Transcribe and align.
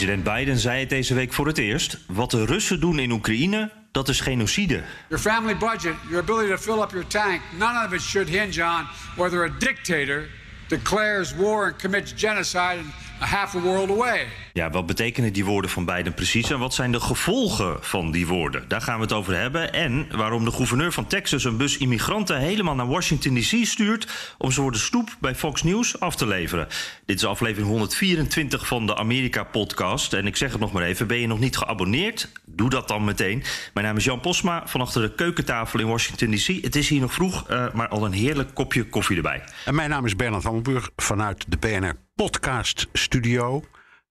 President 0.00 0.34
Biden 0.34 0.58
zei 0.58 0.80
het 0.80 0.88
deze 0.88 1.14
week 1.14 1.32
voor 1.32 1.46
het 1.46 1.58
eerst. 1.58 1.98
Wat 2.06 2.30
de 2.30 2.44
Russen 2.44 2.80
doen 2.80 2.98
in 2.98 3.10
Oekraïne, 3.10 3.70
dat 3.92 4.08
is 4.08 4.20
genocide. 4.20 4.82
Your 5.08 5.22
family 5.22 5.56
budget, 5.56 5.94
your 6.08 6.22
ability 6.22 6.48
to 6.48 6.56
fill 6.56 6.82
up 6.82 6.90
your 6.90 7.06
tank, 7.06 7.40
none 7.58 7.86
of 7.86 7.92
it 7.92 8.00
should 8.00 8.28
hinge 8.28 8.62
on 8.62 8.86
whether 9.16 9.44
a 9.44 9.58
dictator 9.58 10.28
declares 10.68 11.34
war 11.34 11.64
and 11.64 11.76
commits 11.76 12.12
genocide 12.16 12.80
a 13.20 13.26
half 13.26 13.54
a 13.54 13.58
world 13.58 13.90
away. 13.90 14.26
Ja, 14.52 14.70
wat 14.70 14.86
betekenen 14.86 15.32
die 15.32 15.44
woorden 15.44 15.70
van 15.70 15.84
Biden 15.84 16.14
precies 16.14 16.50
en 16.50 16.58
wat 16.58 16.74
zijn 16.74 16.92
de 16.92 17.00
gevolgen 17.00 17.76
van 17.80 18.10
die 18.10 18.26
woorden? 18.26 18.64
Daar 18.68 18.80
gaan 18.80 18.96
we 18.96 19.02
het 19.02 19.12
over 19.12 19.36
hebben. 19.36 19.72
En 19.72 20.06
waarom 20.16 20.44
de 20.44 20.50
gouverneur 20.50 20.92
van 20.92 21.06
Texas 21.06 21.44
een 21.44 21.56
bus 21.56 21.76
immigranten 21.76 22.38
helemaal 22.38 22.74
naar 22.74 22.86
Washington 22.86 23.34
DC 23.34 23.66
stuurt 23.66 24.34
om 24.38 24.52
ze 24.52 24.60
voor 24.60 24.72
de 24.72 24.78
stoep 24.78 25.16
bij 25.20 25.34
Fox 25.34 25.62
News 25.62 26.00
af 26.00 26.16
te 26.16 26.26
leveren. 26.26 26.68
Dit 27.04 27.16
is 27.16 27.24
aflevering 27.24 27.68
124 27.68 28.66
van 28.66 28.86
de 28.86 28.96
Amerika-podcast. 28.96 30.12
En 30.12 30.26
ik 30.26 30.36
zeg 30.36 30.52
het 30.52 30.60
nog 30.60 30.72
maar 30.72 30.82
even: 30.82 31.06
ben 31.06 31.18
je 31.18 31.26
nog 31.26 31.38
niet 31.38 31.56
geabonneerd? 31.56 32.28
Doe 32.44 32.70
dat 32.70 32.88
dan 32.88 33.04
meteen. 33.04 33.42
Mijn 33.74 33.86
naam 33.86 33.96
is 33.96 34.04
Jan 34.04 34.20
Posma 34.20 34.62
van 34.66 34.80
achter 34.80 35.02
de 35.02 35.14
keukentafel 35.14 35.80
in 35.80 35.86
Washington 35.86 36.30
DC. 36.30 36.62
Het 36.62 36.76
is 36.76 36.88
hier 36.88 37.00
nog 37.00 37.12
vroeg, 37.12 37.50
uh, 37.50 37.72
maar 37.72 37.88
al 37.88 38.04
een 38.04 38.12
heerlijk 38.12 38.54
kopje 38.54 38.84
koffie 38.84 39.16
erbij. 39.16 39.42
En 39.64 39.74
mijn 39.74 39.90
naam 39.90 40.06
is 40.06 40.16
Bernard 40.16 40.42
Hammelburg 40.42 40.90
vanuit 40.96 41.44
de 41.48 41.56
BNR 41.56 41.94
Podcast 42.14 42.88
Studio. 42.92 43.64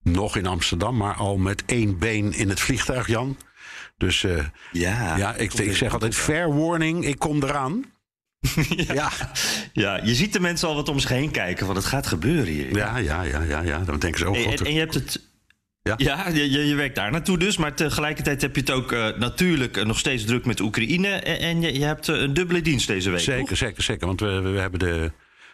Nog 0.03 0.35
in 0.35 0.45
Amsterdam, 0.45 0.97
maar 0.97 1.13
al 1.13 1.37
met 1.37 1.63
één 1.65 1.97
been 1.97 2.33
in 2.33 2.49
het 2.49 2.59
vliegtuig, 2.59 3.07
Jan. 3.07 3.37
Dus 3.97 4.23
uh, 4.23 4.43
ja, 4.71 5.17
ja 5.17 5.35
ik, 5.35 5.53
ik 5.53 5.75
zeg 5.75 5.93
altijd 5.93 6.15
fair 6.15 6.57
warning, 6.57 7.05
ik 7.05 7.19
kom 7.19 7.43
eraan. 7.43 7.85
ja. 8.69 8.93
ja. 8.93 9.11
Ja. 9.73 9.99
je 10.03 10.15
ziet 10.15 10.33
de 10.33 10.39
mensen 10.39 10.67
al 10.67 10.75
wat 10.75 10.89
om 10.89 10.99
zich 10.99 11.09
heen 11.09 11.31
kijken, 11.31 11.65
want 11.65 11.77
het 11.77 11.87
gaat 11.87 12.07
gebeuren 12.07 12.53
hier. 12.53 12.75
Ja, 12.75 12.97
ja, 12.97 13.21
ja, 13.21 13.41
ja, 13.41 13.61
ja. 13.61 13.79
dan 13.79 13.99
denken 13.99 14.19
ze 14.19 14.25
ook. 14.25 14.35
En, 14.35 14.45
en, 14.45 14.65
en 14.65 14.73
je 14.73 14.79
hebt 14.79 14.93
het. 14.93 15.27
Ja, 15.81 15.93
ja 15.97 16.29
je, 16.29 16.67
je 16.67 16.75
werkt 16.75 16.95
daar 16.95 17.11
naartoe 17.11 17.37
dus. 17.37 17.57
Maar 17.57 17.75
tegelijkertijd 17.75 18.41
heb 18.41 18.55
je 18.55 18.61
het 18.61 18.71
ook 18.71 18.91
uh, 18.91 19.07
natuurlijk 19.17 19.77
uh, 19.77 19.85
nog 19.85 19.99
steeds 19.99 20.25
druk 20.25 20.45
met 20.45 20.59
Oekraïne. 20.59 21.07
En, 21.07 21.39
en 21.39 21.61
je, 21.61 21.73
je, 21.73 21.85
hebt 21.85 22.07
uh, 22.07 22.21
een 22.21 22.33
dubbele 22.33 22.61
dienst 22.61 22.87
deze 22.87 23.09
week. 23.09 23.19
Zeker, 23.19 23.47
toch? 23.47 23.57
zeker, 23.57 23.83
zeker. 23.83 24.07
Want 24.07 24.19
we, 24.19 24.39
we 24.39 24.59
hebben 24.59 24.79
de, 24.79 25.11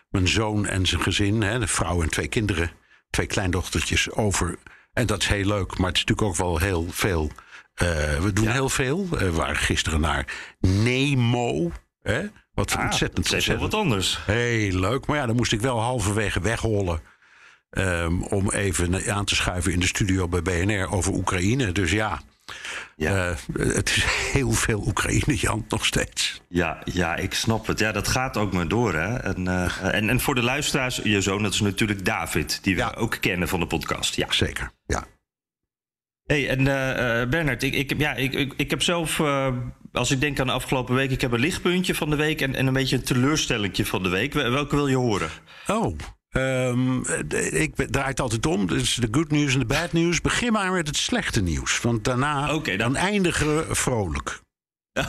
mijn 0.09 0.27
zoon 0.27 0.65
en 0.65 0.85
zijn 0.85 1.01
gezin, 1.01 1.41
hè, 1.41 1.59
de 1.59 1.67
vrouw 1.67 2.01
en 2.01 2.09
twee 2.09 2.27
kinderen, 2.27 2.71
twee 3.15 3.27
kleindochtertjes 3.27 4.11
over. 4.11 4.57
En 4.93 5.05
dat 5.05 5.21
is 5.21 5.27
heel 5.27 5.45
leuk, 5.45 5.77
maar 5.77 5.87
het 5.87 5.97
is 5.97 6.03
natuurlijk 6.05 6.21
ook 6.21 6.35
wel 6.35 6.57
heel 6.57 6.85
veel. 6.89 7.31
we 7.75 8.31
doen 8.33 8.45
ja. 8.45 8.51
heel 8.51 8.69
veel. 8.69 9.07
we 9.09 9.31
waren 9.31 9.55
gisteren 9.55 9.99
naar 9.99 10.25
Nemo. 10.59 11.71
Hè? 12.01 12.21
Wat 12.53 12.75
ah, 12.75 12.83
ontzettend, 12.83 13.17
ontzettend. 13.17 13.57
heel 13.57 13.69
wat 13.69 13.79
anders. 13.79 14.19
Heel 14.25 14.79
leuk. 14.79 15.05
Maar 15.05 15.17
ja, 15.17 15.25
dan 15.25 15.35
moest 15.35 15.51
ik 15.51 15.61
wel 15.61 15.81
halverwege 15.81 16.41
weghollen. 16.41 17.01
Um, 17.69 18.23
om 18.23 18.51
even 18.51 19.13
aan 19.13 19.25
te 19.25 19.35
schuiven 19.35 19.71
in 19.71 19.79
de 19.79 19.87
studio 19.87 20.27
bij 20.27 20.41
BNR 20.41 20.91
over 20.91 21.13
Oekraïne. 21.13 21.71
Dus 21.71 21.91
ja, 21.91 22.21
ja. 22.95 23.29
Uh, 23.29 23.35
het 23.75 23.89
is 23.89 24.05
heel 24.31 24.51
veel 24.51 24.83
Oekraïne, 24.87 25.35
Jan, 25.35 25.65
nog 25.69 25.85
steeds. 25.85 26.41
Ja, 26.49 26.81
ja, 26.83 27.15
ik 27.15 27.33
snap 27.33 27.67
het. 27.67 27.79
Ja, 27.79 27.91
dat 27.91 28.07
gaat 28.07 28.37
ook 28.37 28.53
maar 28.53 28.67
door. 28.67 28.93
Hè? 28.93 29.15
En, 29.15 29.45
uh, 29.45 29.95
en, 29.95 30.09
en 30.09 30.19
voor 30.19 30.35
de 30.35 30.43
luisteraars, 30.43 30.99
je 31.03 31.21
zoon, 31.21 31.43
dat 31.43 31.53
is 31.53 31.61
natuurlijk 31.61 32.05
David, 32.05 32.59
die 32.63 32.75
we 32.75 32.81
ja. 32.81 32.93
ook 32.97 33.17
kennen 33.19 33.47
van 33.47 33.59
de 33.59 33.67
podcast. 33.67 34.15
Ja, 34.15 34.31
zeker. 34.31 34.71
Ja. 34.85 35.05
hey, 36.25 36.49
en 36.49 36.59
uh, 36.59 37.29
Bernard, 37.29 37.63
ik, 37.63 37.73
ik, 37.73 37.93
ja, 37.97 38.13
ik, 38.13 38.33
ik, 38.33 38.53
ik 38.57 38.69
heb 38.69 38.81
zelf 38.81 39.21
als 39.95 40.11
ik 40.11 40.19
denk 40.19 40.39
aan 40.39 40.47
de 40.47 40.53
afgelopen 40.53 40.95
week, 40.95 41.11
ik 41.11 41.21
heb 41.21 41.31
een 41.31 41.39
lichtpuntje 41.39 41.95
van 41.95 42.09
de 42.09 42.15
week 42.15 42.41
en, 42.41 42.55
en 42.55 42.67
een 42.67 42.73
beetje 42.73 42.95
een 42.95 43.03
teleurstellingje 43.03 43.85
van 43.85 44.03
de 44.03 44.09
week. 44.09 44.33
Welke 44.33 44.75
wil 44.75 44.87
je 44.87 44.95
horen? 44.95 45.29
Oh, 45.67 45.97
um, 46.37 47.05
ik 47.51 47.75
draai 47.75 48.07
het 48.07 48.19
altijd 48.19 48.45
om. 48.45 48.67
Dus 48.67 48.95
de 48.95 49.07
good 49.11 49.31
news 49.31 49.53
en 49.53 49.59
de 49.59 49.65
bad 49.65 49.93
news. 49.93 50.21
Begin 50.21 50.51
maar 50.51 50.71
met 50.71 50.87
het 50.87 50.97
slechte 50.97 51.41
nieuws. 51.41 51.81
Want 51.81 52.03
daarna 52.03 52.53
okay, 52.53 52.77
dan... 52.77 52.93
dan 52.93 53.01
eindigen 53.01 53.55
we 53.55 53.75
vrolijk. 53.75 54.43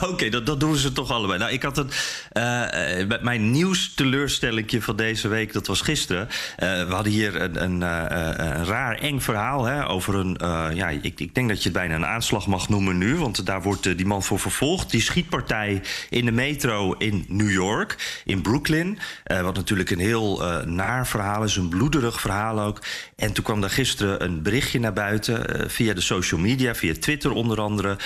Oké, 0.01 0.29
dat, 0.29 0.45
dat 0.45 0.59
doen 0.59 0.75
ze 0.75 0.91
toch 0.91 1.11
allebei. 1.11 1.39
Nou, 1.39 1.51
ik 1.51 1.63
had 1.63 1.77
een, 1.77 1.89
uh, 2.33 3.19
mijn 3.21 3.51
nieuwsteleurstellingje 3.51 4.81
van 4.81 4.95
deze 4.95 5.27
week, 5.27 5.53
dat 5.53 5.67
was 5.67 5.81
gisteren. 5.81 6.27
Uh, 6.27 6.87
we 6.87 6.93
hadden 6.93 7.11
hier 7.11 7.41
een, 7.41 7.63
een, 7.63 7.81
een 7.81 8.65
raar, 8.65 8.97
eng 8.97 9.19
verhaal 9.19 9.65
hè, 9.65 9.87
over 9.87 10.15
een... 10.15 10.37
ja, 10.75 10.89
ik, 10.89 11.19
ik 11.19 11.35
denk 11.35 11.49
dat 11.49 11.57
je 11.57 11.69
het 11.69 11.77
bijna 11.77 11.95
een 11.95 12.05
aanslag 12.05 12.47
mag 12.47 12.69
noemen 12.69 12.97
nu... 12.97 13.15
want 13.15 13.45
daar 13.45 13.61
wordt 13.61 13.97
die 13.97 14.05
man 14.05 14.23
voor 14.23 14.39
vervolgd. 14.39 14.91
Die 14.91 15.01
schietpartij 15.01 15.81
in 16.09 16.25
de 16.25 16.31
metro 16.31 16.93
in 16.93 17.25
New 17.27 17.51
York, 17.51 18.21
in 18.25 18.41
Brooklyn... 18.41 18.99
wat 19.41 19.55
natuurlijk 19.55 19.89
een 19.89 19.99
heel 19.99 20.43
naar 20.65 21.07
verhaal 21.07 21.43
is, 21.43 21.55
een 21.55 21.69
bloederig 21.69 22.21
verhaal 22.21 22.59
ook. 22.59 22.81
En 23.15 23.33
toen 23.33 23.43
kwam 23.43 23.61
daar 23.61 23.69
gisteren 23.69 24.23
een 24.23 24.41
berichtje 24.41 24.79
naar 24.79 24.93
buiten... 24.93 25.69
via 25.69 25.93
de 25.93 26.01
social 26.01 26.39
media, 26.39 26.75
via 26.75 26.93
Twitter 26.99 27.31
onder 27.31 27.61
andere... 27.61 27.97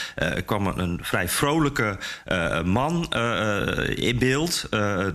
kwam 0.45 0.67
een 0.67 0.99
vrij 1.01 1.29
vrolijk 1.29 1.69
Uh, 1.79 2.61
man 2.63 3.13
uh, 3.15 3.97
in 3.97 4.17
beeld. 4.19 4.67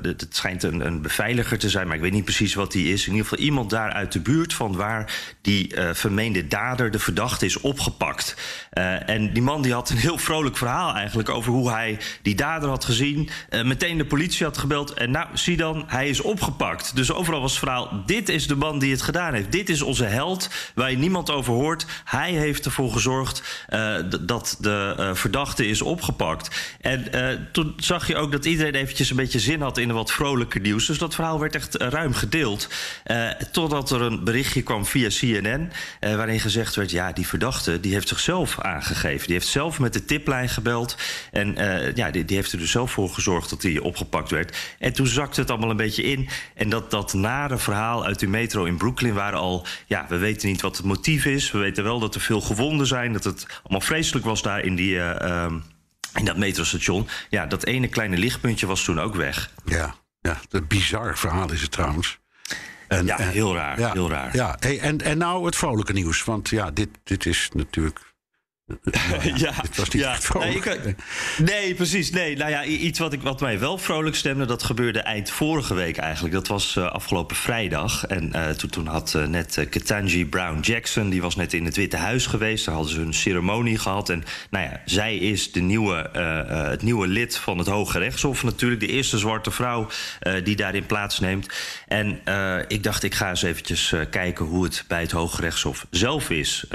Het 0.02 0.26
schijnt 0.30 0.62
een, 0.62 0.86
een, 0.86 1.02
beveiliger 1.02 1.58
te 1.58 1.70
zijn, 1.70 1.86
maar 1.86 1.96
ik 1.96 2.02
weet 2.02 2.12
niet 2.12 2.24
precies 2.24 2.54
wat 2.54 2.72
die 2.72 2.92
is. 2.92 3.06
In 3.06 3.12
ieder 3.12 3.28
geval 3.28 3.44
iemand 3.44 3.70
daar 3.70 3.92
uit 3.92 4.12
de 4.12 4.20
buurt 4.20 4.54
van 4.54 4.76
waar 4.76 5.12
die 5.40 5.74
vermeende 5.92 6.46
dader, 6.46 6.90
de 6.90 6.98
verdachte, 6.98 7.44
is 7.44 7.60
opgepakt. 7.60 8.36
en 9.06 9.32
die 9.32 9.42
man 9.42 9.62
die 9.62 9.72
had 9.72 9.90
een 9.90 9.96
heel 9.96 10.18
vrolijk 10.18 10.56
verhaal 10.56 10.94
eigenlijk 10.94 11.28
over 11.28 11.52
hoe 11.52 11.70
hij 11.70 11.98
die 12.22 12.34
dader 12.34 12.68
had 12.68 12.84
gezien. 12.84 13.28
meteen 13.64 13.98
de 13.98 14.06
politie 14.06 14.46
had 14.46 14.58
gebeld. 14.58 14.92
En 14.92 15.10
nou, 15.10 15.26
zie 15.32 15.56
dan, 15.56 15.84
hij 15.86 16.08
is 16.08 16.20
opgepakt. 16.20 16.96
Dus 16.96 17.12
overal 17.12 17.40
was 17.40 17.50
het 17.50 17.60
verhaal: 17.60 18.02
dit 18.06 18.28
is 18.28 18.46
de 18.46 18.56
man 18.56 18.78
die 18.78 18.90
het 18.90 19.02
gedaan 19.02 19.34
heeft. 19.34 19.52
Dit 19.52 19.68
is 19.68 19.82
onze 19.82 20.04
held, 20.04 20.50
waar 20.74 20.90
je 20.90 20.98
niemand 20.98 21.30
over 21.30 21.52
hoort. 21.52 21.86
Hij 22.04 22.32
heeft 22.32 22.64
ervoor 22.64 22.92
gezorgd 22.92 23.64
dat 24.20 24.56
de 24.60 25.10
verdachte 25.14 25.66
is 25.66 25.82
opgepakt. 25.82 26.45
En 26.80 27.04
uh, 27.14 27.28
toen 27.52 27.72
zag 27.76 28.06
je 28.06 28.16
ook 28.16 28.32
dat 28.32 28.44
iedereen 28.44 28.74
eventjes 28.74 29.10
een 29.10 29.16
beetje 29.16 29.38
zin 29.38 29.60
had 29.60 29.78
in 29.78 29.92
wat 29.92 30.12
vrolijker 30.12 30.60
nieuws. 30.60 30.86
Dus 30.86 30.98
dat 30.98 31.14
verhaal 31.14 31.40
werd 31.40 31.54
echt 31.54 31.74
ruim 31.74 32.14
gedeeld. 32.14 32.68
Uh, 33.06 33.30
totdat 33.30 33.90
er 33.90 34.02
een 34.02 34.24
berichtje 34.24 34.62
kwam 34.62 34.86
via 34.86 35.08
CNN. 35.08 35.72
Waarin 36.00 36.40
gezegd 36.40 36.74
werd: 36.74 36.90
ja, 36.90 37.12
die 37.12 37.26
verdachte 37.26 37.80
die 37.80 37.92
heeft 37.92 38.08
zichzelf 38.08 38.60
aangegeven. 38.60 39.26
Die 39.26 39.36
heeft 39.36 39.48
zelf 39.48 39.78
met 39.78 39.92
de 39.92 40.04
tiplijn 40.04 40.48
gebeld. 40.48 40.96
En 41.32 41.54
ja, 41.94 42.10
die, 42.10 42.24
die, 42.24 42.36
heeft 42.36 42.52
er 42.52 42.58
dus 42.58 42.70
zelf 42.70 42.90
voor 42.90 43.08
gezorgd 43.08 43.50
dat 43.50 43.62
hij 43.62 43.78
opgepakt 43.78 44.30
werd. 44.30 44.56
En 44.78 44.92
toen 44.92 45.06
zakte 45.06 45.40
het 45.40 45.50
allemaal 45.50 45.70
een 45.70 45.76
beetje 45.76 46.02
in. 46.02 46.28
En 46.54 46.68
dat, 46.68 46.90
dat 46.90 47.14
nare 47.14 47.58
verhaal 47.58 48.04
uit 48.04 48.18
de 48.18 48.26
metro 48.26 48.64
in 48.64 48.76
Brooklyn 48.76 49.14
waren 49.14 49.38
al. 49.38 49.66
Ja, 49.86 50.06
we 50.08 50.16
weten 50.16 50.48
niet 50.48 50.60
wat 50.60 50.76
het 50.76 50.86
motief 50.86 51.24
is. 51.24 51.50
We 51.50 51.58
weten 51.58 51.84
wel 51.84 51.98
dat 51.98 52.14
er 52.14 52.20
veel 52.20 52.40
gewonden 52.40 52.86
zijn. 52.86 53.12
Dat 53.12 53.24
het 53.24 53.46
allemaal 53.62 53.80
vreselijk 53.80 54.24
was 54.24 54.42
daar 54.42 54.64
in 54.64 54.74
die. 54.76 55.00
In 56.16 56.24
dat 56.24 56.36
metrostation. 56.36 57.08
Ja, 57.28 57.46
dat 57.46 57.64
ene 57.64 57.88
kleine 57.88 58.16
lichtpuntje 58.16 58.66
was 58.66 58.84
toen 58.84 59.00
ook 59.00 59.14
weg. 59.14 59.50
Ja, 59.64 59.94
ja 60.20 60.40
een 60.50 60.66
bizar 60.66 61.18
verhaal 61.18 61.52
is 61.52 61.62
het 61.62 61.70
trouwens. 61.70 62.18
En, 62.88 63.06
ja, 63.06 63.16
heel 63.16 63.54
raar. 63.54 63.78
Ja, 63.78 63.92
heel 63.92 64.10
raar. 64.10 64.36
Ja, 64.36 64.56
hey, 64.60 64.80
en, 64.80 65.00
en 65.00 65.18
nou 65.18 65.44
het 65.44 65.56
vrolijke 65.56 65.92
nieuws. 65.92 66.24
Want 66.24 66.48
ja, 66.48 66.70
dit, 66.70 66.88
dit 67.04 67.26
is 67.26 67.50
natuurlijk 67.52 68.14
Nou 68.66 69.38
ja, 69.44 69.52
het 69.54 69.76
was 69.76 69.88
niet 69.88 70.02
ja. 70.02 70.18
Nee, 70.38 70.54
ik, 70.54 70.94
nee, 71.38 71.74
precies. 71.74 72.10
Nee, 72.10 72.36
nou 72.36 72.50
ja, 72.50 72.64
iets 72.64 72.98
wat, 72.98 73.12
ik, 73.12 73.22
wat 73.22 73.40
mij 73.40 73.58
wel 73.58 73.78
vrolijk 73.78 74.16
stemde, 74.16 74.44
dat 74.44 74.62
gebeurde 74.62 75.00
eind 75.00 75.30
vorige 75.30 75.74
week 75.74 75.96
eigenlijk. 75.96 76.34
Dat 76.34 76.46
was 76.46 76.76
uh, 76.76 76.86
afgelopen 76.86 77.36
vrijdag. 77.36 78.06
En 78.06 78.32
uh, 78.34 78.48
toen, 78.48 78.70
toen 78.70 78.86
had 78.86 79.14
uh, 79.16 79.26
net 79.26 79.66
Ketanji 79.70 80.26
Brown 80.26 80.60
Jackson, 80.60 81.08
die 81.08 81.22
was 81.22 81.36
net 81.36 81.52
in 81.52 81.64
het 81.64 81.76
Witte 81.76 81.96
Huis 81.96 82.26
geweest. 82.26 82.64
Daar 82.64 82.74
hadden 82.74 82.92
ze 82.92 83.00
een 83.00 83.14
ceremonie 83.14 83.78
gehad. 83.78 84.08
En 84.10 84.24
nou 84.50 84.64
ja, 84.64 84.80
zij 84.84 85.16
is 85.16 85.52
de 85.52 85.60
nieuwe, 85.60 86.10
het 86.70 86.82
nieuwe 86.82 87.06
lid 87.06 87.36
van 87.36 87.58
het 87.58 87.66
Hoge 87.66 87.98
Rechtshof 87.98 88.42
natuurlijk. 88.42 88.80
De 88.80 88.86
eerste 88.86 89.18
zwarte 89.18 89.50
vrouw 89.50 89.88
die 90.44 90.56
daarin 90.56 90.86
plaatsneemt. 90.86 91.48
En 91.88 92.20
ik 92.68 92.82
dacht, 92.82 93.02
ik 93.02 93.14
ga 93.14 93.28
eens 93.28 93.42
eventjes 93.42 93.94
kijken 94.10 94.44
hoe 94.44 94.64
het 94.64 94.84
bij 94.88 95.00
het 95.00 95.10
Hoge 95.10 95.40
Rechtshof 95.40 95.86
zelf 95.90 96.30
is. 96.30 96.66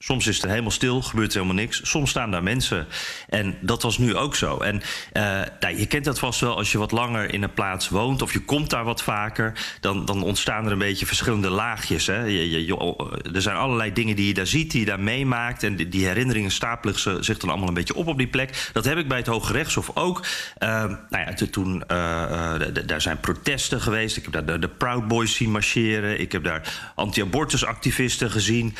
Soms 0.00 0.26
is 0.26 0.36
het 0.36 0.50
helemaal 0.50 0.70
stil, 0.70 1.02
gebeurt 1.02 1.34
helemaal 1.34 1.54
niks. 1.54 1.80
Soms 1.82 2.10
staan 2.10 2.30
daar 2.30 2.42
mensen. 2.42 2.86
En 3.28 3.58
dat 3.60 3.82
was 3.82 3.98
nu 3.98 4.16
ook 4.16 4.36
zo. 4.36 4.58
En 4.58 4.74
uh, 4.76 5.22
nou, 5.60 5.78
je 5.78 5.86
kent 5.86 6.04
dat 6.04 6.18
vast 6.18 6.40
wel 6.40 6.56
als 6.56 6.72
je 6.72 6.78
wat 6.78 6.92
langer 6.92 7.34
in 7.34 7.42
een 7.42 7.52
plaats 7.52 7.88
woont... 7.88 8.22
of 8.22 8.32
je 8.32 8.40
komt 8.40 8.70
daar 8.70 8.84
wat 8.84 9.02
vaker, 9.02 9.52
dan, 9.80 10.04
dan 10.04 10.22
ontstaan 10.22 10.66
er 10.66 10.72
een 10.72 10.78
beetje 10.78 11.06
verschillende 11.06 11.50
laagjes. 11.50 12.06
Hè? 12.06 12.22
Je, 12.24 12.66
je, 12.66 12.96
er 13.34 13.42
zijn 13.42 13.56
allerlei 13.56 13.92
dingen 13.92 14.16
die 14.16 14.26
je 14.26 14.34
daar 14.34 14.46
ziet, 14.46 14.70
die 14.70 14.80
je 14.80 14.86
daar 14.86 15.00
meemaakt... 15.00 15.62
en 15.62 15.76
die, 15.76 16.06
herinneringen 16.06 16.50
stapelen 16.50 17.24
zich 17.24 17.38
dan 17.38 17.50
allemaal 17.50 17.68
een 17.68 17.74
beetje 17.74 17.94
op 17.94 18.06
op 18.06 18.18
die 18.18 18.26
plek. 18.26 18.70
Dat 18.72 18.84
heb 18.84 18.98
ik 18.98 19.08
bij 19.08 19.18
het 19.18 19.26
Hoge 19.26 19.52
Rechtshof 19.52 19.90
ook. 19.94 20.26
Uh, 20.58 20.68
nou 21.10 21.24
ja, 21.26 21.34
toen, 21.50 21.74
uh, 21.74 22.54
daar 22.86 23.00
zijn 23.00 23.20
protesten 23.20 23.80
geweest. 23.80 24.16
Ik 24.16 24.22
heb 24.22 24.32
daar 24.32 24.46
de, 24.46 24.58
de 24.58 24.68
Proud 24.68 25.08
Boys 25.08 25.34
zien 25.34 25.50
marcheren. 25.50 26.20
Ik 26.20 26.32
heb 26.32 26.44
daar 26.44 26.92
anti-abortusactivisten 26.94 28.30
gezien 28.30 28.76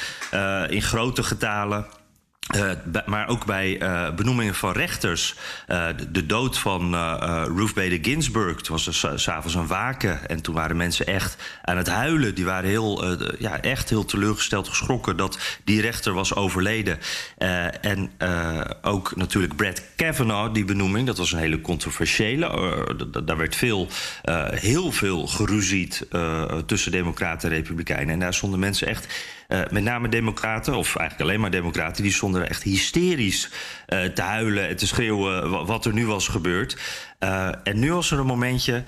in 0.69 0.83
grote 0.83 1.08
grote 1.09 1.23
getalen. 1.23 1.87
Uh, 2.57 2.71
maar 3.07 3.29
ook 3.29 3.47
bij 3.47 3.83
uh, 3.83 4.15
benoemingen 4.15 4.55
van 4.55 4.73
rechters. 4.73 5.35
Uh, 5.69 5.87
de, 6.11 6.27
dood 6.27 6.59
van 6.59 6.95
Ruth 7.45 7.75
Bader 7.75 7.99
Ginsburg. 8.03 8.57
Het 8.57 8.69
was 8.69 8.87
er 8.87 9.21
s'avonds 9.21 9.55
een 9.55 9.67
waken. 9.67 10.29
En 10.29 10.43
toen 10.43 10.55
waren 10.55 10.77
mensen 10.77 11.07
echt 11.07 11.37
aan 11.63 11.77
het 11.77 11.89
huilen. 11.89 12.35
Die 12.35 12.45
waren 12.45 12.71
heel, 12.71 13.05
ja, 13.39 13.61
echt 13.61 13.89
heel 13.89 14.05
teleurgesteld, 14.05 14.69
geschrokken 14.69 15.17
dat 15.17 15.39
die 15.65 15.81
rechter 15.81 16.13
was 16.13 16.35
overleden. 16.35 16.99
en 17.81 18.11
ook 18.83 19.17
natuurlijk 19.17 19.57
Brad 19.57 19.83
Kavanaugh, 19.97 20.55
die 20.55 20.65
benoeming. 20.65 21.07
Dat 21.07 21.19
was 21.19 21.33
een 21.33 21.39
hele 21.39 21.61
controversiële. 21.61 23.25
daar 23.25 23.37
werd 23.37 23.57
veel, 23.57 23.89
heel 24.51 24.93
veel 24.93 25.27
geruzied 25.27 26.07
tussen 26.67 26.93
Democraten 26.93 27.51
en 27.51 27.57
Republikeinen. 27.57 28.15
En 28.15 28.21
daar 28.21 28.35
stonden 28.35 28.59
mensen 28.61 28.87
echt 28.87 29.37
uh, 29.49 29.61
met 29.71 29.83
name 29.83 30.09
democraten, 30.09 30.75
of 30.75 30.97
eigenlijk 30.97 31.29
alleen 31.29 31.41
maar 31.41 31.51
democraten... 31.51 32.03
die 32.03 32.13
stonden 32.13 32.49
echt 32.49 32.63
hysterisch 32.63 33.51
uh, 33.89 34.05
te 34.05 34.23
huilen 34.23 34.69
en 34.69 34.77
te 34.77 34.87
schreeuwen 34.87 35.67
wat 35.67 35.85
er 35.85 35.93
nu 35.93 36.07
was 36.07 36.29
gebeurd. 36.29 36.77
Uh, 37.21 37.49
en 37.63 37.79
nu 37.79 37.93
was 37.93 38.11
er 38.11 38.19
een 38.19 38.27
momentje... 38.27 38.85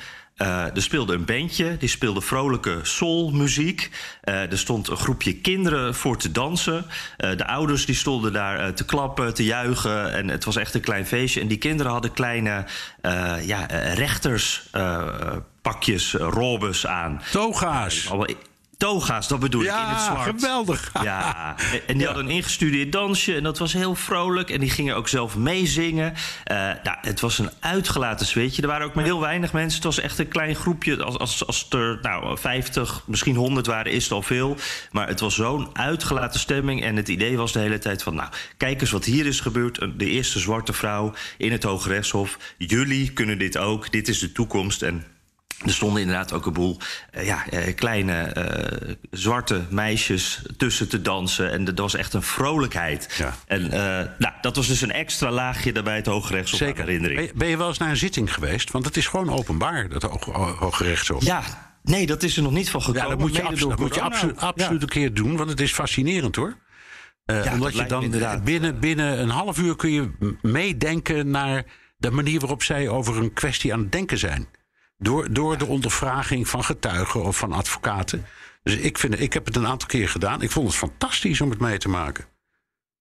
Er 0.74 0.82
speelde 0.82 1.14
een 1.14 1.24
bandje, 1.24 1.76
die 1.76 1.88
speelde 1.88 2.20
vrolijke 2.20 2.78
soulmuziek. 2.82 3.90
Er 4.20 4.58
stond 4.58 4.88
een 4.88 4.96
groepje 4.96 5.34
kinderen 5.34 5.94
voor 5.94 6.16
te 6.16 6.32
dansen. 6.32 6.84
De 7.16 7.46
ouders 7.46 7.86
die 7.86 7.94
stonden 7.94 8.32
daar 8.32 8.74
te 8.74 8.84
klappen, 8.84 9.34
te 9.34 9.44
juichen. 9.44 10.12
En 10.12 10.28
het 10.28 10.44
was 10.44 10.56
echt 10.56 10.74
een 10.74 10.80
klein 10.80 11.06
feestje. 11.06 11.40
En 11.40 11.48
die 11.48 11.58
kinderen 11.58 11.92
hadden 11.92 12.12
kleine 12.12 12.64
ja, 13.42 13.66
rechterspakjes, 13.94 16.12
robes 16.12 16.86
aan. 16.86 17.22
Toga's 17.30 18.10
toga's, 18.80 19.28
dat 19.28 19.40
bedoel 19.40 19.62
ja, 19.62 19.80
ik, 19.80 19.88
in 19.88 19.94
het 19.94 20.02
zwart. 20.02 20.40
geweldig. 20.40 20.90
Ja, 21.02 21.54
en 21.86 21.96
die 21.98 22.06
hadden 22.06 22.24
een 22.24 22.30
ingestudeerd 22.30 22.92
dansje 22.92 23.34
en 23.34 23.42
dat 23.42 23.58
was 23.58 23.72
heel 23.72 23.94
vrolijk. 23.94 24.50
En 24.50 24.60
die 24.60 24.70
gingen 24.70 24.96
ook 24.96 25.08
zelf 25.08 25.36
meezingen. 25.36 26.12
Uh, 26.12 26.56
nou, 26.56 26.96
het 27.00 27.20
was 27.20 27.38
een 27.38 27.50
uitgelaten 27.60 28.26
sfeertje. 28.26 28.62
Er 28.62 28.68
waren 28.68 28.86
ook 28.86 28.94
maar 28.94 29.04
heel 29.04 29.20
weinig 29.20 29.52
mensen. 29.52 29.74
Het 29.74 29.84
was 29.84 30.00
echt 30.00 30.18
een 30.18 30.28
klein 30.28 30.54
groepje. 30.54 31.04
Als, 31.04 31.18
als, 31.18 31.46
als 31.46 31.66
er 31.70 31.98
nou, 32.02 32.38
50, 32.38 33.02
misschien 33.06 33.36
100 33.36 33.66
waren, 33.66 33.92
is 33.92 34.04
het 34.04 34.12
al 34.12 34.22
veel. 34.22 34.56
Maar 34.90 35.08
het 35.08 35.20
was 35.20 35.34
zo'n 35.34 35.68
uitgelaten 35.72 36.40
stemming. 36.40 36.82
En 36.82 36.96
het 36.96 37.08
idee 37.08 37.36
was 37.36 37.52
de 37.52 37.58
hele 37.58 37.78
tijd 37.78 38.02
van... 38.02 38.14
nou, 38.14 38.28
kijk 38.56 38.80
eens 38.80 38.90
wat 38.90 39.04
hier 39.04 39.26
is 39.26 39.40
gebeurd. 39.40 39.80
De 39.96 40.06
eerste 40.06 40.38
zwarte 40.38 40.72
vrouw 40.72 41.12
in 41.38 41.52
het 41.52 41.62
Hoge 41.62 41.88
Rechtshof. 41.88 42.38
Jullie 42.58 43.12
kunnen 43.12 43.38
dit 43.38 43.56
ook. 43.56 43.92
Dit 43.92 44.08
is 44.08 44.18
de 44.18 44.32
toekomst. 44.32 44.82
En 44.82 45.04
er 45.64 45.72
stonden 45.72 46.00
inderdaad 46.00 46.32
ook 46.32 46.46
een 46.46 46.52
boel 46.52 46.76
uh, 47.16 47.26
ja, 47.26 47.44
uh, 47.52 47.74
kleine 47.74 48.34
uh, 48.36 48.94
zwarte 49.10 49.64
meisjes 49.70 50.42
tussen 50.56 50.88
te 50.88 51.02
dansen. 51.02 51.50
En 51.50 51.64
dat 51.64 51.78
was 51.78 51.94
echt 51.94 52.14
een 52.14 52.22
vrolijkheid. 52.22 53.14
Ja. 53.18 53.34
En 53.46 53.68
nou, 54.18 54.34
dat 54.40 54.56
was 54.56 54.66
dus 54.66 54.80
een 54.80 54.92
extra 54.92 55.30
laagje 55.30 55.72
daarbij 55.72 55.96
het 55.96 56.06
Hoge 56.06 56.32
Rechtshof 56.32 56.58
Zeker. 56.58 56.84
herinnering. 56.84 57.18
Ben 57.18 57.26
je, 57.28 57.34
ben 57.34 57.48
je, 57.48 57.56
wel 57.56 57.68
eens 57.68 57.78
naar 57.78 57.88
een 57.88 57.96
zitting 57.96 58.34
geweest? 58.34 58.70
Want 58.70 58.84
het 58.84 58.96
is 58.96 59.06
gewoon 59.06 59.30
openbaar, 59.30 59.88
dat 59.88 60.02
Hoge, 60.02 60.30
Hoge 60.30 60.84
Rechtshof. 60.84 61.24
Ja, 61.24 61.42
nee, 61.82 62.06
dat 62.06 62.22
is 62.22 62.36
er 62.36 62.42
nog 62.42 62.52
niet 62.52 62.70
van 62.70 62.82
gekomen. 62.82 63.02
Ja, 63.02 63.08
dat 63.08 63.18
moet 63.18 63.36
je, 63.36 63.66
dat 63.68 63.78
moet 63.78 63.94
je 63.94 64.00
absolu 64.00 64.32
absoluut 64.36 64.80
ja. 64.80 64.86
een 64.86 64.88
keer 64.88 65.14
doen, 65.14 65.36
want 65.36 65.50
het 65.50 65.60
is 65.60 65.72
fascinerend 65.72 66.36
hoor. 66.36 66.56
Ja, 67.24 67.52
omdat 67.52 67.76
je 67.76 67.86
dan 67.86 68.10
binnen, 68.44 68.80
binnen 68.80 69.20
een 69.20 69.28
half 69.28 69.58
uur 69.58 69.76
kun 69.76 69.90
je 69.90 70.10
meedenken 70.42 71.30
naar 71.30 71.64
de 71.96 72.10
manier 72.10 72.40
waarop 72.40 72.62
zij 72.62 72.88
over 72.88 73.16
een 73.16 73.32
kwestie 73.32 73.72
aan 73.72 73.80
het 73.80 73.92
denken 73.92 74.18
zijn. 74.18 74.48
Door, 75.02 75.32
door 75.32 75.58
de 75.58 75.66
ondervraging 75.66 76.48
van 76.48 76.64
getuigen 76.64 77.22
of 77.22 77.36
van 77.36 77.52
advocaten. 77.52 78.26
Dus 78.62 78.76
ik, 78.76 78.98
vind, 78.98 79.20
ik 79.20 79.32
heb 79.32 79.46
het 79.46 79.56
een 79.56 79.66
aantal 79.66 79.88
keer 79.88 80.08
gedaan. 80.08 80.42
Ik 80.42 80.50
vond 80.50 80.66
het 80.66 80.76
fantastisch 80.76 81.40
om 81.40 81.50
het 81.50 81.60
mee 81.60 81.78
te 81.78 81.88
maken. 81.88 82.24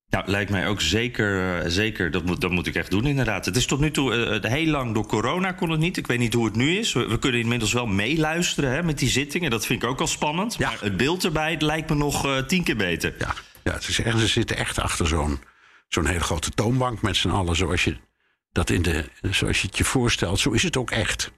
Nou, 0.09 0.27
lijkt 0.27 0.51
mij 0.51 0.67
ook 0.67 0.81
zeker, 0.81 1.63
zeker 1.71 2.11
dat, 2.11 2.25
moet, 2.25 2.41
dat 2.41 2.51
moet 2.51 2.67
ik 2.67 2.75
echt 2.75 2.91
doen 2.91 3.05
inderdaad. 3.05 3.45
Het 3.45 3.55
is 3.55 3.65
tot 3.65 3.79
nu 3.79 3.91
toe 3.91 4.41
uh, 4.43 4.51
heel 4.51 4.65
lang 4.65 4.93
door 4.93 5.05
corona 5.07 5.51
kon 5.51 5.69
het 5.69 5.79
niet. 5.79 5.97
Ik 5.97 6.07
weet 6.07 6.19
niet 6.19 6.33
hoe 6.33 6.45
het 6.45 6.55
nu 6.55 6.77
is. 6.77 6.93
We, 6.93 7.07
we 7.07 7.19
kunnen 7.19 7.41
inmiddels 7.41 7.73
wel 7.73 7.85
meeluisteren 7.85 8.71
hè, 8.71 8.83
met 8.83 8.99
die 8.99 9.09
zittingen. 9.09 9.51
Dat 9.51 9.65
vind 9.65 9.83
ik 9.83 9.89
ook 9.89 9.99
al 9.99 10.07
spannend. 10.07 10.55
Ja. 10.57 10.69
Maar 10.69 10.81
het 10.81 10.97
beeld 10.97 11.23
erbij 11.23 11.51
het 11.51 11.61
lijkt 11.61 11.89
me 11.89 11.95
nog 11.95 12.25
uh, 12.25 12.37
tien 12.37 12.63
keer 12.63 12.75
beter. 12.75 13.15
Ja, 13.17 13.33
ja 13.63 13.73
het 13.73 13.87
is 13.87 13.99
echt, 13.99 14.19
ze 14.19 14.27
zitten 14.27 14.57
echt 14.57 14.79
achter 14.79 15.07
zo'n 15.07 15.39
zo'n 15.87 16.05
hele 16.05 16.19
grote 16.19 16.49
toonbank 16.49 17.01
met 17.01 17.15
z'n 17.15 17.29
allen. 17.29 17.55
Zoals 17.55 17.83
je, 17.83 17.97
dat 18.51 18.69
in 18.69 18.81
de, 18.81 19.05
zoals 19.21 19.61
je 19.61 19.67
het 19.67 19.77
je 19.77 19.83
voorstelt. 19.83 20.39
Zo 20.39 20.51
is 20.51 20.63
het 20.63 20.77
ook 20.77 20.91
echt. 20.91 21.31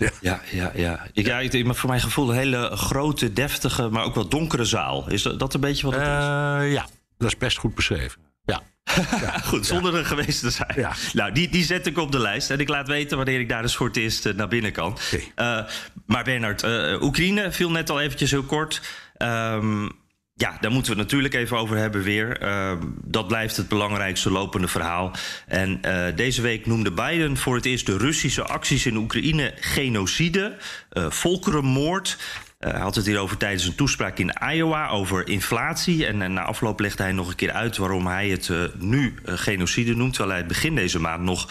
Ja, 0.00 0.10
ja, 0.20 0.40
ja. 0.50 0.70
ja. 0.74 1.06
Ik, 1.12 1.26
ja 1.26 1.38
ik, 1.40 1.74
voor 1.74 1.88
mijn 1.88 2.00
gevoel 2.00 2.30
een 2.30 2.36
hele 2.36 2.70
grote, 2.76 3.32
deftige, 3.32 3.88
maar 3.88 4.04
ook 4.04 4.14
wel 4.14 4.28
donkere 4.28 4.64
zaal. 4.64 5.10
Is 5.10 5.22
dat, 5.22 5.38
dat 5.38 5.54
een 5.54 5.60
beetje 5.60 5.86
wat 5.86 5.94
het 5.94 6.06
uh, 6.06 6.66
is? 6.66 6.72
Ja, 6.72 6.86
dat 7.18 7.28
is 7.28 7.36
best 7.36 7.58
goed 7.58 7.74
beschreven. 7.74 8.20
Ja. 8.44 8.62
ja. 9.20 9.38
Goed, 9.38 9.66
zonder 9.66 9.94
er 9.94 10.04
geweest 10.04 10.40
te 10.40 10.50
zijn. 10.50 10.72
Ja. 10.76 10.92
Nou, 11.12 11.32
die, 11.32 11.48
die 11.48 11.64
zet 11.64 11.86
ik 11.86 11.98
op 11.98 12.12
de 12.12 12.18
lijst. 12.18 12.50
En 12.50 12.60
ik 12.60 12.68
laat 12.68 12.88
weten 12.88 13.16
wanneer 13.16 13.40
ik 13.40 13.48
daar 13.48 13.62
dus 13.62 13.76
voor 13.76 13.86
het 13.86 13.96
eerst 13.96 14.26
uh, 14.26 14.34
naar 14.34 14.48
binnen 14.48 14.72
kan. 14.72 14.98
Okay. 15.12 15.60
Uh, 15.60 15.70
maar 16.06 16.24
Bernard, 16.24 16.64
Oekraïne 17.02 17.52
viel 17.52 17.70
net 17.70 17.90
al 17.90 18.00
eventjes 18.00 18.30
heel 18.30 18.42
kort. 18.42 18.80
Um, 19.18 19.99
ja, 20.40 20.56
daar 20.60 20.70
moeten 20.70 20.92
we 20.92 20.98
het 20.98 21.10
natuurlijk 21.10 21.34
even 21.34 21.56
over 21.58 21.76
hebben 21.76 22.02
weer. 22.02 22.42
Uh, 22.42 22.72
dat 23.04 23.28
blijft 23.28 23.56
het 23.56 23.68
belangrijkste 23.68 24.30
lopende 24.30 24.68
verhaal. 24.68 25.12
En 25.46 25.80
uh, 25.84 26.06
deze 26.16 26.42
week 26.42 26.66
noemde 26.66 26.92
Biden 26.92 27.36
voor 27.36 27.54
het 27.54 27.66
eerst 27.66 27.86
de 27.86 27.96
Russische 27.96 28.42
acties 28.42 28.86
in 28.86 28.96
Oekraïne 28.96 29.54
genocide, 29.60 30.56
uh, 30.92 31.10
volkerenmoord. 31.10 32.16
Uh, 32.60 32.70
hij 32.70 32.80
had 32.80 32.94
het 32.94 33.06
hierover 33.06 33.36
tijdens 33.36 33.66
een 33.66 33.74
toespraak 33.74 34.18
in 34.18 34.32
Iowa 34.52 34.88
over 34.88 35.28
inflatie. 35.28 36.06
En, 36.06 36.32
na 36.32 36.42
afloop 36.42 36.80
legde 36.80 37.02
hij 37.02 37.12
nog 37.12 37.28
een 37.28 37.34
keer 37.34 37.52
uit 37.52 37.76
waarom 37.76 38.06
hij 38.06 38.28
het 38.28 38.48
uh, 38.48 38.58
nu 38.78 39.14
uh, 39.24 39.34
genocide 39.36 39.94
noemt. 39.96 40.10
Terwijl 40.10 40.30
hij 40.30 40.38
het 40.38 40.48
begin 40.48 40.74
deze 40.74 41.00
maand 41.00 41.22
nog 41.22 41.48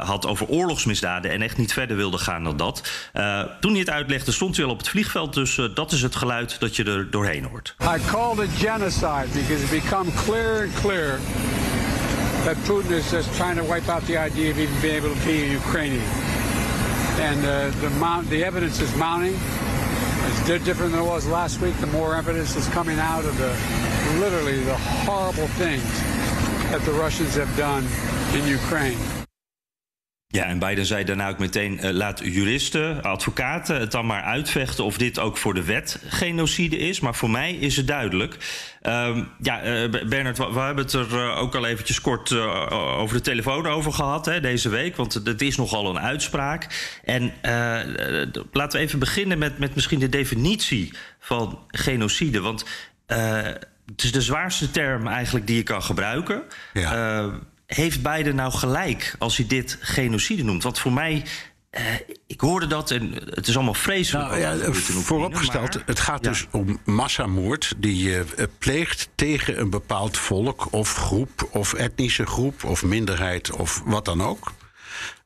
had 0.00 0.26
over 0.26 0.46
oorlogsmisdaden 0.46 1.30
en 1.30 1.42
echt 1.42 1.56
niet 1.56 1.72
verder 1.72 1.96
wilde 1.96 2.18
gaan 2.18 2.44
dan 2.44 2.56
dat. 2.56 3.08
toen 3.60 3.70
hij 3.70 3.80
het 3.80 3.90
uitlegde, 3.90 4.32
stond 4.32 4.56
hij 4.56 4.64
al 4.64 4.70
op 4.70 4.78
het 4.78 4.88
vliegveld. 4.88 5.34
Dus 5.34 5.60
dat 5.74 5.92
is 5.92 6.02
het 6.02 6.16
geluid 6.16 6.60
dat 6.60 6.76
je 6.76 6.84
er 6.84 7.10
doorheen 7.10 7.44
hoort. 7.44 7.74
I 7.80 8.10
called 8.10 8.38
it 8.38 8.50
genocide 8.58 9.26
because 9.32 9.62
it 9.62 9.70
become 9.82 10.10
clear 10.24 10.62
and 10.62 10.72
clear 10.80 11.18
that 12.44 12.56
Putin 12.62 12.96
is 12.96 13.10
just 13.10 13.34
trying 13.36 13.58
to 13.58 13.66
wipe 13.66 13.90
out 13.92 14.06
the 14.06 14.18
idea 14.18 14.50
of 14.50 14.58
even 14.58 14.80
being 14.80 14.96
able 14.96 15.14
to 15.14 15.24
be 15.24 15.32
a 15.32 15.52
Ukrainian. 15.66 16.08
And 17.20 17.42
the, 17.42 17.90
mount, 17.98 18.28
the 18.28 18.44
evidence 18.44 18.84
is 18.84 18.94
mounting. 18.94 19.36
It's 20.36 20.64
different 20.64 20.92
than 20.92 21.00
it 21.00 21.06
was 21.06 21.26
last 21.26 21.60
week. 21.60 21.74
The 21.78 21.86
more 21.86 22.14
evidence 22.14 22.54
is 22.54 22.68
coming 22.68 22.98
out 22.98 23.24
of 23.24 23.36
the 23.38 23.48
literally 24.20 24.62
the 24.62 24.76
horrible 24.76 25.48
things 25.48 25.82
that 26.70 26.82
the 26.82 26.92
Russians 26.92 27.34
have 27.34 27.56
done 27.56 27.84
in 28.34 28.46
Ukraine. 28.46 29.23
Ja, 30.34 30.44
en 30.44 30.58
Biden 30.58 30.86
zei 30.86 31.04
daarna 31.04 31.28
ook 31.28 31.38
meteen: 31.38 31.78
uh, 31.82 31.90
laat 31.90 32.20
juristen, 32.24 33.02
advocaten 33.02 33.80
het 33.80 33.90
dan 33.90 34.06
maar 34.06 34.22
uitvechten 34.22 34.84
of 34.84 34.98
dit 34.98 35.18
ook 35.18 35.36
voor 35.36 35.54
de 35.54 35.64
wet 35.64 35.98
genocide 36.06 36.76
is. 36.76 37.00
Maar 37.00 37.14
voor 37.14 37.30
mij 37.30 37.52
is 37.54 37.76
het 37.76 37.86
duidelijk. 37.86 38.36
Um, 38.82 39.28
ja, 39.40 39.64
uh, 39.64 39.90
Bernard, 40.08 40.38
we, 40.38 40.52
we, 40.52 40.60
hebben 40.60 40.84
het 40.84 40.92
er 40.92 41.12
uh, 41.12 41.38
ook 41.38 41.54
al 41.54 41.66
eventjes 41.66 42.00
kort 42.00 42.32
over 42.70 43.16
de 43.16 43.22
telefoon 43.22 43.66
over 43.66 43.92
gehad 43.92 44.26
hè, 44.26 44.40
deze 44.40 44.68
week. 44.68 44.96
Want 44.96 45.14
het 45.14 45.42
is 45.42 45.56
nogal 45.56 45.90
een 45.90 46.00
uitspraak. 46.00 46.66
En 47.04 47.32
laten 48.52 48.78
we 48.78 48.84
even 48.84 48.98
beginnen 48.98 49.38
met, 49.38 49.58
met 49.58 49.74
misschien 49.74 49.98
de 49.98 50.08
definitie 50.08 50.92
van 51.20 51.58
genocide. 51.68 52.40
Want 52.40 52.64
het 53.06 54.02
is 54.02 54.12
de 54.12 54.22
zwaarste 54.22 54.70
term 54.70 55.06
eigenlijk 55.06 55.46
die 55.46 55.56
je 55.56 55.62
kan 55.62 55.82
gebruiken. 55.82 56.42
Ja 56.72 57.30
heeft 57.66 58.02
Biden 58.02 58.34
nou 58.34 58.52
gelijk 58.52 59.14
als 59.18 59.36
hij 59.36 59.46
dit 59.46 59.78
genocide 59.80 60.44
noemt? 60.44 60.62
Want 60.62 60.78
voor 60.78 60.92
mij 60.92 61.24
uh, 61.78 61.80
ik 62.26 62.40
hoorde 62.40 62.66
dat 62.66 62.90
en 62.90 63.12
het 63.24 63.46
is 63.46 63.54
allemaal 63.54 63.74
vreselijk. 63.74 64.28
Nou, 64.28 64.40
ja, 64.40 64.72
vooropgesteld, 64.72 65.78
het 65.86 66.00
gaat 66.00 66.24
ja. 66.24 66.30
dus 66.30 66.46
om 66.50 66.78
massamoord 66.84 67.74
die 67.76 68.02
je 68.02 68.24
uh, 68.36 68.44
pleegt 68.58 69.08
tegen 69.14 69.60
een 69.60 69.70
bepaald 69.70 70.16
volk 70.16 70.72
of 70.72 70.94
groep 70.94 71.48
of 71.50 71.72
etnische 71.72 72.26
groep 72.26 72.64
of 72.64 72.84
minderheid 72.84 73.50
of 73.50 73.82
wat 73.84 74.04
dan 74.04 74.22
ook. 74.22 74.52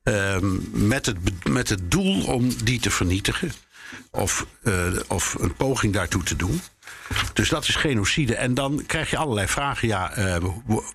Uh, 0.04 0.36
met, 0.72 1.06
het, 1.06 1.48
met 1.48 1.68
het 1.68 1.90
doel 1.90 2.24
om 2.24 2.50
die 2.64 2.80
te 2.80 2.90
vernietigen 2.90 3.52
of, 4.10 4.46
uh, 4.62 4.86
of 5.08 5.34
een 5.34 5.54
poging 5.54 5.92
daartoe 5.92 6.22
te 6.22 6.36
doen. 6.36 6.60
Dus 7.32 7.48
dat 7.48 7.68
is 7.68 7.74
genocide. 7.74 8.34
En 8.34 8.54
dan 8.54 8.82
krijg 8.86 9.10
je 9.10 9.16
allerlei 9.16 9.46
vragen. 9.46 9.88
Ja, 9.88 10.18
uh, 10.18 10.36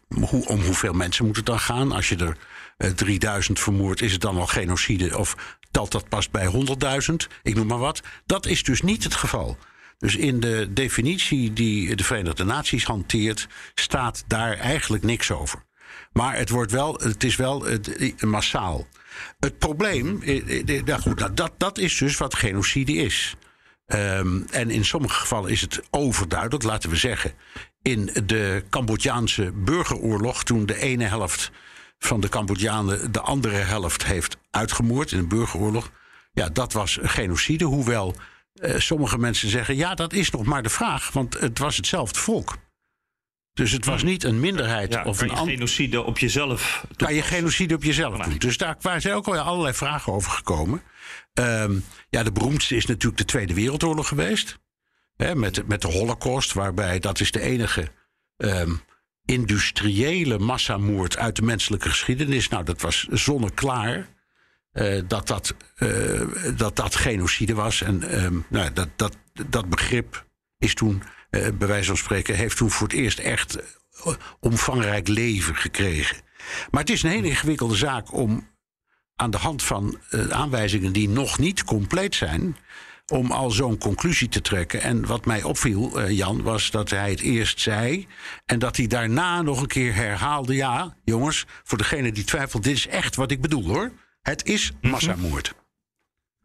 hoe, 0.09 0.47
om 0.47 0.61
hoeveel 0.61 0.93
mensen 0.93 1.25
moet 1.25 1.35
het 1.35 1.45
dan 1.45 1.59
gaan? 1.59 1.91
Als 1.91 2.09
je 2.09 2.15
er 2.15 2.37
uh, 2.77 2.91
3000 2.91 3.59
vermoordt, 3.59 4.01
is 4.01 4.11
het 4.11 4.21
dan 4.21 4.37
al 4.37 4.47
genocide? 4.47 5.17
Of 5.17 5.35
telt 5.71 5.91
dat 5.91 6.09
pas 6.09 6.29
bij 6.29 6.51
100.000? 7.09 7.13
Ik 7.43 7.55
noem 7.55 7.67
maar 7.67 7.77
wat. 7.77 8.01
Dat 8.25 8.45
is 8.45 8.63
dus 8.63 8.81
niet 8.81 9.03
het 9.03 9.15
geval. 9.15 9.57
Dus 9.97 10.15
in 10.15 10.39
de 10.39 10.67
definitie 10.69 11.53
die 11.53 11.95
de 11.95 12.03
Verenigde 12.03 12.43
Naties 12.43 12.83
hanteert, 12.83 13.47
staat 13.75 14.23
daar 14.27 14.57
eigenlijk 14.57 15.03
niks 15.03 15.31
over. 15.31 15.63
Maar 16.13 16.37
het, 16.37 16.49
wordt 16.49 16.71
wel, 16.71 16.93
het 16.93 17.23
is 17.23 17.35
wel 17.35 17.63
het, 17.63 18.21
massaal. 18.21 18.87
Het 19.39 19.57
probleem, 19.57 20.21
nou 20.85 21.01
nou 21.15 21.33
dat, 21.33 21.51
dat 21.57 21.77
is 21.77 21.97
dus 21.97 22.17
wat 22.17 22.35
genocide 22.35 22.93
is. 22.93 23.35
Um, 23.85 24.45
en 24.51 24.69
in 24.69 24.85
sommige 24.85 25.19
gevallen 25.19 25.51
is 25.51 25.61
het 25.61 25.81
overduidelijk, 25.89 26.63
laten 26.63 26.89
we 26.89 26.95
zeggen. 26.95 27.33
In 27.81 28.11
de 28.25 28.63
Cambodjaanse 28.69 29.51
burgeroorlog, 29.51 30.43
toen 30.43 30.65
de 30.65 30.77
ene 30.77 31.03
helft 31.03 31.51
van 31.99 32.21
de 32.21 32.29
Cambodjanen 32.29 33.11
de 33.11 33.21
andere 33.21 33.55
helft 33.55 34.05
heeft 34.05 34.37
uitgemoord 34.51 35.11
in 35.11 35.17
een 35.17 35.27
burgeroorlog. 35.27 35.91
Ja, 36.31 36.49
dat 36.49 36.73
was 36.73 36.99
genocide. 37.01 37.65
Hoewel 37.65 38.15
uh, 38.55 38.79
sommige 38.79 39.17
mensen 39.17 39.49
zeggen: 39.49 39.75
ja, 39.75 39.95
dat 39.95 40.13
is 40.13 40.29
nog 40.29 40.43
maar 40.43 40.63
de 40.63 40.69
vraag, 40.69 41.11
want 41.11 41.39
het 41.39 41.59
was 41.59 41.75
hetzelfde 41.75 42.19
volk. 42.19 42.57
Dus 43.53 43.71
het 43.71 43.85
was 43.85 44.01
hmm. 44.01 44.09
niet 44.09 44.23
een 44.23 44.39
minderheid 44.39 44.93
ja, 44.93 45.03
of 45.03 45.21
een 45.21 45.37
genocide 45.37 46.01
op 46.01 46.19
jezelf. 46.19 46.85
Kan 46.95 47.13
je 47.13 47.21
genocide 47.21 47.75
op 47.75 47.83
jezelf 47.83 48.17
doen? 48.17 48.37
Dus 48.37 48.57
daar 48.57 48.77
zijn 48.97 49.13
ook 49.13 49.27
al 49.27 49.37
allerlei 49.37 49.73
vragen 49.73 50.13
over 50.13 50.31
gekomen. 50.31 50.81
Um, 51.39 51.83
ja, 52.09 52.23
de 52.23 52.31
beroemdste 52.31 52.75
is 52.75 52.85
natuurlijk 52.85 53.17
de 53.17 53.25
Tweede 53.25 53.53
Wereldoorlog 53.53 54.07
geweest. 54.07 54.59
Hè, 55.15 55.35
met, 55.35 55.67
met 55.67 55.81
de 55.81 55.87
Holocaust, 55.87 56.53
waarbij 56.53 56.99
dat 56.99 57.19
is 57.19 57.31
de 57.31 57.41
enige 57.41 57.87
um, 58.37 58.81
industriële 59.25 60.39
massamoord 60.39 61.17
uit 61.17 61.35
de 61.35 61.41
menselijke 61.41 61.89
geschiedenis. 61.89 62.49
Nou, 62.49 62.63
dat 62.63 62.81
was 62.81 63.07
zonneklaar. 63.11 64.07
Uh, 64.73 65.01
dat, 65.07 65.27
dat, 65.27 65.55
uh, 65.77 66.21
dat 66.55 66.75
dat 66.75 66.95
genocide 66.95 67.53
was. 67.53 67.81
En 67.81 68.23
um, 68.23 68.45
nou, 68.49 68.73
dat, 68.73 68.89
dat, 68.95 69.17
dat 69.47 69.69
begrip 69.69 70.25
is 70.57 70.73
toen, 70.73 71.03
uh, 71.31 71.47
bij 71.53 71.67
wijze 71.67 71.87
van 71.87 71.97
spreken, 71.97 72.35
heeft 72.35 72.57
toen 72.57 72.71
voor 72.71 72.87
het 72.87 72.95
eerst 72.95 73.19
echt 73.19 73.57
omvangrijk 74.39 75.07
leven 75.07 75.55
gekregen. 75.55 76.17
Maar 76.71 76.81
het 76.81 76.89
is 76.89 77.03
een 77.03 77.09
hele 77.09 77.27
ingewikkelde 77.27 77.75
zaak 77.75 78.13
om 78.13 78.51
aan 79.15 79.31
de 79.31 79.37
hand 79.37 79.63
van 79.63 79.97
aanwijzingen 80.29 80.93
die 80.93 81.09
nog 81.09 81.39
niet 81.39 81.63
compleet 81.63 82.15
zijn, 82.15 82.57
om 83.11 83.31
al 83.31 83.51
zo'n 83.51 83.77
conclusie 83.77 84.29
te 84.29 84.41
trekken. 84.41 84.81
En 84.81 85.05
wat 85.05 85.25
mij 85.25 85.43
opviel, 85.43 86.01
uh, 86.01 86.09
Jan, 86.09 86.41
was 86.41 86.71
dat 86.71 86.89
hij 86.89 87.09
het 87.09 87.21
eerst 87.21 87.59
zei. 87.59 88.07
En 88.45 88.59
dat 88.59 88.77
hij 88.77 88.87
daarna 88.87 89.41
nog 89.41 89.61
een 89.61 89.67
keer 89.67 89.95
herhaalde. 89.95 90.55
Ja, 90.55 90.97
jongens, 91.03 91.45
voor 91.63 91.77
degene 91.77 92.11
die 92.11 92.23
twijfelt, 92.23 92.63
dit 92.63 92.75
is 92.75 92.87
echt 92.87 93.15
wat 93.15 93.31
ik 93.31 93.41
bedoel 93.41 93.65
hoor. 93.65 93.91
Het 94.21 94.45
is 94.45 94.71
massamoord. 94.81 95.53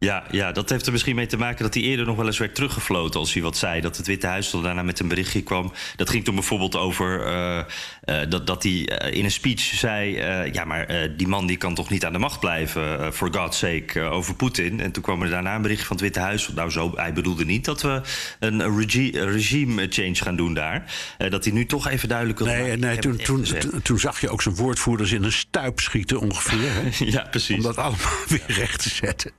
Ja, 0.05 0.23
ja, 0.31 0.51
dat 0.51 0.69
heeft 0.69 0.85
er 0.85 0.91
misschien 0.91 1.15
mee 1.15 1.25
te 1.25 1.37
maken 1.37 1.63
dat 1.63 1.73
hij 1.73 1.83
eerder 1.83 2.05
nog 2.05 2.15
wel 2.15 2.25
eens 2.25 2.37
werd 2.37 2.55
teruggefloten 2.55 3.19
als 3.19 3.33
hij 3.33 3.41
wat 3.41 3.57
zei. 3.57 3.81
Dat 3.81 3.97
het 3.97 4.07
Witte 4.07 4.27
Huis 4.27 4.53
er 4.53 4.61
daarna 4.61 4.83
met 4.83 4.99
een 4.99 5.07
berichtje 5.07 5.41
kwam. 5.41 5.71
Dat 5.95 6.09
ging 6.09 6.23
toen 6.23 6.35
bijvoorbeeld 6.35 6.75
over 6.75 7.27
uh, 7.27 7.63
uh, 8.05 8.29
dat, 8.29 8.47
dat 8.47 8.63
hij 8.63 8.71
uh, 8.71 9.17
in 9.17 9.23
een 9.23 9.31
speech 9.31 9.61
zei... 9.61 10.15
ja, 10.51 10.65
maar 10.65 11.09
die 11.17 11.27
man 11.27 11.47
die 11.47 11.57
kan 11.57 11.75
toch 11.75 11.89
niet 11.89 12.05
aan 12.05 12.13
de 12.13 12.19
macht 12.19 12.39
blijven, 12.39 13.13
for 13.13 13.33
God's 13.33 13.57
sake, 13.57 14.01
over 14.01 14.35
Poetin. 14.35 14.79
En 14.79 14.91
toen 14.91 15.03
kwam 15.03 15.21
er 15.21 15.29
daarna 15.29 15.55
een 15.55 15.61
berichtje 15.61 15.85
van 15.85 15.95
het 15.95 16.05
Witte 16.05 16.19
Huis. 16.19 16.47
Nou, 16.47 16.69
zo, 16.69 16.91
hij 16.95 17.13
bedoelde 17.13 17.45
niet 17.45 17.65
dat 17.65 17.81
we 17.81 18.01
een 18.39 18.77
regi 18.77 19.11
regime 19.11 19.87
change 19.89 20.15
gaan 20.15 20.35
doen 20.35 20.53
daar. 20.53 20.93
dat 21.29 21.43
hij 21.43 21.53
nu 21.53 21.65
toch 21.65 21.87
even 21.87 22.09
duidelijk... 22.09 22.39
Nee, 22.39 22.77
nee 22.77 22.97
toen, 22.97 23.17
toen, 23.17 23.45
toen, 23.83 23.99
zag 23.99 24.21
je 24.21 24.29
ook 24.29 24.41
zijn 24.41 24.55
woordvoerders 24.55 25.11
in 25.11 25.23
een 25.23 25.31
stuip 25.31 25.79
schieten 25.79 26.19
ongeveer. 26.19 26.71
Hè? 26.73 27.05
ja, 27.17 27.27
precies. 27.29 27.55
Om 27.55 27.63
dat 27.63 27.77
allemaal 27.77 28.11
weer 28.27 28.43
recht 28.47 28.83
te 28.83 28.89
zetten. 28.89 29.31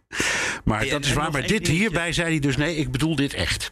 Maar 0.65 0.89
dat 0.89 1.05
is 1.05 1.13
waar. 1.13 1.33
Maar 1.33 1.47
dit 1.47 1.67
hierbij 1.67 2.13
zei 2.13 2.29
hij 2.29 2.39
dus: 2.39 2.57
nee, 2.57 2.77
ik 2.77 2.91
bedoel 2.91 3.17
dit 3.17 3.35
echt. 3.35 3.71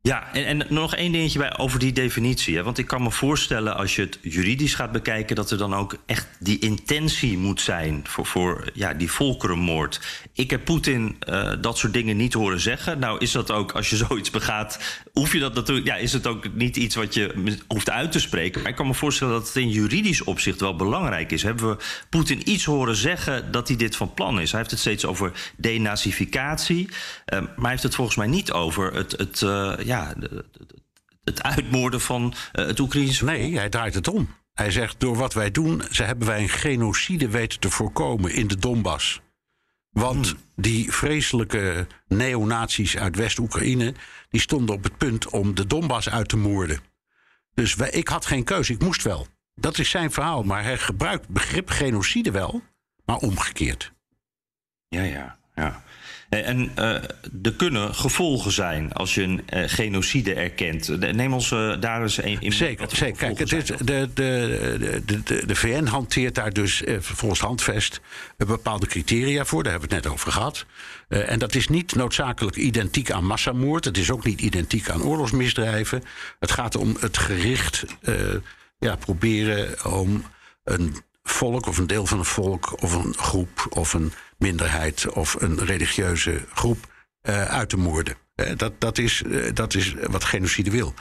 Ja, 0.00 0.32
en, 0.32 0.44
en 0.44 0.74
nog 0.74 0.94
één 0.94 1.12
dingetje 1.12 1.38
bij 1.38 1.58
over 1.58 1.78
die 1.78 1.92
definitie. 1.92 2.56
Hè? 2.56 2.62
Want 2.62 2.78
ik 2.78 2.86
kan 2.86 3.02
me 3.02 3.10
voorstellen, 3.10 3.76
als 3.76 3.96
je 3.96 4.02
het 4.02 4.18
juridisch 4.22 4.74
gaat 4.74 4.92
bekijken, 4.92 5.36
dat 5.36 5.50
er 5.50 5.58
dan 5.58 5.74
ook 5.74 5.96
echt 6.06 6.26
die 6.38 6.58
intentie 6.58 7.38
moet 7.38 7.60
zijn 7.60 8.00
voor, 8.04 8.26
voor 8.26 8.70
ja, 8.74 8.94
die 8.94 9.10
volkerenmoord. 9.10 10.00
Ik 10.38 10.50
heb 10.50 10.64
Poetin 10.64 11.16
uh, 11.28 11.52
dat 11.60 11.78
soort 11.78 11.92
dingen 11.92 12.16
niet 12.16 12.32
horen 12.32 12.60
zeggen. 12.60 12.98
Nou, 12.98 13.18
is 13.18 13.32
dat 13.32 13.50
ook, 13.50 13.72
als 13.72 13.90
je 13.90 13.96
zoiets 14.06 14.30
begaat, 14.30 15.02
hoef 15.12 15.32
je 15.32 15.38
dat 15.38 15.54
natuurlijk. 15.54 15.86
Ja, 15.86 15.96
is 15.96 16.12
het 16.12 16.26
ook 16.26 16.54
niet 16.54 16.76
iets 16.76 16.94
wat 16.94 17.14
je 17.14 17.54
hoeft 17.68 17.90
uit 17.90 18.12
te 18.12 18.20
spreken. 18.20 18.60
Maar 18.60 18.70
ik 18.70 18.76
kan 18.76 18.86
me 18.86 18.94
voorstellen 18.94 19.32
dat 19.32 19.46
het 19.46 19.56
in 19.56 19.70
juridisch 19.70 20.24
opzicht 20.24 20.60
wel 20.60 20.76
belangrijk 20.76 21.32
is. 21.32 21.42
Hebben 21.42 21.68
we 21.68 21.84
Poetin 22.08 22.50
iets 22.50 22.64
horen 22.64 22.96
zeggen 22.96 23.52
dat 23.52 23.68
hij 23.68 23.76
dit 23.76 23.96
van 23.96 24.14
plan 24.14 24.40
is? 24.40 24.50
Hij 24.50 24.60
heeft 24.60 24.70
het 24.70 24.80
steeds 24.80 25.04
over 25.04 25.32
denazificatie. 25.56 26.88
Uh, 26.88 26.94
maar 27.40 27.54
hij 27.56 27.70
heeft 27.70 27.82
het 27.82 27.94
volgens 27.94 28.16
mij 28.16 28.26
niet 28.26 28.52
over 28.52 28.94
het. 28.94 29.12
het 29.12 29.40
uh, 29.40 29.74
ja, 29.84 30.14
het 31.24 31.42
uitmoorden 31.42 32.00
van 32.00 32.34
het 32.52 32.78
Oekraïnse 32.78 33.24
Nee, 33.24 33.58
hij 33.58 33.68
draait 33.68 33.94
het 33.94 34.08
om. 34.08 34.34
Hij 34.54 34.70
zegt, 34.70 35.00
door 35.00 35.16
wat 35.16 35.34
wij 35.34 35.50
doen, 35.50 35.82
ze 35.90 36.02
hebben 36.02 36.26
wij 36.26 36.42
een 36.42 36.48
genocide 36.48 37.28
weten 37.28 37.60
te 37.60 37.70
voorkomen 37.70 38.34
in 38.34 38.46
de 38.46 38.56
Donbass. 38.56 39.20
Want 39.90 40.34
die 40.56 40.92
vreselijke 40.92 41.86
neonazies 42.06 42.96
uit 42.96 43.16
West-Oekraïne... 43.16 43.94
die 44.28 44.40
stonden 44.40 44.74
op 44.74 44.84
het 44.84 44.96
punt 44.96 45.28
om 45.28 45.54
de 45.54 45.66
Donbass 45.66 46.08
uit 46.08 46.28
te 46.28 46.36
moorden. 46.36 46.80
Dus 47.54 47.74
wij, 47.74 47.90
ik 47.90 48.08
had 48.08 48.26
geen 48.26 48.44
keuze, 48.44 48.72
ik 48.72 48.82
moest 48.82 49.02
wel. 49.02 49.26
Dat 49.54 49.78
is 49.78 49.90
zijn 49.90 50.10
verhaal, 50.10 50.42
maar 50.42 50.62
hij 50.62 50.78
gebruikt 50.78 51.28
begrip 51.28 51.70
genocide 51.70 52.30
wel, 52.30 52.62
maar 53.04 53.16
omgekeerd. 53.16 53.92
Ja, 54.88 55.02
ja, 55.02 55.38
ja. 55.54 55.82
Eh, 56.28 56.48
en 56.48 56.72
uh, 56.78 56.94
er 57.42 57.54
kunnen 57.56 57.94
gevolgen 57.94 58.52
zijn 58.52 58.92
als 58.92 59.14
je 59.14 59.22
een 59.22 59.42
uh, 59.54 59.62
genocide 59.66 60.34
erkent. 60.34 61.12
Neem 61.12 61.32
ons 61.32 61.48
daar 61.80 62.02
eens 62.02 62.22
een, 62.22 62.40
in. 62.40 62.52
Zeker, 62.52 62.88
zeker. 62.92 63.16
Kijk, 63.16 63.38
het 63.38 63.52
is, 63.52 63.64
de, 63.64 63.74
de, 63.84 65.02
de, 65.04 65.22
de, 65.24 65.46
de 65.46 65.54
VN 65.54 65.84
hanteert 65.84 66.34
daar 66.34 66.52
dus 66.52 66.82
volgens 67.00 67.40
handvest 67.40 68.00
bepaalde 68.36 68.86
criteria 68.86 69.44
voor. 69.44 69.62
Daar 69.62 69.72
hebben 69.72 69.88
we 69.88 69.94
het 69.94 70.04
net 70.04 70.14
over 70.14 70.32
gehad. 70.32 70.66
en 71.08 71.38
dat 71.38 71.54
is 71.54 71.68
niet 71.68 71.94
noodzakelijk 71.94 72.56
identiek 72.56 73.10
aan 73.10 73.24
massamoord. 73.24 73.84
Het 73.84 73.98
is 73.98 74.10
ook 74.10 74.24
niet 74.24 74.40
identiek 74.40 74.90
aan 74.90 75.02
oorlogsmisdrijven. 75.02 76.02
Het 76.38 76.50
gaat 76.50 76.76
om 76.76 76.96
het 77.00 77.18
gericht 77.18 77.84
ja, 78.78 78.96
proberen 78.96 79.84
om 79.92 80.24
een 80.64 80.96
volk 81.22 81.66
of 81.66 81.78
een 81.78 81.86
deel 81.86 82.06
van 82.06 82.18
een 82.18 82.24
volk 82.24 82.82
of 82.82 82.94
een 82.94 83.14
groep 83.14 83.66
of 83.70 83.92
een 83.92 84.12
minderheid 84.38 85.08
of 85.08 85.36
een 85.38 85.64
religieuze 85.64 86.44
groep 86.54 86.86
uh, 87.22 87.44
uit 87.44 87.68
te 87.68 87.76
moorden. 87.76 88.16
Uh, 88.36 88.50
dat, 88.56 88.80
dat, 88.80 88.98
is, 88.98 89.22
uh, 89.26 89.50
dat 89.54 89.74
is 89.74 89.94
wat 89.94 90.24
genocide 90.24 90.70
wil. 90.70 90.94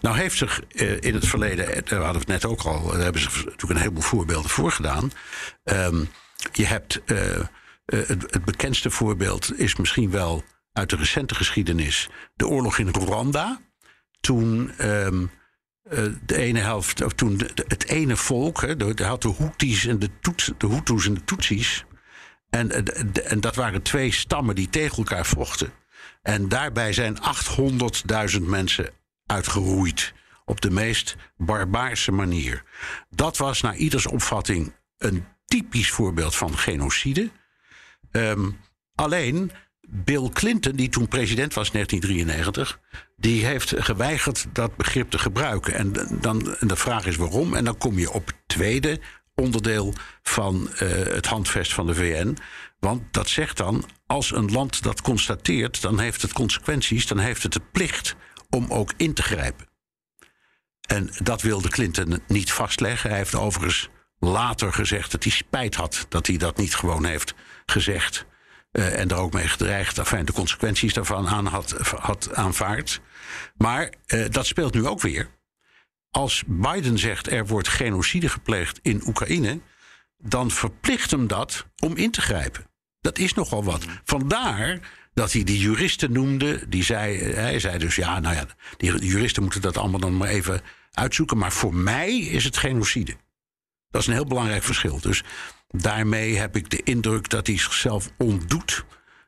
Nou 0.00 0.16
heeft 0.16 0.36
zich 0.36 0.62
in 1.00 1.14
het 1.14 1.26
verleden, 1.26 1.66
daar 1.66 2.02
hadden 2.02 2.26
we 2.26 2.32
het 2.32 2.42
net 2.42 2.44
ook 2.44 2.62
al, 2.62 2.86
daar 2.86 3.00
hebben 3.00 3.22
ze 3.22 3.28
natuurlijk 3.28 3.70
een 3.70 3.76
heleboel 3.76 4.02
voorbeelden 4.02 4.50
voor 4.50 4.72
gedaan. 4.72 5.10
Um, 5.64 6.08
je 6.52 6.66
hebt 6.66 7.02
het, 7.84 8.32
het, 8.32 8.44
bekendste 8.44 8.90
voorbeeld 8.90 9.58
is 9.58 9.76
misschien 9.76 10.10
wel 10.10 10.44
uit 10.72 10.90
de 10.90 10.96
recente 10.96 11.34
geschiedenis 11.34 12.08
de 12.34 12.46
oorlog 12.46 12.78
in 12.78 12.88
Rwanda. 12.88 13.60
Toen 14.20 14.72
um, 14.88 15.30
de 16.26 16.36
ene 16.36 16.60
helft, 16.60 17.02
of 17.02 17.12
toen 17.12 17.36
de, 17.36 17.64
het 17.66 17.88
ene 17.88 18.16
volk, 18.16 18.60
hè, 18.60 18.76
de, 18.76 19.04
had 19.04 19.22
de 19.22 19.50
en 19.88 19.98
de, 19.98 20.10
toets, 20.20 20.50
de 20.58 20.66
Hutus 20.66 21.06
en 21.06 21.14
de 21.14 21.24
Tutsis. 21.24 21.84
En, 22.52 22.84
en 23.24 23.40
dat 23.40 23.54
waren 23.54 23.82
twee 23.82 24.12
stammen 24.12 24.54
die 24.54 24.68
tegen 24.68 24.96
elkaar 24.96 25.26
vochten. 25.26 25.72
En 26.22 26.48
daarbij 26.48 26.92
zijn 26.92 27.18
800.000 28.34 28.40
mensen 28.40 28.90
uitgeroeid. 29.26 30.12
Op 30.44 30.60
de 30.60 30.70
meest 30.70 31.16
barbaarse 31.36 32.12
manier. 32.12 32.62
Dat 33.10 33.36
was 33.36 33.60
naar 33.60 33.76
ieders 33.76 34.06
opvatting 34.06 34.74
een 34.98 35.24
typisch 35.44 35.90
voorbeeld 35.90 36.36
van 36.36 36.58
genocide. 36.58 37.30
Um, 38.10 38.58
alleen 38.94 39.52
Bill 39.88 40.28
Clinton, 40.32 40.76
die 40.76 40.88
toen 40.88 41.08
president 41.08 41.54
was 41.54 41.66
in 41.66 41.72
1993, 41.72 42.80
die 43.16 43.44
heeft 43.44 43.74
geweigerd 43.76 44.46
dat 44.52 44.76
begrip 44.76 45.10
te 45.10 45.18
gebruiken. 45.18 45.74
En, 45.74 45.92
dan, 46.20 46.56
en 46.56 46.68
de 46.68 46.76
vraag 46.76 47.06
is 47.06 47.16
waarom. 47.16 47.54
En 47.54 47.64
dan 47.64 47.78
kom 47.78 47.98
je 47.98 48.12
op 48.12 48.32
tweede 48.46 49.00
onderdeel 49.34 49.94
van 50.22 50.68
uh, 50.72 50.78
het 50.88 51.26
handvest 51.26 51.74
van 51.74 51.86
de 51.86 51.94
VN. 51.94 52.36
Want 52.78 53.02
dat 53.12 53.28
zegt 53.28 53.56
dan, 53.56 53.84
als 54.06 54.32
een 54.32 54.50
land 54.50 54.82
dat 54.82 55.02
constateert, 55.02 55.82
dan 55.82 55.98
heeft 55.98 56.22
het 56.22 56.32
consequenties, 56.32 57.06
dan 57.06 57.18
heeft 57.18 57.42
het 57.42 57.52
de 57.52 57.62
plicht 57.72 58.16
om 58.50 58.66
ook 58.68 58.92
in 58.96 59.14
te 59.14 59.22
grijpen. 59.22 59.68
En 60.86 61.10
dat 61.22 61.42
wilde 61.42 61.68
Clinton 61.68 62.22
niet 62.26 62.52
vastleggen. 62.52 63.08
Hij 63.08 63.18
heeft 63.18 63.34
overigens 63.34 63.88
later 64.18 64.72
gezegd 64.72 65.10
dat 65.10 65.22
hij 65.22 65.32
spijt 65.32 65.74
had 65.74 66.06
dat 66.08 66.26
hij 66.26 66.36
dat 66.36 66.56
niet 66.56 66.74
gewoon 66.74 67.04
heeft 67.04 67.34
gezegd. 67.66 68.26
Uh, 68.72 68.98
en 68.98 69.08
daar 69.08 69.18
ook 69.18 69.32
mee 69.32 69.48
gedreigd, 69.48 69.98
enfin, 69.98 70.24
de 70.24 70.32
consequenties 70.32 70.94
daarvan 70.94 71.28
aan 71.28 71.46
had, 71.46 71.70
had 71.98 72.34
aanvaard. 72.34 73.00
Maar 73.56 73.92
uh, 74.06 74.24
dat 74.30 74.46
speelt 74.46 74.74
nu 74.74 74.86
ook 74.86 75.00
weer. 75.00 75.28
Als 76.12 76.42
Biden 76.46 76.98
zegt 76.98 77.30
er 77.30 77.46
wordt 77.46 77.68
genocide 77.68 78.28
gepleegd 78.28 78.78
in 78.82 79.02
Oekraïne, 79.06 79.60
dan 80.18 80.50
verplicht 80.50 81.10
hem 81.10 81.26
dat 81.26 81.66
om 81.78 81.96
in 81.96 82.10
te 82.10 82.20
grijpen. 82.20 82.66
Dat 83.00 83.18
is 83.18 83.34
nogal 83.34 83.64
wat. 83.64 83.84
Vandaar 84.04 84.78
dat 85.14 85.32
hij 85.32 85.44
die 85.44 85.58
juristen 85.58 86.12
noemde. 86.12 86.68
Die 86.68 86.84
zei, 86.84 87.18
hij 87.18 87.58
zei 87.58 87.78
dus 87.78 87.96
ja, 87.96 88.20
nou 88.20 88.34
ja, 88.34 88.46
die 88.76 89.06
juristen 89.06 89.42
moeten 89.42 89.60
dat 89.60 89.76
allemaal 89.76 90.00
dan 90.00 90.16
maar 90.16 90.28
even 90.28 90.60
uitzoeken. 90.90 91.38
Maar 91.38 91.52
voor 91.52 91.74
mij 91.74 92.18
is 92.18 92.44
het 92.44 92.56
genocide. 92.56 93.16
Dat 93.90 94.00
is 94.00 94.06
een 94.06 94.12
heel 94.12 94.26
belangrijk 94.26 94.62
verschil. 94.62 95.00
Dus 95.00 95.22
daarmee 95.68 96.36
heb 96.36 96.56
ik 96.56 96.70
de 96.70 96.82
indruk 96.82 97.28
dat 97.28 97.46
hij 97.46 97.58
zichzelf 97.58 98.10
ontdoet 98.18 98.84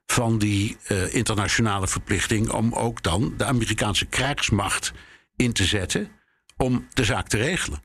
van 0.06 0.38
die 0.38 0.76
uh, 0.88 1.14
internationale 1.14 1.88
verplichting 1.88 2.50
om 2.50 2.72
ook 2.72 3.02
dan 3.02 3.34
de 3.36 3.44
Amerikaanse 3.44 4.06
krijgsmacht 4.06 4.92
in 5.36 5.52
te 5.52 5.64
zetten 5.64 6.10
om 6.64 6.86
de 6.92 7.04
zaak 7.04 7.28
te 7.28 7.36
regelen. 7.36 7.82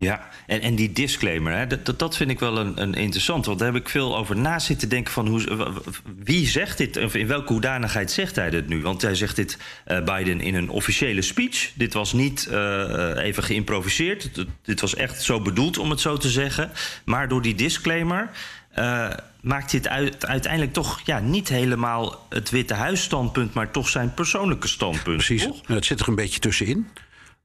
Ja, 0.00 0.28
en, 0.46 0.60
en 0.60 0.74
die 0.74 0.92
disclaimer, 0.92 1.52
hè, 1.52 1.66
dat, 1.66 1.98
dat 1.98 2.16
vind 2.16 2.30
ik 2.30 2.38
wel 2.38 2.58
een, 2.58 2.82
een 2.82 2.94
interessant. 2.94 3.46
Want 3.46 3.58
daar 3.58 3.72
heb 3.72 3.82
ik 3.82 3.88
veel 3.88 4.16
over 4.16 4.36
na 4.36 4.58
zitten 4.58 4.88
denken 4.88 5.12
van 5.12 5.28
hoe, 5.28 5.72
wie 6.16 6.46
zegt 6.46 6.78
dit? 6.78 6.96
Of 6.96 7.14
in 7.14 7.26
welke 7.26 7.52
hoedanigheid 7.52 8.10
zegt 8.10 8.36
hij 8.36 8.50
dit 8.50 8.68
nu? 8.68 8.82
Want 8.82 9.02
hij 9.02 9.14
zegt 9.14 9.36
dit 9.36 9.58
uh, 9.86 10.04
Biden 10.04 10.40
in 10.40 10.54
een 10.54 10.68
officiële 10.68 11.22
speech. 11.22 11.72
Dit 11.74 11.92
was 11.92 12.12
niet 12.12 12.48
uh, 12.50 13.16
even 13.16 13.42
geïmproviseerd. 13.42 14.30
Dit 14.62 14.80
was 14.80 14.94
echt 14.94 15.22
zo 15.22 15.40
bedoeld 15.40 15.78
om 15.78 15.90
het 15.90 16.00
zo 16.00 16.16
te 16.16 16.30
zeggen. 16.30 16.70
Maar 17.04 17.28
door 17.28 17.42
die 17.42 17.54
disclaimer 17.54 18.30
uh, 18.78 19.10
maakt 19.40 19.72
het 19.72 19.88
uit, 19.88 20.26
uiteindelijk 20.26 20.72
toch 20.72 21.00
ja, 21.04 21.18
niet 21.18 21.48
helemaal 21.48 22.26
het 22.28 22.50
Witte 22.50 22.74
Huisstandpunt, 22.74 23.54
maar 23.54 23.70
toch 23.70 23.88
zijn 23.88 24.14
persoonlijke 24.14 24.68
standpunt. 24.68 25.16
Precies, 25.16 25.42
toch? 25.42 25.66
het 25.66 25.84
zit 25.84 26.00
er 26.00 26.08
een 26.08 26.14
beetje 26.14 26.40
tussenin. 26.40 26.86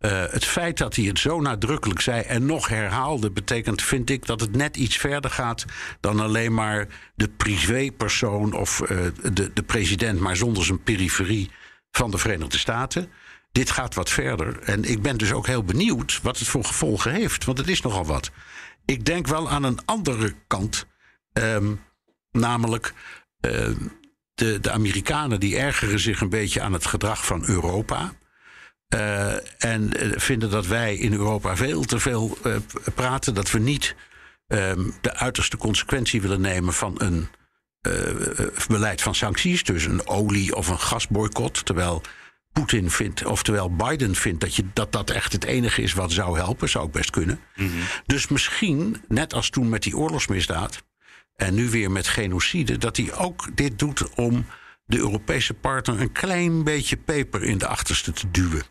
Uh, 0.06 0.24
het 0.30 0.46
feit 0.46 0.78
dat 0.78 0.96
hij 0.96 1.06
het 1.06 1.20
zo 1.20 1.42
nadrukkelijk 1.42 2.02
zei 2.02 2.22
en 2.22 2.46
nog 2.46 2.68
herhaalde, 2.68 3.32
betekent, 3.32 3.82
vind 3.82 4.10
ik, 4.10 4.26
dat 4.26 4.40
het 4.40 4.56
net 4.56 4.78
iets 4.78 4.98
verder 4.98 5.32
gaat 5.32 5.66
dan 6.00 6.20
alleen 6.20 6.54
maar 6.54 6.88
de 7.16 7.30
privépersoon 7.30 8.54
of 8.54 8.82
uh, 8.82 9.06
de, 9.34 9.54
de 9.54 9.64
president, 9.64 10.20
maar 10.20 10.36
zonder 10.36 10.66
zijn 10.66 10.84
periferie 10.84 11.50
van 11.92 12.12
de 12.12 12.18
Verenigde 12.18 12.58
Staten. 12.58 13.12
Dit 13.52 13.72
gaat 13.72 13.96
wat 13.96 14.10
verder. 14.10 14.60
En 14.60 14.84
ik 14.84 15.02
ben 15.02 15.18
dus 15.18 15.32
ook 15.32 15.48
heel 15.48 15.64
benieuwd 15.64 16.20
wat 16.22 16.40
het 16.40 16.48
voor 16.48 16.64
gevolgen 16.66 17.12
heeft, 17.12 17.46
want 17.46 17.58
het 17.58 17.68
is 17.68 17.82
nogal 17.82 18.06
wat. 18.06 18.32
Ik 18.86 19.06
denk 19.06 19.28
wel 19.28 19.50
aan 19.50 19.64
een 19.64 19.80
andere 19.86 20.34
kant, 20.48 20.86
um, 21.34 21.82
namelijk. 22.32 22.94
Uh, 23.42 23.70
de, 24.34 24.60
de 24.60 24.72
Amerikanen 24.72 25.40
die 25.40 25.58
ergeren 25.58 26.00
zich 26.00 26.22
een 26.22 26.30
beetje 26.30 26.62
aan 26.62 26.74
het 26.74 26.86
gedrag 26.86 27.26
van 27.26 27.44
Europa. 27.46 28.14
Uh, 28.96 29.64
en 29.64 29.92
vinden 30.16 30.50
dat 30.50 30.68
wij 30.68 30.96
in 30.96 31.14
Europa 31.14 31.56
veel 31.56 31.84
te 31.84 32.00
veel 32.00 32.38
uh, 32.46 32.56
praten. 32.96 33.34
Dat 33.34 33.52
we 33.52 33.60
niet 33.60 33.96
um, 34.48 34.94
de 35.02 35.16
uiterste 35.16 35.58
consequentie 35.58 36.22
willen 36.22 36.42
nemen 36.42 36.74
van 36.74 36.96
een 36.98 37.28
uh, 37.88 38.48
beleid 38.68 39.02
van 39.02 39.16
sancties. 39.16 39.64
Dus 39.64 39.86
een 39.86 40.08
olie- 40.08 40.56
of 40.56 40.68
een 40.68 40.80
gasboycott. 40.80 41.66
Terwijl 41.66 42.02
Poetin 42.52 42.92
vindt, 42.92 43.26
oftewel 43.26 43.76
Biden 43.76 44.16
vindt 44.16 44.42
dat, 44.42 44.56
je, 44.56 44.66
dat 44.74 44.92
dat 44.92 45.10
echt 45.10 45.32
het 45.32 45.44
enige 45.44 45.82
is 45.82 45.94
wat 45.94 46.12
zou 46.12 46.38
helpen. 46.38 46.70
Zou 46.70 46.86
ook 46.86 46.92
best 46.92 47.10
kunnen. 47.10 47.40
Mm 47.56 47.68
-hmm. 47.68 47.82
Dus 48.06 48.28
misschien, 48.28 49.04
net 49.08 49.34
als 49.34 49.50
toen 49.50 49.70
met 49.70 49.84
die 49.84 49.98
oorlogsmisdaad. 49.98 50.84
En 51.36 51.54
nu 51.54 51.70
weer 51.70 51.92
met 51.92 52.08
genocide. 52.08 52.78
Dat 52.78 52.98
hij 52.98 53.14
ook 53.14 53.56
dit 53.56 53.80
doet 53.80 54.10
om 54.16 54.46
de 54.86 54.98
Europese 54.98 55.54
partner 55.54 56.02
een 56.02 56.12
klein 56.12 56.64
beetje 56.64 56.98
peper 56.98 57.44
in 57.44 57.58
de 57.58 57.68
achterste 57.68 58.12
te 58.12 58.32
duwen. 58.32 58.64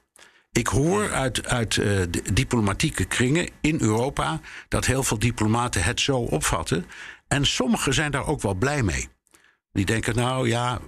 Ik 0.52 0.66
hoor 0.66 1.12
uit, 1.12 1.46
uit 1.46 1.76
uh, 1.76 1.84
de 1.86 2.32
diplomatieke 2.32 3.04
kringen 3.04 3.48
in 3.60 3.80
Europa 3.80 4.40
dat 4.68 4.84
heel 4.84 5.02
veel 5.02 5.18
diplomaten 5.18 5.82
het 5.82 6.00
zo 6.00 6.16
opvatten. 6.16 6.86
En 7.28 7.46
sommigen 7.46 7.94
zijn 7.94 8.10
daar 8.10 8.26
ook 8.26 8.42
wel 8.42 8.54
blij 8.54 8.82
mee. 8.82 9.08
Die 9.72 9.84
denken, 9.84 10.14
nou 10.14 10.48
ja, 10.48 10.80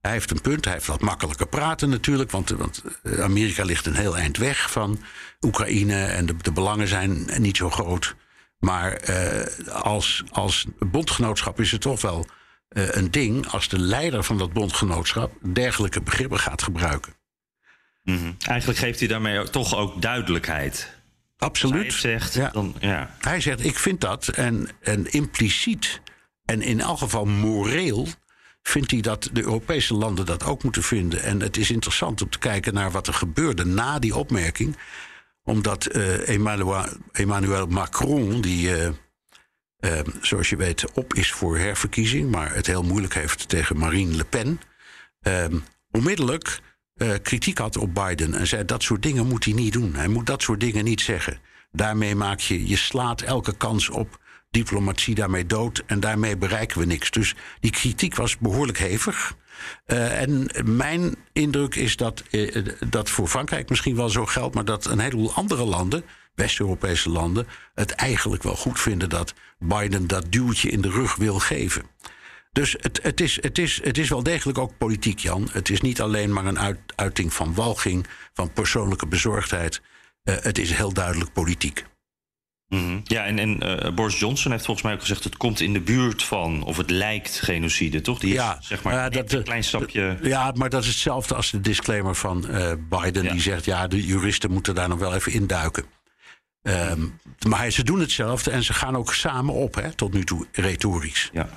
hij 0.00 0.12
heeft 0.12 0.30
een 0.30 0.40
punt. 0.40 0.64
Hij 0.64 0.74
heeft 0.74 0.86
wat 0.86 1.00
makkelijker 1.00 1.46
praten 1.46 1.88
natuurlijk. 1.88 2.30
Want, 2.30 2.50
want 2.50 2.82
Amerika 3.18 3.64
ligt 3.64 3.86
een 3.86 3.96
heel 3.96 4.16
eind 4.16 4.36
weg 4.36 4.70
van 4.70 5.00
Oekraïne. 5.40 6.04
En 6.04 6.26
de, 6.26 6.34
de 6.36 6.52
belangen 6.52 6.88
zijn 6.88 7.28
niet 7.38 7.56
zo 7.56 7.70
groot. 7.70 8.14
Maar 8.58 9.08
uh, 9.08 9.66
als, 9.68 10.24
als 10.30 10.66
bondgenootschap 10.78 11.60
is 11.60 11.72
het 11.72 11.80
toch 11.80 12.00
wel 12.00 12.26
uh, 12.68 12.94
een 12.94 13.10
ding. 13.10 13.48
als 13.48 13.68
de 13.68 13.78
leider 13.78 14.24
van 14.24 14.38
dat 14.38 14.52
bondgenootschap 14.52 15.32
dergelijke 15.52 16.02
begrippen 16.02 16.38
gaat 16.38 16.62
gebruiken. 16.62 17.20
Mm 18.02 18.16
-hmm. 18.16 18.36
Eigenlijk 18.46 18.78
geeft 18.78 18.98
hij 18.98 19.08
daarmee 19.08 19.50
toch 19.50 19.76
ook 19.76 20.02
duidelijkheid. 20.02 21.00
Absoluut. 21.36 21.82
Hij 21.82 21.90
zegt, 21.90 22.34
ja. 22.34 22.50
dan, 22.50 22.74
ja. 22.80 23.16
Hij 23.20 23.40
zegt, 23.40 23.64
ik 23.64 23.78
vind 23.78 24.00
dat. 24.00 24.28
En, 24.28 24.68
en 24.80 25.12
impliciet 25.12 26.00
en 26.44 26.62
in 26.62 26.80
elk 26.80 26.98
geval 26.98 27.24
moreel 27.24 28.08
vindt 28.62 28.90
hij 28.90 29.00
dat 29.00 29.30
de 29.32 29.42
Europese 29.42 29.94
landen 29.94 30.26
dat 30.26 30.44
ook 30.44 30.62
moeten 30.62 30.82
vinden. 30.82 31.22
En 31.22 31.40
het 31.40 31.56
is 31.56 31.70
interessant 31.70 32.22
om 32.22 32.30
te 32.30 32.38
kijken 32.38 32.74
naar 32.74 32.90
wat 32.90 33.06
er 33.06 33.14
gebeurde 33.14 33.64
na 33.64 33.98
die 33.98 34.16
opmerking. 34.16 34.76
Omdat 35.44 35.96
uh, 35.96 36.28
Emmanuel, 36.28 36.86
Emmanuel, 37.12 37.66
Macron, 37.66 38.40
die, 38.40 38.68
uh, 38.68 38.88
uh, 39.80 40.00
zoals 40.20 40.50
je 40.50 40.56
weet, 40.56 40.92
op 40.92 41.14
is 41.14 41.32
voor 41.32 41.58
herverkiezing, 41.58 42.30
maar 42.30 42.54
het 42.54 42.66
heel 42.66 42.82
moeilijk 42.82 43.14
heeft 43.14 43.48
tegen 43.48 43.78
Marine 43.78 44.16
Le 44.16 44.24
Pen, 44.24 44.60
onmiddellijk 45.90 46.60
uh, 46.96 47.14
kritiek 47.22 47.58
had 47.58 47.76
op 47.76 47.94
Biden 47.94 48.34
en 48.34 48.46
zei 48.46 48.64
dat 48.64 48.82
soort 48.82 49.02
dingen 49.02 49.26
moet 49.26 49.44
hij 49.44 49.54
niet 49.54 49.72
doen. 49.72 49.94
Hij 49.94 50.08
moet 50.08 50.26
dat 50.26 50.42
soort 50.42 50.60
dingen 50.60 50.84
niet 50.84 51.00
zeggen. 51.00 51.38
Daarmee 51.72 52.14
maak 52.14 52.40
je, 52.40 52.68
je 52.68 52.76
slaat 52.76 53.20
elke 53.20 53.56
kans 53.56 53.88
op 53.88 54.20
diplomatie 54.50 55.14
daarmee 55.14 55.46
dood 55.46 55.82
en 55.86 56.00
daarmee 56.00 56.36
bereiken 56.36 56.78
we 56.78 56.86
niks. 56.86 57.10
Dus 57.10 57.34
die 57.60 57.70
kritiek 57.70 58.14
was 58.14 58.38
behoorlijk 58.38 58.78
hevig. 58.78 59.36
Uh, 59.86 60.20
en 60.20 60.48
mijn 60.64 61.14
indruk 61.32 61.74
is 61.74 61.96
dat 61.96 62.22
uh, 62.30 62.66
dat 62.88 63.10
voor 63.10 63.28
Frankrijk 63.28 63.68
misschien 63.68 63.96
wel 63.96 64.08
zo 64.08 64.26
geldt, 64.26 64.54
maar 64.54 64.64
dat 64.64 64.84
een 64.84 64.98
heleboel 64.98 65.32
andere 65.34 65.64
landen, 65.64 66.04
West-Europese 66.34 67.10
landen, 67.10 67.46
het 67.74 67.90
eigenlijk 67.90 68.42
wel 68.42 68.56
goed 68.56 68.80
vinden 68.80 69.08
dat 69.08 69.34
Biden 69.58 70.06
dat 70.06 70.32
duwtje 70.32 70.70
in 70.70 70.80
de 70.80 70.90
rug 70.90 71.16
wil 71.16 71.38
geven. 71.38 71.82
Dus 72.52 72.76
het, 72.80 73.02
het, 73.02 73.20
is, 73.20 73.42
het, 73.42 73.58
is, 73.58 73.80
het 73.82 73.98
is 73.98 74.08
wel 74.08 74.22
degelijk 74.22 74.58
ook 74.58 74.78
politiek, 74.78 75.18
Jan. 75.18 75.48
Het 75.52 75.70
is 75.70 75.80
niet 75.80 76.00
alleen 76.00 76.32
maar 76.32 76.46
een 76.46 76.58
uit, 76.58 76.78
uiting 76.94 77.32
van 77.32 77.54
walging, 77.54 78.06
van 78.32 78.52
persoonlijke 78.52 79.06
bezorgdheid. 79.06 79.80
Uh, 80.24 80.34
het 80.40 80.58
is 80.58 80.72
heel 80.72 80.92
duidelijk 80.92 81.32
politiek. 81.32 81.84
-hmm. 82.68 83.00
Ja, 83.04 83.24
en, 83.24 83.38
en 83.38 83.66
uh, 83.84 83.94
Boris 83.94 84.18
Johnson 84.18 84.50
heeft 84.50 84.64
volgens 84.64 84.86
mij 84.86 84.94
ook 84.94 85.00
gezegd... 85.00 85.24
het 85.24 85.36
komt 85.36 85.60
in 85.60 85.72
de 85.72 85.80
buurt 85.80 86.22
van, 86.22 86.62
of 86.62 86.76
het 86.76 86.90
lijkt 86.90 87.40
genocide, 87.40 88.00
toch? 88.00 88.18
Die 88.18 88.32
ja, 88.32 88.58
is, 88.60 88.66
zeg 88.66 88.82
maar 88.82 88.94
uh, 88.94 89.10
dat, 89.10 89.32
een 89.32 89.42
klein 89.42 89.64
stapje... 89.64 90.18
Ja, 90.22 90.52
maar 90.54 90.70
dat 90.70 90.82
is 90.82 90.88
hetzelfde 90.88 91.34
als 91.34 91.50
de 91.50 91.60
disclaimer 91.60 92.14
van 92.14 92.40
Biden. 92.88 93.22
Ja. 93.22 93.32
Die 93.32 93.40
zegt, 93.40 93.64
ja, 93.64 93.86
de 93.86 94.06
juristen 94.06 94.50
moeten 94.50 94.74
daar 94.74 94.88
nog 94.88 94.98
wel 94.98 95.14
even 95.14 95.32
induiken. 95.32 95.84
Um, 96.62 97.20
maar 97.48 97.70
ze 97.70 97.84
doen 97.84 98.00
hetzelfde 98.00 98.50
en 98.50 98.62
ze 98.62 98.72
gaan 98.72 98.96
ook 98.96 99.14
samen 99.14 99.54
op, 99.54 99.74
hè, 99.74 99.94
tot 99.94 100.12
nu 100.12 100.24
toe, 100.24 100.46
retorisch. 100.52 101.30
Ja. 101.32 101.48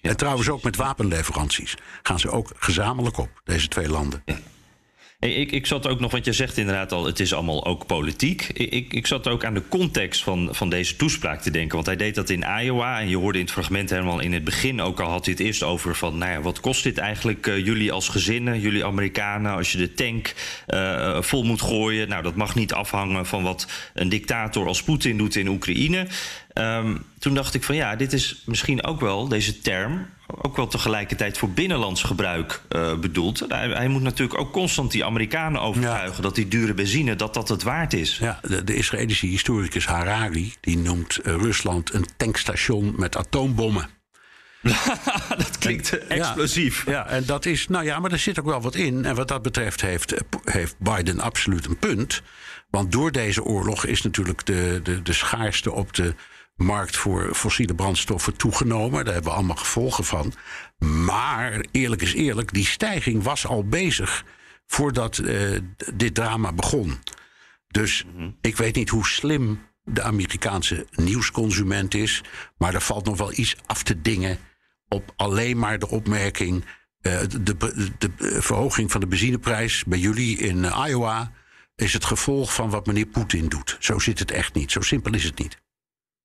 En 0.00 0.16
trouwens 0.16 0.48
ook 0.48 0.62
met 0.62 0.76
wapenleveranties 0.76 1.76
gaan 2.02 2.20
ze 2.20 2.30
ook 2.30 2.52
gezamenlijk 2.56 3.18
op, 3.18 3.40
deze 3.44 3.68
twee 3.68 3.88
landen. 3.88 4.24
Ik, 5.20 5.52
ik 5.52 5.66
zat 5.66 5.86
ook 5.86 6.00
nog, 6.00 6.10
want 6.10 6.24
je 6.24 6.32
zegt 6.32 6.56
inderdaad 6.56 6.92
al, 6.92 7.04
het 7.04 7.20
is 7.20 7.34
allemaal 7.34 7.66
ook 7.66 7.86
politiek. 7.86 8.48
Ik, 8.52 8.92
ik 8.92 9.06
zat 9.06 9.28
ook 9.28 9.44
aan 9.44 9.54
de 9.54 9.68
context 9.68 10.22
van, 10.22 10.48
van 10.52 10.70
deze 10.70 10.96
toespraak 10.96 11.40
te 11.40 11.50
denken. 11.50 11.74
Want 11.74 11.86
hij 11.86 11.96
deed 11.96 12.14
dat 12.14 12.30
in 12.30 12.44
Iowa. 12.60 13.00
En 13.00 13.08
je 13.08 13.16
hoorde 13.16 13.38
in 13.38 13.44
het 13.44 13.52
fragment 13.52 13.90
helemaal 13.90 14.20
in 14.20 14.32
het 14.32 14.44
begin 14.44 14.80
ook 14.80 15.00
al 15.00 15.10
had 15.10 15.24
hij 15.24 15.34
het 15.34 15.42
eerst 15.42 15.62
over 15.62 15.96
van, 15.96 16.18
nou 16.18 16.32
ja, 16.32 16.40
wat 16.40 16.60
kost 16.60 16.82
dit 16.82 16.98
eigenlijk 16.98 17.46
uh, 17.46 17.64
jullie 17.64 17.92
als 17.92 18.08
gezinnen, 18.08 18.60
jullie 18.60 18.84
Amerikanen, 18.84 19.52
als 19.52 19.72
je 19.72 19.78
de 19.78 19.94
tank 19.94 20.34
uh, 20.68 21.22
vol 21.22 21.44
moet 21.44 21.62
gooien? 21.62 22.08
Nou, 22.08 22.22
dat 22.22 22.34
mag 22.34 22.54
niet 22.54 22.72
afhangen 22.72 23.26
van 23.26 23.42
wat 23.42 23.66
een 23.94 24.08
dictator 24.08 24.66
als 24.66 24.82
Poetin 24.82 25.16
doet 25.16 25.36
in 25.36 25.48
Oekraïne. 25.48 26.06
Um, 26.54 27.04
toen 27.18 27.34
dacht 27.34 27.54
ik 27.54 27.62
van 27.62 27.74
ja, 27.74 27.96
dit 27.96 28.12
is 28.12 28.42
misschien 28.44 28.84
ook 28.84 29.00
wel, 29.00 29.28
deze 29.28 29.60
term, 29.60 30.06
ook 30.42 30.56
wel 30.56 30.66
tegelijkertijd 30.66 31.38
voor 31.38 31.50
binnenlands 31.50 32.02
gebruik 32.02 32.60
uh, 32.70 32.98
bedoeld. 32.98 33.44
Hij, 33.48 33.68
hij, 33.68 33.88
moet 33.88 34.02
natuurlijk 34.02 34.40
ook 34.40 34.52
constant 34.52 34.90
die 34.90 35.04
Amerikanen 35.04 35.60
overtuigen 35.60 36.16
ja. 36.16 36.22
dat 36.22 36.34
die 36.34 36.48
dure 36.48 36.74
benzine 36.74 37.16
dat 37.16 37.34
dat 37.34 37.48
het 37.48 37.62
waard 37.62 37.92
is. 37.92 38.18
Ja, 38.18 38.40
de, 38.42 38.64
de 38.64 38.74
Israëlische 38.74 39.26
historicus 39.26 39.86
Harari 39.86 40.54
die 40.60 40.78
noemt 40.78 41.18
uh, 41.18 41.34
Rusland 41.34 41.94
een 41.94 42.06
tankstation 42.16 42.94
met 42.96 43.16
atoombommen. 43.16 43.88
dat 45.36 45.58
klinkt 45.58 45.98
en, 45.98 46.08
explosief. 46.08 46.86
Ja, 46.86 46.92
ja, 46.92 47.06
en 47.06 47.24
dat 47.24 47.46
is, 47.46 47.68
nou 47.68 47.84
ja, 47.84 47.98
maar 47.98 48.12
er 48.12 48.18
zit 48.18 48.38
ook 48.38 48.46
wel 48.46 48.60
wat 48.60 48.74
in. 48.74 49.04
En 49.04 49.14
wat 49.14 49.28
dat 49.28 49.42
betreft 49.42 49.80
heeft, 49.80 50.14
heeft 50.44 50.74
Biden 50.78 51.20
absoluut 51.20 51.66
een 51.66 51.78
punt. 51.78 52.22
Want 52.70 52.92
door 52.92 53.12
deze 53.12 53.44
oorlog 53.44 53.86
is 53.86 54.02
natuurlijk 54.02 54.46
de, 54.46 54.80
de, 54.82 55.02
de 55.02 55.12
schaarste 55.12 55.72
op 55.72 55.94
de 55.94 56.14
markt 56.62 56.96
voor 56.96 57.34
fossiele 57.34 57.74
brandstoffen 57.74 58.36
toegenomen. 58.36 59.04
Daar 59.04 59.14
hebben 59.14 59.30
we 59.32 59.38
allemaal 59.38 59.56
gevolgen 59.56 60.04
van. 60.04 60.32
Maar 60.78 61.64
eerlijk 61.70 62.02
is 62.02 62.14
eerlijk, 62.14 62.52
die 62.52 62.66
stijging 62.66 63.22
was 63.22 63.46
al 63.46 63.64
bezig 63.64 64.24
voordat 64.66 65.18
uh, 65.18 65.58
dit 65.94 66.14
drama 66.14 66.52
begon. 66.52 66.98
Dus 67.66 68.04
mhm. 68.04 68.30
ik 68.40 68.56
weet 68.56 68.74
niet 68.74 68.88
hoe 68.88 69.06
slim 69.06 69.60
de 69.84 70.02
Amerikaanse 70.02 70.86
nieuwsconsument 70.94 71.94
is. 71.94 72.22
Maar 72.58 72.74
er 72.74 72.80
valt 72.80 73.04
nog 73.04 73.18
wel 73.18 73.32
iets 73.32 73.56
af 73.66 73.82
te 73.82 74.00
dingen 74.00 74.38
op 74.88 75.12
alleen 75.16 75.58
maar 75.58 75.78
de 75.78 75.88
opmerking. 75.88 76.64
Uh, 77.02 77.20
de, 77.20 77.42
de, 77.42 77.90
de, 77.98 78.10
verhoging 78.42 78.90
van 78.90 79.00
de 79.00 79.06
benzineprijs 79.06 79.84
bij 79.84 79.98
jullie 79.98 80.38
in 80.38 80.64
Iowa 80.64 81.32
is 81.76 81.92
het 81.92 82.04
gevolg 82.04 82.54
van 82.54 82.70
wat 82.70 82.86
meneer 82.86 83.06
Poetin 83.06 83.48
doet. 83.48 83.76
Zo 83.80 83.98
zit 83.98 84.18
het 84.18 84.30
echt 84.30 84.54
niet. 84.54 84.72
Zo 84.72 84.80
simpel 84.80 85.14
is 85.14 85.24
het 85.24 85.38
niet. 85.38 85.58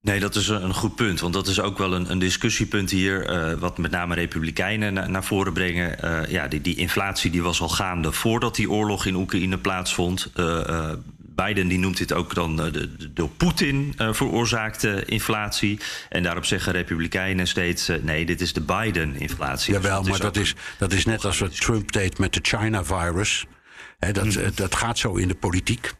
Nee, 0.05 0.19
dat 0.19 0.35
is 0.35 0.47
een 0.47 0.73
goed 0.73 0.95
punt. 0.95 1.19
Want 1.19 1.33
dat 1.33 1.47
is 1.47 1.59
ook 1.59 1.77
wel 1.77 1.93
een, 1.93 2.11
een 2.11 2.19
discussiepunt 2.19 2.91
hier. 2.91 3.29
Uh, 3.29 3.59
wat 3.59 3.77
met 3.77 3.91
name 3.91 4.15
Republikeinen 4.15 4.93
na, 4.93 5.07
naar 5.07 5.23
voren 5.23 5.53
brengen. 5.53 5.97
Uh, 6.03 6.31
ja, 6.31 6.47
die, 6.47 6.61
die, 6.61 6.75
inflatie 6.75 7.31
die 7.31 7.41
was 7.41 7.61
al 7.61 7.69
gaande 7.69 8.11
voordat 8.11 8.55
die 8.55 8.71
oorlog 8.71 9.05
in 9.05 9.15
Oekraïne 9.15 9.57
plaatsvond. 9.57 10.31
Uh, 10.35 10.91
Biden 11.17 11.67
die 11.67 11.79
noemt 11.79 11.97
dit 11.97 12.13
ook 12.13 12.35
dan 12.35 12.55
de, 12.55 13.09
door 13.13 13.29
Poetin 13.29 13.93
veroorzaakte 13.97 15.05
inflatie. 15.05 15.79
En 16.09 16.23
daarop 16.23 16.45
zeggen 16.45 16.71
Republikeinen 16.71 17.47
steeds: 17.47 17.89
nee, 18.01 18.25
dit 18.25 18.41
is 18.41 18.53
de 18.53 18.61
Biden-inflatie. 18.61 19.73
Jawel, 19.73 20.01
dus 20.01 20.09
maar 20.09 20.19
dat 20.19 20.35
is, 20.35 20.55
dat 20.77 20.93
is 20.93 21.05
net 21.05 21.25
als 21.25 21.39
wat 21.39 21.61
Trump 21.61 21.91
deed 21.91 22.17
met 22.17 22.33
de 22.33 22.39
China-virus. 22.41 23.45
dat, 23.99 24.23
mm. 24.23 24.51
dat 24.55 24.75
gaat 24.75 24.97
zo 24.97 25.15
in 25.15 25.27
de 25.27 25.35
politiek. 25.35 25.93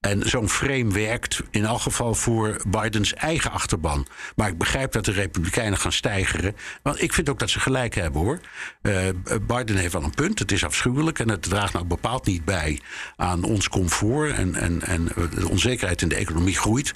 En 0.00 0.28
zo'n 0.28 0.48
frame 0.48 0.92
werkt 0.92 1.42
in 1.50 1.64
elk 1.64 1.80
geval 1.80 2.14
voor 2.14 2.60
Bidens 2.68 3.14
eigen 3.14 3.50
achterban. 3.50 4.06
Maar 4.36 4.48
ik 4.48 4.58
begrijp 4.58 4.92
dat 4.92 5.04
de 5.04 5.12
Republikeinen 5.12 5.78
gaan 5.78 5.92
stijgeren. 5.92 6.56
Want 6.82 7.02
ik 7.02 7.12
vind 7.12 7.28
ook 7.28 7.38
dat 7.38 7.50
ze 7.50 7.60
gelijk 7.60 7.94
hebben 7.94 8.20
hoor. 8.20 8.40
Uh, 8.82 9.08
Biden 9.46 9.76
heeft 9.76 9.92
wel 9.92 10.02
een 10.02 10.14
punt. 10.14 10.38
Het 10.38 10.52
is 10.52 10.64
afschuwelijk 10.64 11.18
en 11.18 11.28
het 11.28 11.42
draagt 11.42 11.72
nou 11.72 11.84
bepaald 11.84 12.26
niet 12.26 12.44
bij 12.44 12.80
aan 13.16 13.44
ons 13.44 13.68
comfort. 13.68 14.32
En, 14.32 14.54
en, 14.54 14.82
en 14.82 15.04
de 15.34 15.48
onzekerheid 15.48 16.02
in 16.02 16.08
de 16.08 16.14
economie 16.14 16.56
groeit. 16.56 16.94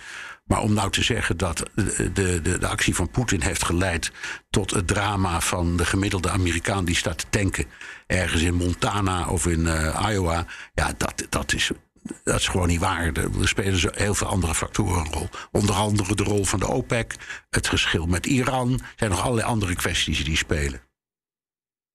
Maar 0.50 0.60
om 0.60 0.72
nou 0.72 0.90
te 0.90 1.02
zeggen 1.02 1.36
dat 1.36 1.62
de, 1.74 2.12
de, 2.12 2.42
de, 2.42 2.66
actie 2.66 2.94
van 2.94 3.10
Poetin 3.10 3.40
heeft 3.40 3.64
geleid 3.64 4.12
tot 4.50 4.70
het 4.70 4.86
drama 4.86 5.40
van 5.40 5.76
de 5.76 5.84
gemiddelde 5.84 6.30
Amerikaan 6.30 6.84
die 6.84 6.96
staat 6.96 7.18
te 7.18 7.26
tanken 7.30 7.64
ergens 8.06 8.42
in 8.42 8.54
Montana 8.54 9.28
of 9.28 9.46
in 9.46 9.60
uh, 9.60 10.06
Iowa, 10.10 10.46
ja, 10.74 10.92
dat, 10.96 11.26
dat 11.28 11.52
is 11.52 11.70
dat 12.24 12.40
is 12.40 12.48
gewoon 12.48 12.68
niet 12.68 12.80
waar. 12.80 13.12
Er 13.12 13.48
spelen 13.48 13.92
heel 13.94 14.14
veel 14.14 14.26
andere 14.26 14.54
factoren 14.54 15.00
een 15.00 15.12
rol. 15.12 15.28
Onder 15.52 15.74
andere 15.74 16.14
de 16.14 16.22
rol 16.22 16.44
van 16.44 16.58
de 16.58 16.68
OPEC, 16.68 17.14
het 17.50 17.66
geschil 17.66 18.06
met 18.06 18.26
Iran. 18.26 18.72
Er 18.72 18.92
zijn 18.96 19.10
nog 19.10 19.22
allerlei 19.22 19.46
andere 19.46 19.74
kwesties 19.74 20.24
die 20.24 20.36
spelen. 20.36 20.80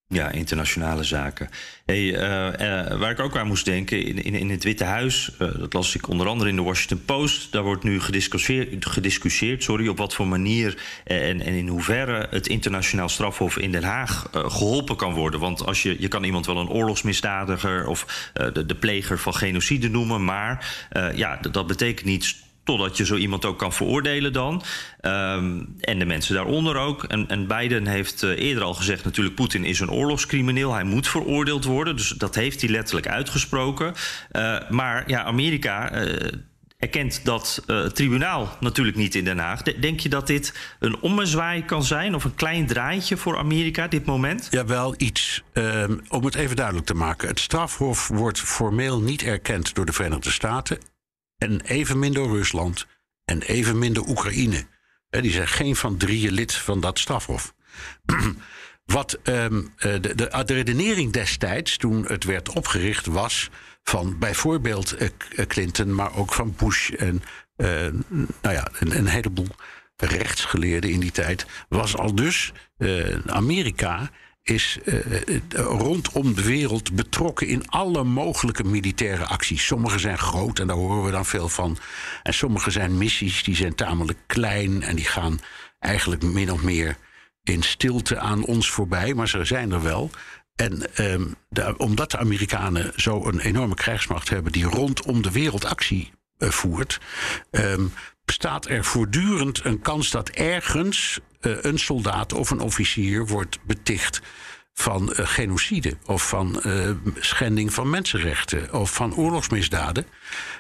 Ja, 0.08 0.32
internationale 0.32 1.04
zaken. 1.04 1.50
Hey, 1.86 2.04
uh, 2.04 2.20
uh, 2.20 3.00
waar 3.00 3.12
ik 3.12 3.20
ook 3.20 3.38
aan 3.38 3.48
moest 3.48 3.66
denken, 3.66 4.06
in, 4.06 4.24
in, 4.24 4.34
in 4.34 4.50
het 4.50 4.64
Witte 4.64 4.84
Huis, 4.84 5.32
uh, 5.40 5.58
dat 5.58 5.74
las 5.74 5.96
ik 5.96 6.08
onder 6.08 6.28
andere 6.28 6.50
in 6.50 6.56
de 6.56 6.62
Washington 6.62 7.06
Post, 7.06 7.52
daar 7.52 7.64
wordt 7.64 7.84
nu 7.84 8.02
gediscussieerd, 8.02 8.86
gediscussieerd 8.86 9.64
sorry, 9.64 9.88
op 9.88 9.98
wat 9.98 10.14
voor 10.14 10.28
manier 10.28 10.82
en, 11.04 11.42
en 11.42 11.54
in 11.54 11.68
hoeverre 11.68 12.28
het 12.30 12.48
internationaal 12.48 13.10
strafhof 13.10 13.58
in 13.58 13.72
Den 13.72 13.84
Haag 13.84 14.30
geholpen 14.32 14.96
kan 14.96 15.14
worden. 15.14 15.40
Want 15.40 15.66
als 15.66 15.84
je, 15.84 15.96
je 16.00 16.08
kan 16.08 16.24
iemand 16.24 16.46
wel 16.46 16.58
een 16.58 16.70
oorlogsmisdadiger 16.70 17.88
of 17.88 18.32
de, 18.54 18.66
de 18.66 18.76
pleger 18.76 19.20
van 19.20 19.34
genocide 19.34 19.90
noemen, 19.90 20.26
maar 20.26 20.76
ja, 21.16 21.40
dat 21.52 21.68
betekent 21.68 22.06
niet 22.06 22.36
Totdat 22.66 22.98
je 22.98 23.06
zo 23.06 23.16
iemand 23.16 23.46
ook 23.46 23.60
kan 23.60 23.74
veroordelen 23.74 24.34
dan. 24.34 24.64
Um, 25.02 25.76
en 25.80 26.00
de 26.00 26.06
mensen 26.06 26.36
daaronder 26.36 26.78
ook. 26.78 27.04
En, 27.04 27.28
en 27.28 27.48
Biden 27.48 27.88
heeft 27.88 28.24
uh, 28.24 28.30
eerder 28.30 28.64
al 28.64 28.74
gezegd... 28.74 29.04
natuurlijk 29.04 29.36
Poetin 29.36 29.66
is 29.66 29.80
een 29.80 29.92
oorlogscrimineel. 29.92 30.74
Hij 30.74 30.84
moet 30.84 31.08
veroordeeld 31.08 31.64
worden. 31.64 31.96
Dus 31.96 32.10
dat 32.10 32.36
heeft 32.36 32.62
hij 32.62 32.70
letterlijk 32.70 33.08
uitgesproken. 33.08 33.94
Uh, 34.32 34.70
maar 34.70 35.10
ja, 35.10 35.24
Amerika... 35.24 36.06
Uh, 36.06 36.32
erkent 36.78 37.26
dat 37.26 37.64
tribunaal 37.94 38.58
natuurlijk 38.60 38.98
niet 38.98 39.16
in 39.16 39.24
Den 39.24 39.38
Haag. 39.38 39.62
Denk 39.62 40.00
je 40.00 40.10
dat 40.10 40.28
dit 40.28 40.76
een 40.80 41.00
ommezwaai 41.00 41.66
kan 41.66 41.84
zijn 41.84 42.16
of 42.16 42.24
een 42.24 42.36
klein 42.36 42.68
draaitje 42.68 43.18
voor 43.18 43.38
Amerika 43.38 43.88
dit 43.88 44.06
moment? 44.06 44.48
Ja, 44.52 44.66
wel 44.66 44.94
iets. 44.98 45.44
Um, 45.54 46.02
om 46.08 46.26
het 46.26 46.36
even 46.36 46.56
duidelijk 46.56 46.86
te 46.86 46.94
maken. 46.94 47.28
Het 47.28 47.40
strafhof 47.40 48.08
wordt 48.08 48.40
formeel 48.40 49.02
niet 49.02 49.24
erkend 49.24 49.76
door 49.76 49.86
de 49.86 49.94
Verenigde 49.94 50.32
Staten 50.32 50.78
en 51.46 51.62
evenmin 51.62 52.14
door 52.14 52.38
Rusland 52.38 52.88
en 53.26 53.42
evenmin 53.42 53.94
door 53.94 54.08
Oekraïne. 54.08 54.66
Die 55.10 55.32
zijn 55.32 55.48
geen 55.48 55.76
van 55.76 55.98
drieën 55.98 56.32
lid 56.32 56.54
van 56.54 56.80
dat 56.80 57.00
strafhof. 57.00 57.54
Wat 58.86 59.20
um, 59.24 59.74
de, 59.78 60.00
de, 60.00 60.44
de, 60.46 60.54
redenering 60.54 61.12
destijds, 61.12 61.78
toen 61.78 62.06
het 62.06 62.24
werd 62.24 62.50
opgericht, 62.50 63.06
was 63.06 63.50
van 63.84 64.20
bijvoorbeeld 64.20 65.02
uh, 65.02 65.10
Clinton, 65.48 65.96
maar 65.96 66.16
ook 66.16 66.34
van 66.34 66.56
Bush 66.58 66.90
en 66.90 67.22
nou 68.42 68.56
ja, 68.56 68.68
een, 68.80 69.08
heleboel 69.08 69.48
rechtsgeleerden 69.96 70.90
in 70.90 71.00
die 71.00 71.12
tijd, 71.12 71.46
was 71.70 71.98
al 71.98 72.16
dus 72.16 72.54
Amerika 73.26 74.10
is 74.46 74.78
uh, 74.86 75.00
rondom 75.50 76.36
de 76.36 76.44
wereld 76.44 76.96
betrokken 76.96 77.48
in 77.48 77.68
alle 77.68 78.04
mogelijke 78.04 78.64
militaire 78.64 79.26
acties. 79.26 79.66
Sommige 79.66 80.00
zijn 80.00 80.18
groot 80.18 80.60
en 80.60 80.68
daar 80.68 80.76
horen 80.76 81.04
we 81.04 81.12
dan 81.12 81.26
veel 81.26 81.50
van. 81.50 81.78
En 82.24 82.34
sommige 82.34 82.72
zijn 82.72 82.98
missies 82.98 83.44
die 83.44 83.56
zijn 83.56 83.76
tamelijk 83.76 84.20
klein 84.28 84.82
en 84.82 84.96
die 84.96 85.06
gaan 85.06 85.40
eigenlijk 85.80 86.24
min 86.24 86.52
of 86.52 86.64
meer 86.64 86.98
in 87.44 87.64
stilte 87.64 88.20
aan 88.20 88.46
ons 88.46 88.70
voorbij, 88.70 89.14
maar 89.14 89.28
ze 89.28 89.46
zijn 89.46 89.72
er 89.72 89.84
wel. 89.84 90.10
En 90.56 90.90
de, 91.50 91.78
omdat 91.78 92.12
de 92.12 92.18
Amerikanen 92.18 92.92
zo 92.96 93.26
een 93.26 93.40
enorme 93.40 93.76
krijgsmacht 93.76 94.30
hebben 94.30 94.52
die 94.52 94.66
rondom 94.66 95.22
de 95.22 95.32
wereld 95.32 95.66
actie 95.66 96.12
uh, 96.38 96.50
voert, 96.50 97.00
um, 97.52 97.94
bestaat 98.26 98.68
er 98.68 98.84
voortdurend 98.84 99.66
een 99.66 99.82
kans 99.82 100.12
dat 100.12 100.30
ergens 100.30 101.20
een 101.46 101.80
soldaat 101.80 102.34
of 102.34 102.50
een 102.50 102.60
officier 102.60 103.28
wordt 103.28 103.60
beticht 103.64 104.22
van 104.74 105.10
uh, 105.10 105.28
genocide 105.28 105.98
of 106.06 106.28
van 106.28 106.62
uh, 106.66 106.90
schending 107.20 107.74
van 107.74 107.90
mensenrechten 107.90 108.74
of 108.74 108.94
van 108.94 109.16
oorlogsmisdaden. 109.16 110.06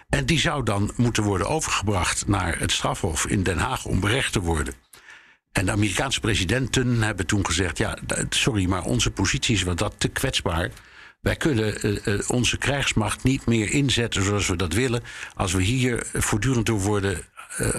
En 0.09 0.25
die 0.25 0.39
zou 0.39 0.63
dan 0.63 0.91
moeten 0.95 1.23
worden 1.23 1.47
overgebracht 1.47 2.27
naar 2.27 2.59
het 2.59 2.71
strafhof 2.71 3.25
in 3.25 3.43
Den 3.43 3.57
Haag 3.57 3.85
om 3.85 3.99
berecht 3.99 4.31
te 4.31 4.39
worden. 4.39 4.73
En 5.51 5.65
de 5.65 5.71
Amerikaanse 5.71 6.19
presidenten 6.19 7.01
hebben 7.01 7.25
toen 7.25 7.45
gezegd: 7.45 7.77
ja, 7.77 7.97
sorry, 8.29 8.65
maar 8.65 8.83
onze 8.83 9.11
positie 9.11 9.55
is 9.55 9.63
wat 9.63 9.77
dat 9.77 9.93
te 9.97 10.07
kwetsbaar. 10.07 10.71
Wij 11.21 11.35
kunnen 11.35 12.01
onze 12.27 12.57
krijgsmacht 12.57 13.23
niet 13.23 13.45
meer 13.45 13.69
inzetten 13.71 14.23
zoals 14.23 14.47
we 14.47 14.55
dat 14.55 14.73
willen, 14.73 15.03
als 15.35 15.53
we 15.53 15.63
hier 15.63 16.07
voortdurend 16.13 16.65
door 16.65 16.79
worden 16.79 17.21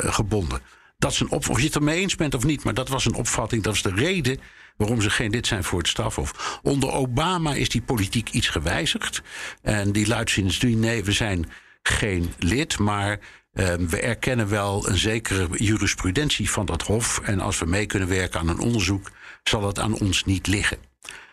gebonden. 0.09 0.61
Dat 0.99 1.13
is 1.13 1.21
een 1.21 1.31
op 1.31 1.49
of 1.49 1.59
je 1.59 1.67
het 1.67 1.75
ermee 1.75 2.01
eens 2.01 2.15
bent 2.15 2.35
of 2.35 2.45
niet, 2.45 2.65
maar 2.65 2.75
dat 2.75 2.89
was 2.89 3.05
een 3.05 3.15
opvatting. 3.15 3.63
Dat 3.63 3.75
is 3.75 3.83
de 3.83 3.95
reden 3.95 4.41
waarom 4.77 5.01
ze 5.01 5.11
geen 5.11 5.31
lid 5.31 5.47
zijn 5.47 5.65
voor 5.65 5.79
het 5.79 5.89
strafhof. 5.89 6.59
Onder 6.63 6.93
Obama 6.93 7.55
is 7.55 7.69
die 7.69 7.83
politiek 7.83 8.31
iets 8.31 8.49
gewijzigd. 8.49 9.23
En 9.63 9.93
die 9.93 10.07
luidt 10.07 10.31
sindsdien: 10.31 10.81
nee, 10.81 11.05
we 11.05 11.13
zijn 11.13 11.51
geen 11.83 12.33
lid, 12.39 12.79
maar 12.79 13.19
uh, 13.53 13.75
we 13.75 14.01
erkennen 14.01 14.49
wel 14.49 14.89
een 14.89 14.99
zekere 14.99 15.49
jurisprudentie 15.51 16.51
van 16.51 16.67
dat 16.67 16.83
hof. 16.83 17.19
En 17.19 17.41
als 17.41 17.59
we 17.59 17.67
mee 17.67 17.87
kunnen 17.87 18.09
werken 18.09 18.41
aan 18.41 18.49
een 18.49 18.61
onderzoek, 18.61 19.11
zal 19.43 19.67
het 19.67 19.79
aan 19.79 19.99
ons 19.99 20.25
niet 20.25 20.47
liggen. 20.47 20.79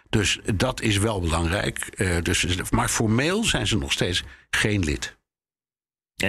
Dus 0.09 0.39
dat 0.55 0.81
is 0.81 0.97
wel 0.97 1.21
belangrijk. 1.21 1.87
Uh, 1.95 2.17
dus, 2.21 2.45
maar 2.69 2.89
formeel 2.89 3.43
zijn 3.43 3.67
ze 3.67 3.77
nog 3.77 3.91
steeds 3.91 4.23
geen 4.49 4.83
lid. 4.83 5.15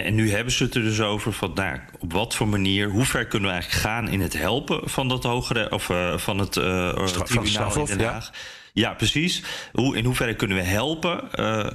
En 0.03 0.15
nu 0.15 0.31
hebben 0.31 0.53
ze 0.53 0.65
het 0.65 0.75
er 0.75 0.83
dus 0.83 1.01
over 1.01 1.33
van 1.33 1.51
nou, 1.55 1.79
op 1.99 2.13
wat 2.13 2.35
voor 2.35 2.49
manier, 2.49 2.89
hoe 2.91 3.05
ver 3.05 3.27
kunnen 3.27 3.49
we 3.49 3.55
eigenlijk 3.55 3.85
gaan 3.85 4.09
in 4.09 4.21
het 4.21 4.33
helpen 4.39 4.91
van 4.91 5.09
dat 5.09 5.23
hogere 5.23 5.71
of 5.71 5.89
uh, 5.89 6.19
van 6.19 6.39
het 6.39 6.57
uh, 6.57 7.07
tribunaal 7.07 7.77
in 7.77 7.85
Den 7.85 8.07
Haag. 8.07 8.31
Ja. 8.73 8.89
ja, 8.89 8.95
precies. 8.95 9.43
Hoe, 9.73 9.97
in 9.97 10.05
hoeverre 10.05 10.35
kunnen 10.35 10.57
we 10.57 10.63
helpen 10.63 11.29
uh, 11.35 11.67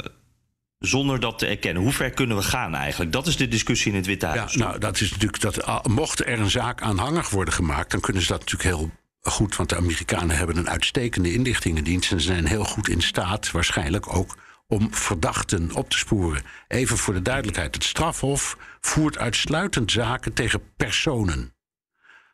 zonder 0.80 1.20
dat 1.20 1.40
te 1.40 1.46
erkennen? 1.46 1.84
Hoe 1.84 1.92
ver 1.92 2.10
kunnen 2.10 2.38
we 2.38 2.44
gaan 2.44 2.76
eigenlijk? 2.76 3.12
Dat 3.12 3.28
is 3.28 3.38
de 3.38 3.48
discussie 3.48 3.92
in 3.92 3.98
het 3.98 4.06
Witte 4.06 4.26
Huis. 4.26 4.54
Ja, 4.54 4.60
nou, 4.60 4.80
dat 4.80 5.00
is 5.00 5.12
natuurlijk 5.12 5.42
dat 5.42 5.88
mocht 5.88 6.26
er 6.26 6.40
een 6.40 6.50
zaak 6.50 6.82
aanhangig 6.82 7.30
worden 7.30 7.54
gemaakt, 7.54 7.92
dan 7.92 8.00
kunnen 8.00 8.22
ze 8.22 8.28
dat 8.28 8.40
natuurlijk 8.40 8.76
heel 8.76 8.92
goed, 9.22 9.56
want 9.56 9.70
de 9.70 9.76
Amerikanen 9.76 10.38
hebben 10.38 10.58
een 10.58 10.70
uitstekende 10.70 11.34
inlichtingendienst 11.34 12.12
en 12.12 12.22
ze 12.22 12.26
zijn 12.26 12.46
heel 12.46 12.64
goed 12.64 12.90
in 12.90 13.02
staat, 13.02 13.52
waarschijnlijk 13.52 14.16
ook 14.16 14.38
om 14.70 14.94
verdachten 14.94 15.72
op 15.76 15.90
te 15.90 15.98
sporen. 15.98 16.44
Even 16.68 16.98
voor 16.98 17.14
de 17.14 17.22
duidelijkheid: 17.22 17.76
het 17.76 17.84
strafhof 17.84 18.58
voert 18.80 19.18
uitsluitend 19.18 19.92
zaken 19.92 20.34
tegen 20.34 20.74
personen. 20.78 21.54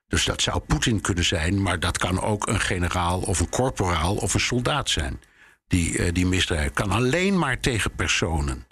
Dus 0.07 0.25
dat 0.25 0.41
zou 0.41 0.59
Poetin 0.59 1.01
kunnen 1.01 1.23
zijn, 1.23 1.61
maar 1.61 1.79
dat 1.79 1.97
kan 1.97 2.21
ook 2.21 2.47
een 2.47 2.59
generaal 2.59 3.19
of 3.19 3.39
een 3.39 3.49
korporaal 3.49 4.15
of 4.15 4.33
een 4.33 4.39
soldaat 4.39 4.89
zijn. 4.89 5.21
Die, 5.67 5.97
uh, 5.97 6.13
die 6.13 6.25
misdrijf 6.25 6.73
kan 6.73 6.91
alleen 6.91 7.39
maar 7.39 7.59
tegen 7.59 7.95
personen. 7.95 8.67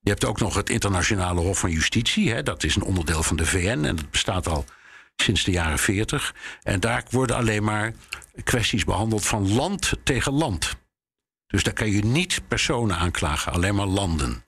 Je 0.00 0.10
hebt 0.10 0.24
ook 0.24 0.40
nog 0.40 0.54
het 0.54 0.70
Internationale 0.70 1.40
Hof 1.40 1.58
van 1.58 1.70
Justitie. 1.70 2.32
Hè, 2.32 2.42
dat 2.42 2.64
is 2.64 2.76
een 2.76 2.82
onderdeel 2.82 3.22
van 3.22 3.36
de 3.36 3.46
VN 3.46 3.84
en 3.84 3.96
dat 3.96 4.10
bestaat 4.10 4.48
al 4.48 4.64
sinds 5.16 5.44
de 5.44 5.50
jaren 5.50 5.78
40. 5.78 6.34
En 6.62 6.80
daar 6.80 7.04
worden 7.10 7.36
alleen 7.36 7.64
maar 7.64 7.92
kwesties 8.44 8.84
behandeld 8.84 9.26
van 9.26 9.52
land 9.52 9.92
tegen 10.04 10.32
land. 10.32 10.76
Dus 11.48 11.62
daar 11.62 11.74
kan 11.74 11.90
je 11.90 12.04
niet 12.04 12.40
personen 12.48 12.96
aanklagen, 12.96 13.52
alleen 13.52 13.74
maar 13.74 13.86
landen. 13.86 14.44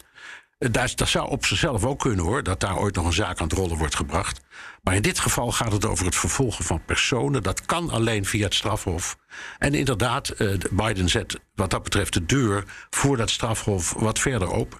Eh, 0.58 0.70
Dat, 0.70 1.08
zou 1.08 1.30
op 1.30 1.44
zichzelf 1.44 1.84
ook 1.84 1.98
kunnen 1.98 2.24
hoor, 2.24 2.42
dat 2.42 2.60
daar 2.60 2.78
ooit 2.78 2.94
nog 2.94 3.06
een 3.06 3.12
zaak 3.12 3.40
aan 3.40 3.48
het 3.48 3.58
rollen 3.58 3.76
wordt 3.76 3.94
gebracht. 3.94 4.40
Maar 4.82 4.94
in 4.94 5.02
dit 5.02 5.18
geval 5.18 5.52
gaat 5.52 5.72
het 5.72 5.84
over 5.84 6.04
het 6.04 6.16
vervolgen 6.16 6.64
van 6.64 6.84
personen. 6.84 7.42
Dat 7.42 7.66
kan 7.66 7.90
alleen 7.90 8.24
via 8.24 8.44
het 8.44 8.54
strafhof. 8.54 9.16
En 9.58 9.74
inderdaad, 9.74 10.28
eh, 10.28 10.54
Biden 10.70 11.08
zet 11.08 11.40
wat 11.54 11.70
dat 11.70 11.82
betreft 11.82 12.12
de 12.12 12.26
deur 12.26 12.64
voor 12.90 13.16
dat 13.16 13.30
strafhof 13.30 13.92
wat 13.92 14.18
verder 14.18 14.52
open. 14.52 14.78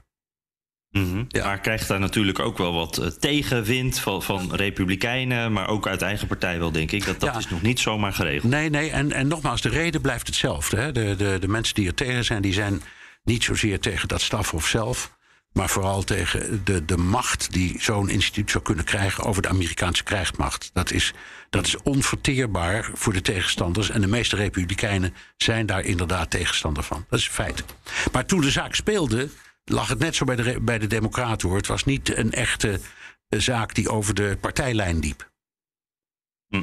Mhm. 0.91 1.25
Maar 1.43 1.61
krijgt 1.61 1.89
daar 1.89 2.01
natuurlijk 2.01 2.39
ook 2.39 2.59
wel 2.59 2.73
wat 2.73 2.99
eh, 2.99 3.07
tegenwind 3.07 3.99
van, 3.99 4.23
van 4.23 4.55
republikeinen, 4.55 5.53
maar 5.53 5.69
ook 5.69 5.87
uit 5.87 6.03
eigen 6.03 6.27
partij 6.27 6.59
wel, 6.59 6.73
denk 6.73 6.93
ik. 6.93 7.05
Dat, 7.07 7.21
dat 7.21 7.33
Ja. 7.33 7.39
is 7.39 7.49
nog 7.49 7.63
niet 7.63 7.81
zomaar 7.81 8.13
geregeld. 8.13 8.53
Nee, 8.53 8.71
nee, 8.71 8.91
en, 8.91 9.13
en 9.13 9.29
nogmaals, 9.29 9.61
de 9.61 9.69
reden 9.69 10.01
blijft 10.01 10.27
hetzelfde. 10.27 10.77
Hè. 10.77 10.93
De, 10.93 11.15
de, 11.17 11.37
de 11.41 11.49
mensen 11.49 11.75
die 11.75 11.87
er 11.87 11.95
tegen 11.95 12.25
zijn, 12.25 12.43
die 12.43 12.53
zijn 12.53 12.83
niet 13.25 13.45
zozeer 13.45 13.81
tegen 13.81 14.09
dat 14.09 14.21
strafhof 14.21 14.67
zelf. 14.67 15.19
Maar 15.53 15.69
vooral 15.69 16.03
tegen 16.03 16.61
de, 16.65 16.85
de 16.85 16.97
macht 16.97 17.53
die 17.53 17.77
zo'n 17.83 18.09
instituut 18.09 18.51
zou 18.51 18.65
kunnen 18.65 18.85
krijgen 18.85 19.25
over 19.25 19.43
de 19.43 19.49
Amerikaanse 19.49 20.03
krijgsmacht. 20.03 20.71
Dat 20.73 20.91
is, 20.93 21.13
dat 21.51 21.67
is 21.67 21.77
onverteerbaar 21.83 22.91
voor 22.95 23.13
de 23.13 23.23
tegenstanders. 23.23 23.91
En 23.91 24.01
de 24.01 24.07
meeste 24.07 24.37
republikeinen 24.37 25.15
zijn 25.37 25.67
daar 25.67 25.85
inderdaad 25.85 26.31
tegenstander 26.31 26.83
van. 26.83 27.05
Dat 27.09 27.19
is 27.19 27.27
een 27.27 27.33
feit. 27.33 27.65
Maar 28.13 28.27
toen 28.27 28.41
de 28.41 28.51
zaak 28.51 28.75
speelde, 28.75 29.29
lag 29.71 29.89
het 29.89 29.99
net 29.99 30.15
zo 30.15 30.25
bij 30.25 30.37
de, 30.37 30.61
bij 30.61 30.79
de 30.79 30.87
Democraten 30.87 31.49
hoor. 31.49 31.57
Het 31.57 31.67
was 31.67 31.85
niet 31.85 32.17
een 32.17 32.33
echte 32.33 32.81
eh, 33.29 33.39
zaak 33.41 33.75
die 33.75 33.89
over 33.91 34.15
de 34.15 34.37
partijlijn 34.41 34.99
liep. 34.99 35.31
Hm. 36.49 36.63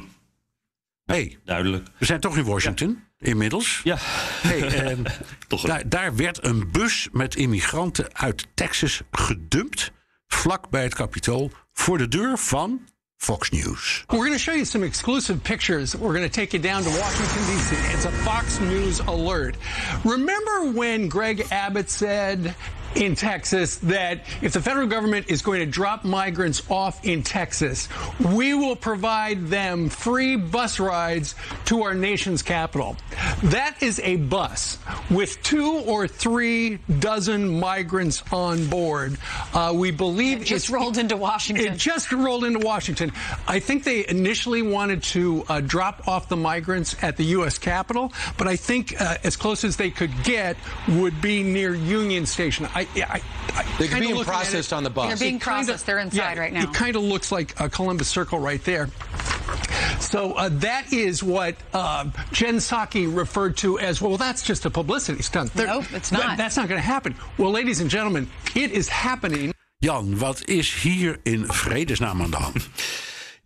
hey, 1.06 1.39
Duidelijk. 1.46 1.88
we 1.98 2.06
zijn 2.06 2.20
toch 2.20 2.38
in 2.38 2.43
Washington 2.43 3.04
inmiddels. 3.20 3.82
Ja, 3.84 3.98
Hey, 4.41 4.62
ehm, 4.62 5.04
toch 5.48 5.63
een- 5.63 5.70
daar, 5.70 5.89
daar 5.89 6.15
werd 6.15 6.43
een 6.43 6.72
bus 6.72 7.08
met 7.12 7.36
immigranten 7.36 8.15
uit 8.15 8.48
Texas 8.54 9.02
gedumpt. 9.12 9.91
vlak 10.28 10.70
bij 10.70 10.84
het 10.84 10.93
kapitool 10.96 11.52
voor 11.74 11.98
de 11.98 12.08
deur 12.08 12.38
van 12.38 12.82
Fox 13.17 13.50
News. 13.50 14.04
We're 14.08 14.17
going 14.20 14.32
to 14.36 14.38
show 14.39 14.54
you 14.54 14.65
some 14.65 14.86
exclusive 14.86 15.38
pictures. 15.38 15.93
We're 15.93 16.13
going 16.13 16.32
to 16.34 16.41
take 16.41 16.58
you 16.58 16.63
down 16.63 16.84
to 16.84 16.89
Washington, 17.00 17.46
D.C. 17.46 17.93
It's 17.93 18.06
a 18.06 18.12
Fox 18.12 18.60
News 18.60 19.02
alert. 19.06 19.56
Remember 20.04 20.72
when 20.74 21.10
Greg 21.10 21.52
Abbott 21.52 21.91
said 21.91 22.54
in 22.95 23.15
Texas 23.15 23.78
that 23.78 24.21
if 24.41 24.54
the 24.54 24.62
federal 24.62 24.88
government 24.88 25.30
is 25.30 25.41
going 25.41 25.60
to 25.60 25.65
drop 25.65 26.04
migrants 26.04 26.62
off 26.69 27.06
in 27.06 27.21
Texas, 27.23 27.88
we 28.36 28.54
will 28.54 28.76
provide 28.76 29.47
them 29.47 29.89
free 29.89 30.36
bus 30.36 30.80
rides 30.80 31.36
to 31.65 31.84
our 31.84 31.93
nation's 31.93 32.41
capital? 32.41 32.97
That 33.43 33.82
is 33.84 34.00
a 34.00 34.15
bus 34.15 34.78
with 35.12 35.41
two 35.43 35.84
or 35.86 36.08
three 36.08 36.78
dozen 37.00 37.60
migrants 37.60 38.23
on 38.32 38.67
board. 38.67 39.17
Uh, 39.54 39.73
we 39.76 39.91
believe 39.91 40.41
It 40.41 40.45
just 40.45 40.65
it's- 40.65 40.69
rolled 40.69 40.97
into 40.97 41.17
Washington. 41.17 41.73
It 41.73 41.78
just 41.78 42.12
rolled 42.12 42.43
into 42.45 42.60
Washington. 42.60 43.12
I 43.47 43.60
think 43.60 43.84
they 43.84 44.08
initially 44.08 44.62
wanted 44.62 45.04
to 45.04 45.43
uh, 45.50 45.62
drop 45.62 46.08
off 46.08 46.30
the 46.30 46.36
migrants 46.38 46.95
at 47.04 47.17
the 47.17 47.23
U.S. 47.26 47.58
Capitol, 47.58 48.12
but 48.38 48.47
I 48.47 48.56
think 48.56 49.00
uh, 49.00 49.17
as 49.23 49.36
close 49.36 49.63
as 49.63 49.78
they 49.78 49.89
could 49.91 50.12
get 50.23 50.58
would 50.88 51.21
be 51.21 51.43
near 51.43 51.76
Union 51.76 52.26
Station. 52.26 52.67
I, 52.73 52.87
I, 52.95 53.21
I 53.54 53.65
They're 53.80 54.00
being 54.00 54.23
processed 54.23 54.73
on 54.73 54.84
the 54.84 54.89
bus. 54.89 55.08
They're 55.08 55.17
being 55.17 55.36
it 55.36 55.43
kinda- 55.43 55.65
processed. 55.65 55.86
They're 55.86 56.00
inside 56.00 56.36
yeah, 56.36 56.39
right 56.39 56.54
now. 56.54 56.63
It 56.63 56.73
kind 56.73 56.95
of 56.95 57.02
looks 57.04 57.32
like 57.32 57.60
a 57.60 57.69
Columbus 57.69 58.08
Circle 58.08 58.39
right 58.39 58.63
there. 58.63 58.89
So 60.00 60.34
uh, 60.34 60.50
that 60.60 60.93
is 60.93 61.23
what 61.23 61.56
uh, 61.73 62.06
Jen 62.32 62.58
Psaki 62.58 63.08
referred 63.13 63.58
to 63.58 63.80
as 63.80 64.02
well. 64.02 64.17
That's 64.17 64.43
just 64.43 64.65
a 64.65 64.69
publicity 64.69 65.21
stunt. 65.21 65.54
They're- 65.54 65.67
Nope, 65.67 65.86
it's 65.93 66.10
that- 66.10 66.19
not. 66.19 66.38
that's 66.38 66.56
not 66.58 66.67
going 66.67 66.80
to 66.82 66.86
happen. 66.86 67.15
Well, 67.38 67.52
ladies 67.52 67.80
and 67.82 67.89
gentlemen, 67.89 68.30
it 68.56 68.71
is 68.71 68.88
happening. 68.89 69.54
Jan, 69.82 70.17
wat 70.19 70.41
is 70.50 70.73
hier 70.84 71.19
in 71.23 71.45
vredesnaam 71.47 72.21
aan 72.21 72.32
de 72.32 72.38
hand? 72.38 72.67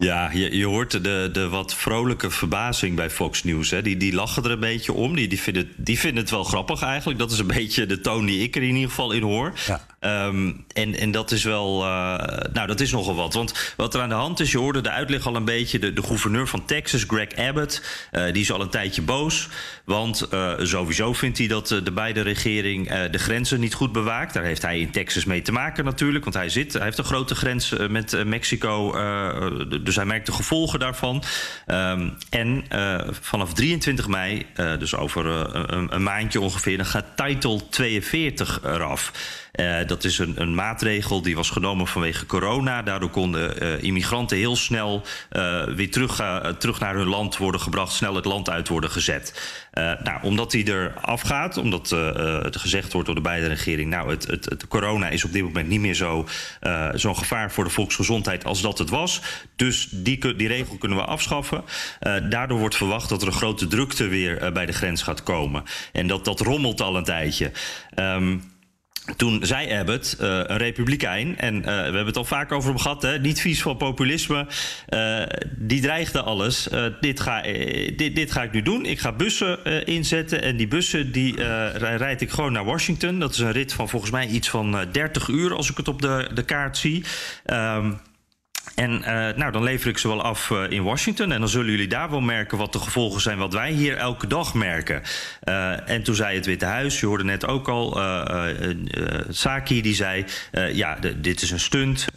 Ja, 0.01 0.31
je, 0.31 0.57
je 0.57 0.65
hoort 0.65 1.03
de, 1.03 1.29
de 1.31 1.49
wat 1.49 1.75
vrolijke 1.75 2.29
verbazing 2.29 2.95
bij 2.95 3.09
Fox 3.09 3.43
News. 3.43 3.69
Hè. 3.69 3.81
Die, 3.81 3.97
die 3.97 4.13
lachen 4.13 4.43
er 4.43 4.51
een 4.51 4.59
beetje 4.59 4.93
om. 4.93 5.15
Die, 5.15 5.27
die, 5.27 5.39
vinden, 5.39 5.71
die 5.75 5.99
vinden 5.99 6.21
het 6.21 6.31
wel 6.31 6.43
grappig 6.43 6.81
eigenlijk. 6.81 7.19
Dat 7.19 7.31
is 7.31 7.39
een 7.39 7.47
beetje 7.47 7.85
de 7.85 8.01
toon 8.01 8.25
die 8.25 8.43
ik 8.43 8.55
er 8.55 8.61
in 8.61 8.75
ieder 8.75 8.89
geval 8.89 9.11
in 9.11 9.21
hoor. 9.21 9.53
Ja. 9.65 9.81
Ehm, 10.01 10.51
en, 10.73 10.95
en 10.95 11.11
dat 11.11 11.31
is 11.31 11.43
wel. 11.43 11.83
eh, 11.83 12.53
nou, 12.53 12.67
dat 12.67 12.79
is 12.79 12.91
nogal 12.91 13.15
wat. 13.15 13.33
Want 13.33 13.73
wat 13.77 13.93
er 13.93 14.01
aan 14.01 14.09
de 14.09 14.15
hand 14.15 14.39
is, 14.39 14.51
je 14.51 14.57
hoorde 14.57 14.81
de 14.81 14.89
uitleg 14.89 15.27
al 15.27 15.35
een 15.35 15.45
beetje. 15.45 15.79
De, 15.79 15.93
de 15.93 16.03
gouverneur 16.03 16.47
van 16.47 16.65
Texas, 16.65 17.03
Greg 17.07 17.35
Abbott, 17.35 17.83
eh, 18.11 18.23
die 18.23 18.41
is 18.41 18.51
al 18.51 18.61
een 18.61 18.69
tijdje 18.69 19.01
boos. 19.01 19.47
Want 19.85 20.21
eh, 20.21 20.53
sowieso 20.59 21.13
vindt 21.13 21.37
hij 21.37 21.47
dat 21.47 21.67
de 21.67 21.91
beide 21.93 22.21
regering 22.21 22.89
de 23.09 23.17
grenzen 23.17 23.59
niet 23.59 23.73
goed 23.73 23.91
bewaakt. 23.91 24.33
Daar 24.33 24.43
heeft 24.43 24.61
hij 24.61 24.79
in 24.79 24.91
Texas 24.91 25.25
mee 25.25 25.41
te 25.41 25.51
maken 25.51 25.85
natuurlijk. 25.85 26.23
Want 26.23 26.35
hij, 26.35 26.49
zit, 26.49 26.73
hij 26.73 26.83
heeft 26.83 26.97
een 26.97 27.03
grote 27.03 27.35
grens 27.35 27.73
met 27.89 28.25
Mexico. 28.25 28.91
dus 29.81 29.95
hij 29.95 30.05
merkt 30.05 30.25
de 30.25 30.31
gevolgen 30.31 30.79
daarvan. 30.79 31.23
Ehm, 31.65 32.09
en 32.29 32.63
vanaf 33.21 33.53
23 33.53 34.07
mei, 34.07 34.45
dus 34.79 34.95
over 34.95 35.25
een, 35.25 35.95
een 35.95 36.03
maandje 36.03 36.41
ongeveer, 36.41 36.77
dan 36.77 36.85
gaat 36.85 37.05
Title 37.15 37.69
42 37.69 38.59
eraf. 38.63 39.11
Eh, 39.51 39.77
dat 39.87 40.03
is 40.03 40.19
een, 40.19 40.41
een 40.41 40.55
maatregel 40.55 41.21
die 41.21 41.35
was 41.35 41.49
genomen 41.49 41.87
vanwege 41.87 42.25
corona. 42.25 42.81
Daardoor 42.81 43.09
konden 43.09 43.59
eh, 43.59 43.83
immigranten 43.83 44.37
heel 44.37 44.55
snel 44.55 45.05
eh, 45.29 45.63
weer 45.63 45.91
terug, 45.91 46.15
terug 46.57 46.79
naar 46.79 46.95
hun 46.95 47.07
land 47.07 47.37
worden 47.37 47.61
gebracht, 47.61 47.93
snel 47.93 48.15
het 48.15 48.25
land 48.25 48.49
uit 48.49 48.67
worden 48.67 48.91
gezet. 48.91 49.59
Nou, 50.03 50.21
omdat 50.21 50.51
die 50.51 50.71
er 50.71 50.93
afgaat, 51.01 51.57
omdat 51.57 51.89
het 52.43 52.57
gezegd 52.57 52.93
wordt 52.93 53.07
door 53.07 53.15
de 53.15 53.21
beide 53.21 53.47
regeringen, 53.47 53.89
nou, 53.89 54.09
het, 54.09 54.27
het, 54.27 54.45
het 54.45 54.67
corona 54.67 55.09
is 55.09 55.23
op 55.23 55.31
dit 55.31 55.43
moment 55.43 55.67
niet 55.67 55.79
meer 55.79 55.93
zo, 55.93 56.27
zo'n 56.93 57.17
gevaar 57.17 57.51
voor 57.51 57.63
de 57.63 57.69
volksgezondheid 57.69 58.45
als 58.45 58.61
dat 58.61 58.77
het 58.77 58.89
was. 58.89 59.21
Dus 59.55 59.87
die, 59.91 60.35
die 60.35 60.47
regel 60.47 60.77
kunnen 60.77 60.97
we 60.97 61.03
afschaffen. 61.03 61.63
Daardoor 62.29 62.59
wordt 62.59 62.75
verwacht 62.75 63.09
dat 63.09 63.21
er 63.21 63.27
een 63.27 63.33
grote 63.33 63.67
drukte 63.67 64.07
weer 64.07 64.51
bij 64.51 64.65
de 64.65 64.73
grens 64.73 65.01
gaat 65.03 65.23
komen. 65.23 65.63
En 65.91 66.07
dat, 66.07 66.25
dat 66.25 66.39
rommelt 66.39 66.81
al 66.81 66.95
een 66.95 67.03
tijdje. 67.03 67.51
Ehm, 67.93 68.37
toen 69.17 69.45
zei 69.45 69.71
Abbott, 69.71 70.15
eh, 70.19 70.27
een 70.27 70.57
republikein, 70.57 71.37
en 71.37 71.55
eh, 71.55 71.63
we 71.63 71.69
hebben 71.71 72.05
het 72.05 72.17
al 72.17 72.25
vaak 72.25 72.51
over 72.51 72.69
hem 72.69 72.79
gehad, 72.79 73.01
hè, 73.01 73.19
niet 73.19 73.41
vies 73.41 73.61
van 73.61 73.77
populisme, 73.77 74.47
eh, 74.87 75.21
die 75.55 75.81
dreigde 75.81 76.21
alles. 76.21 76.67
Dit, 77.01 77.19
ga, 77.19 77.41
dit, 77.95 78.15
dit 78.15 78.31
ga 78.31 78.43
ik 78.43 78.51
nu 78.51 78.61
doen. 78.61 78.85
Ik 78.85 78.99
ga 78.99 79.11
bussen 79.11 79.85
inzetten 79.85 80.41
en 80.41 80.57
die 80.57 80.67
bussen 80.67 81.11
die 81.11 81.35
rij- 81.73 81.95
rijd 81.95 82.21
ik 82.21 82.29
gewoon 82.29 82.51
naar 82.51 82.65
Washington. 82.65 83.19
Dat 83.19 83.31
is 83.31 83.39
een 83.39 83.51
rit 83.51 83.73
van 83.73 83.89
volgens 83.89 84.11
mij 84.11 84.27
iets 84.27 84.49
van 84.49 84.77
eh, 84.77 84.85
30 84.91 85.27
uur 85.27 85.55
als 85.55 85.69
ik 85.69 85.77
het 85.77 85.87
op 85.87 86.01
de, 86.01 86.29
de 86.33 86.43
kaart 86.43 86.77
zie. 86.77 87.03
Ehm, 87.45 87.91
en 88.75 89.03
eh, 89.03 89.38
nou, 89.38 89.51
dan 89.51 89.63
lever 89.63 89.89
ik 89.89 89.97
ze 89.97 90.07
wel 90.07 90.21
af 90.21 90.51
eh, 90.51 90.63
in 90.69 90.84
Washington. 90.84 91.31
En 91.31 91.39
dan 91.39 91.49
zullen 91.49 91.71
jullie 91.71 91.88
daar 91.88 92.10
wel 92.10 92.21
merken 92.21 92.57
wat 92.57 92.73
de 92.73 92.79
gevolgen 92.79 93.21
zijn, 93.21 93.38
wat 93.38 93.53
wij 93.53 93.71
hier 93.71 93.97
elke 93.97 94.27
dag 94.27 94.53
merken. 94.53 95.01
Eh, 95.41 95.89
en 95.89 96.03
toen 96.03 96.15
zei 96.15 96.36
het 96.36 96.45
Witte 96.45 96.65
Huis, 96.65 96.99
je 96.99 97.05
hoorde 97.05 97.23
net 97.23 97.47
ook 97.47 97.67
al, 97.67 97.99
Saki 99.29 99.81
die 99.81 99.95
zei: 99.95 100.25
Ja, 100.71 100.97
dit 101.17 101.41
is 101.41 101.51
een 101.51 101.60
stunt. 101.60 102.07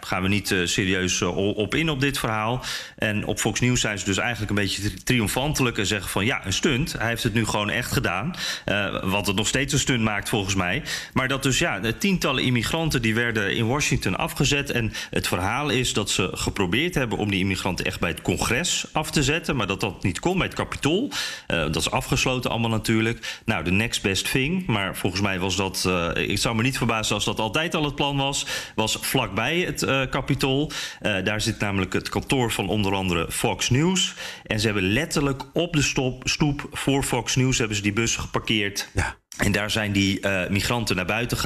Gaan 0.00 0.22
we 0.22 0.28
niet 0.28 0.50
eh, 0.50 0.58
serieus 0.64 1.20
eh, 1.20 1.36
op 1.56 1.74
in 1.74 1.90
op 1.90 2.00
dit 2.00 2.18
verhaal. 2.18 2.64
En 2.96 3.26
op 3.26 3.38
Fox 3.38 3.60
News 3.60 3.80
zijn 3.80 3.98
ze 3.98 4.04
dus 4.04 4.18
eigenlijk 4.18 4.50
een 4.50 4.56
beetje 4.56 4.82
tri- 4.82 5.02
triomfantelijk 5.02 5.78
en 5.78 5.86
zeggen 5.86 6.10
van 6.10 6.24
ja, 6.24 6.46
een 6.46 6.52
stunt. 6.52 6.92
Hij 6.98 7.08
heeft 7.08 7.22
het 7.22 7.34
nu 7.34 7.44
gewoon 7.46 7.70
echt 7.70 7.92
gedaan. 7.92 8.34
Eh, 8.64 9.02
wat 9.02 9.26
het 9.26 9.36
nog 9.36 9.46
steeds 9.46 9.72
een 9.72 9.78
stunt 9.78 10.02
maakt 10.02 10.28
volgens 10.28 10.54
mij. 10.54 10.82
Maar 11.12 11.28
dat 11.28 11.42
dus 11.42 11.58
ja, 11.58 11.80
tientallen 11.98 12.42
immigranten 12.44 13.02
die 13.02 13.14
werden 13.14 13.56
in 13.56 13.66
Washington 13.66 14.16
afgezet. 14.16 14.70
En 14.70 14.92
het 15.10 15.28
verhaal 15.28 15.68
is 15.68 15.92
dat 15.92 16.10
ze 16.10 16.30
geprobeerd 16.32 16.94
hebben 16.94 17.18
om 17.18 17.30
die 17.30 17.40
immigranten 17.40 17.84
echt 17.84 18.00
bij 18.00 18.10
het 18.10 18.22
congres 18.22 18.86
af 18.92 19.10
te 19.10 19.22
zetten. 19.22 19.56
Maar 19.56 19.66
dat 19.66 19.80
dat 19.80 20.02
niet 20.02 20.20
kon 20.20 20.38
bij 20.38 20.46
het 20.46 20.56
kapitool. 20.56 21.10
Dat 21.46 21.76
is 21.76 21.90
afgesloten 21.90 22.50
allemaal 22.50 22.70
natuurlijk. 22.70 23.40
Nou, 23.44 23.64
de 23.64 23.70
next 23.70 24.02
best 24.02 24.30
thing. 24.30 24.66
Maar 24.66 24.96
volgens 24.96 25.22
mij 25.22 25.38
was 25.38 25.56
dat. 25.56 25.88
ik 26.14 26.38
zou 26.38 26.56
me 26.56 26.62
niet 26.62 26.76
verbazen 26.78 27.14
als 27.14 27.24
dat 27.24 27.38
altijd 27.38 27.74
al 27.74 27.84
het 27.84 27.94
plan 27.94 28.16
was. 28.16 28.46
Was 28.74 28.98
vlakbij 29.00 29.71
het 29.72 29.82
eh 29.82 30.10
kapitool. 30.10 30.70
Eh, 31.00 31.24
daar 31.24 31.40
zit 31.40 31.58
namelijk 31.58 31.92
het 31.92 32.08
kantoor 32.08 32.52
van 32.52 32.68
onder 32.68 32.94
andere 32.94 33.30
Fox 33.30 33.70
News. 33.70 34.14
En 34.46 34.60
ze 34.60 34.66
hebben 34.66 34.92
letterlijk 34.92 35.42
op 35.52 35.72
de 35.72 35.82
stop, 35.82 36.28
stoep 36.28 36.68
voor 36.72 37.02
Fox 37.02 37.36
News 37.36 37.58
hebben 37.58 37.76
ze 37.76 37.82
die 37.82 37.92
bus 37.92 38.16
geparkeerd. 38.16 38.88
Ja. 38.94 39.21
En 39.36 39.52
daar 39.52 39.70
zijn 39.70 39.92
die 39.92 40.20
eh, 40.20 40.50
migranten 40.50 40.96
naar 40.96 41.04
buiten 41.04 41.36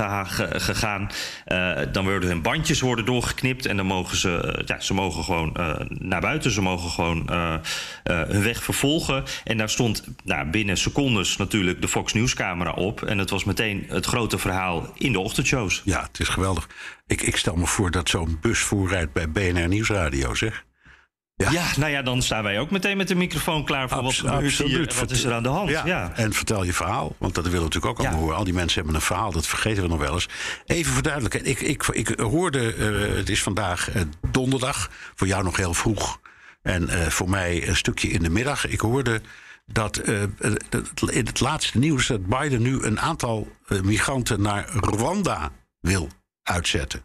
gegaan. 0.61 1.11
Eh, 1.45 1.79
dan 1.93 2.05
worden 2.05 2.29
hun 2.29 2.43
bandjes 2.43 2.81
worden 2.81 3.05
doorgeknipt. 3.05 3.67
En 3.67 3.77
dan 3.77 3.87
mogen 3.87 4.17
ze, 4.17 4.41
eh, 4.41 4.67
ja, 4.67 4.81
ze 4.81 4.95
mogen 4.95 5.25
gewoon 5.25 5.57
naar 5.89 6.21
buiten. 6.21 6.51
Ze 6.51 6.63
mogen 6.63 6.91
gewoon 6.91 7.31
hun 8.05 8.43
weg 8.43 8.63
vervolgen. 8.63 9.25
En 9.45 9.57
daar 9.57 9.71
stond 9.71 10.05
nou, 10.25 10.47
binnen 10.47 10.77
secondes 10.77 11.37
natuurlijk 11.37 11.81
de 11.81 11.89
Fox 11.89 12.13
News 12.13 12.35
camera 12.35 12.73
op. 12.73 13.03
En 13.03 13.19
het 13.19 13.31
was 13.31 13.45
meteen 13.45 13.87
het 13.89 14.07
grote 14.07 14.39
verhaal 14.39 14.93
in 14.95 15.13
de 15.13 15.19
ochtendshows. 15.19 15.83
Ja, 15.85 16.03
het 16.03 16.21
is 16.21 16.29
geweldig. 16.29 16.69
Ik, 17.07 17.23
ik 17.23 17.37
stel 17.37 17.57
me 17.57 17.67
voor 17.67 17.91
dat 17.91 18.09
zo'n 18.09 18.39
bus 18.41 18.59
voorrijdt 18.59 19.13
bij 19.13 19.31
BNR 19.31 19.69
Nieuwsradio, 19.69 20.35
zeg. 20.35 20.65
Ja. 21.37 21.65
nou 21.77 21.91
ja, 21.91 22.03
dan 22.03 22.23
staan 22.23 22.43
wij 22.43 22.59
ook 22.61 22.71
meteen 22.71 22.97
met 22.97 23.09
de 23.09 23.15
microfoon 23.15 23.65
klaar 23.65 23.89
voor 23.89 23.99
Abs- 23.99 24.21
wat 24.21 24.31
absoluut. 24.33 24.99
wat 24.99 25.11
is 25.11 25.25
er 25.25 25.33
aan 25.33 25.43
de 25.43 25.49
hand. 25.49 25.69
Ja, 25.71 25.87
Ja. 25.87 26.13
En 26.15 26.33
vertel 26.33 26.65
je 26.65 26.73
verhaal, 26.73 27.15
want 27.19 27.35
dat 27.35 27.45
willen 27.45 27.59
we 27.59 27.65
natuurlijk 27.65 27.93
ook 27.93 27.99
allemaal 27.99 28.17
Ja. 28.19 28.23
horen. 28.25 28.39
Al 28.39 28.45
die 28.45 28.55
mensen 28.55 28.77
hebben 28.77 28.95
een 28.95 29.01
verhaal, 29.07 29.33
dat 29.33 29.47
vergeten 29.47 29.83
we 29.83 29.89
nog 29.89 29.99
wel 29.99 30.13
eens. 30.15 30.29
Even 30.67 30.93
verduidelijken, 30.93 31.45
ik, 31.45 31.61
ik, 31.61 31.87
ik 31.87 32.09
hoorde, 32.19 32.75
eh, 32.75 33.17
het 33.17 33.29
is 33.29 33.43
vandaag 33.43 33.91
eh, 33.91 34.03
donderdag, 34.31 34.91
voor 35.15 35.27
jou 35.27 35.45
nog 35.45 35.57
heel 35.57 35.75
vroeg. 35.75 36.21
En 36.63 36.89
eh, 36.89 37.07
voor 37.07 37.31
mij 37.31 37.69
een 37.69 37.77
stukje 37.77 38.09
in 38.09 38.23
de 38.23 38.31
middag. 38.31 38.67
Ik 38.67 38.81
hoorde 38.81 39.21
dat 39.67 39.99
in 41.13 41.27
het 41.27 41.41
laatste 41.41 41.79
nieuws 41.79 42.07
dat 42.07 42.27
Biden 42.27 42.63
nu 42.63 42.83
een 42.83 43.01
aantal 43.01 43.49
migranten 43.83 44.43
naar 44.43 44.69
Rwanda 44.75 45.51
wil 45.81 46.09
uitzetten. 46.43 47.05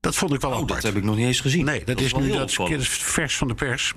Dat 0.00 0.16
vond 0.16 0.32
ik 0.32 0.40
wel 0.40 0.50
Oh, 0.50 0.56
apart. 0.56 0.82
dat 0.82 0.82
heb 0.82 0.96
ik 0.96 1.04
nog 1.04 1.16
niet 1.16 1.26
eens 1.26 1.40
gezien. 1.40 1.64
Nee, 1.64 1.84
dat, 1.84 2.00
is 2.00 2.14
nu 2.14 2.32
dat 2.32 2.58
is 2.70 2.88
vers 2.88 3.36
van 3.36 3.48
de 3.48 3.54
pers. 3.54 3.94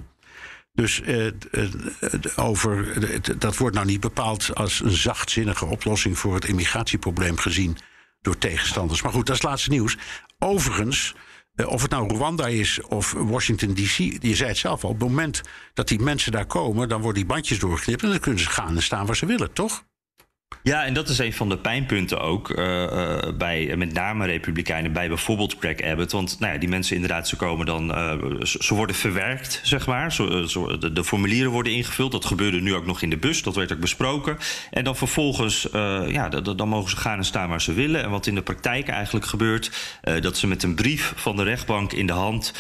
Dus 0.74 1.02
eh, 1.02 1.28
eh, 1.28 1.34
eh, 1.52 2.20
over, 2.36 2.94
dat 3.40 3.58
wordt 3.58 3.76
nou 3.76 3.88
niet 3.88 4.00
bepaald 4.00 4.56
als 4.56 4.80
een 4.80 4.92
zachtzinnige 4.92 5.66
oplossing 5.66 6.18
voor 6.18 6.34
het 6.36 6.46
immigratieprobleem 6.46 7.38
gezien 7.38 7.78
door 8.22 8.38
tegenstanders. 8.38 9.02
Maar 9.02 9.12
goed, 9.12 9.26
dat 9.26 9.36
is 9.36 9.42
het 9.42 9.50
laatste 9.50 9.70
nieuws. 9.70 9.98
Overigens, 10.40 11.16
eh, 11.56 11.68
of 11.68 11.82
het 11.82 11.92
nou 11.92 12.16
Rwanda 12.16 12.48
is 12.48 12.82
of 12.82 13.12
Washington 13.12 13.74
DC, 13.74 13.98
je 14.24 14.36
zei 14.36 14.50
het 14.50 14.58
zelf 14.58 14.84
al, 14.84 14.90
op 14.90 15.00
het 15.00 15.08
moment 15.10 15.42
dat 15.74 15.88
die 15.88 16.00
mensen 16.00 16.32
daar 16.32 16.46
komen, 16.46 16.90
dan 16.90 17.02
worden 17.02 17.22
die 17.22 17.34
bandjes 17.34 17.60
doorgeknipt 17.60 18.04
en 18.04 18.10
dan 18.10 18.20
kunnen 18.20 18.42
ze 18.42 18.50
gaan 18.50 18.76
en 18.76 18.84
staan 18.84 19.06
waar 19.06 19.16
ze 19.16 19.26
willen, 19.26 19.54
toch? 19.54 19.84
Ja, 20.62 20.86
en 20.86 20.94
dat 20.94 21.10
is 21.10 21.18
een 21.18 21.34
van 21.34 21.50
de 21.50 21.58
pijnpunten 21.58 22.22
ook 22.22 22.50
eh, 22.50 22.84
eh, 22.84 23.36
bij 23.36 23.76
met 23.78 23.94
name 23.94 24.26
Republikeinen, 24.26 24.94
bij 24.94 25.08
bijvoorbeeld 25.08 25.56
Greg 25.60 25.82
Abbott. 25.82 26.12
Want 26.12 26.40
nou 26.40 26.54
ja, 26.54 26.60
die 26.60 26.70
mensen 26.70 26.96
inderdaad, 26.96 27.28
ze 27.28 27.36
komen 27.36 27.66
dan, 27.66 27.94
eh, 27.94 28.42
ze, 28.44 28.76
worden 28.76 28.96
verwerkt, 28.96 29.60
zeg 29.64 29.88
maar. 29.88 30.12
Zo, 30.12 30.46
zo- 30.46 30.78
de, 30.78 31.04
formulieren 31.04 31.52
worden 31.52 31.74
ingevuld. 31.74 32.12
Dat 32.12 32.26
gebeurde 32.26 32.62
nu 32.62 32.76
ook 32.76 32.86
nog 32.86 33.02
in 33.02 33.10
de 33.10 33.18
bus, 33.18 33.44
dat 33.44 33.56
werd 33.56 33.74
ook 33.74 33.80
besproken. 33.80 34.38
En 34.72 34.84
dan 34.84 34.96
vervolgens, 34.96 35.68
ja, 36.08 36.30
dan 36.30 36.68
mogen 36.68 36.90
ze 36.90 36.98
gaan 36.98 37.18
en 37.18 37.26
staan 37.26 37.50
waar 37.50 37.62
ze 37.62 37.74
willen. 37.74 38.04
En 38.04 38.10
wat 38.10 38.28
in 38.28 38.36
de 38.36 38.42
praktijk 38.42 38.88
eigenlijk 38.88 39.26
gebeurt, 39.26 39.72
dat 40.20 40.38
ze 40.38 40.48
met 40.48 40.64
een 40.64 40.76
brief 40.76 41.14
van 41.16 41.36
de 41.36 41.44
rechtbank 41.44 41.94
in 41.94 42.08
de 42.08 42.14
hand 42.14 42.54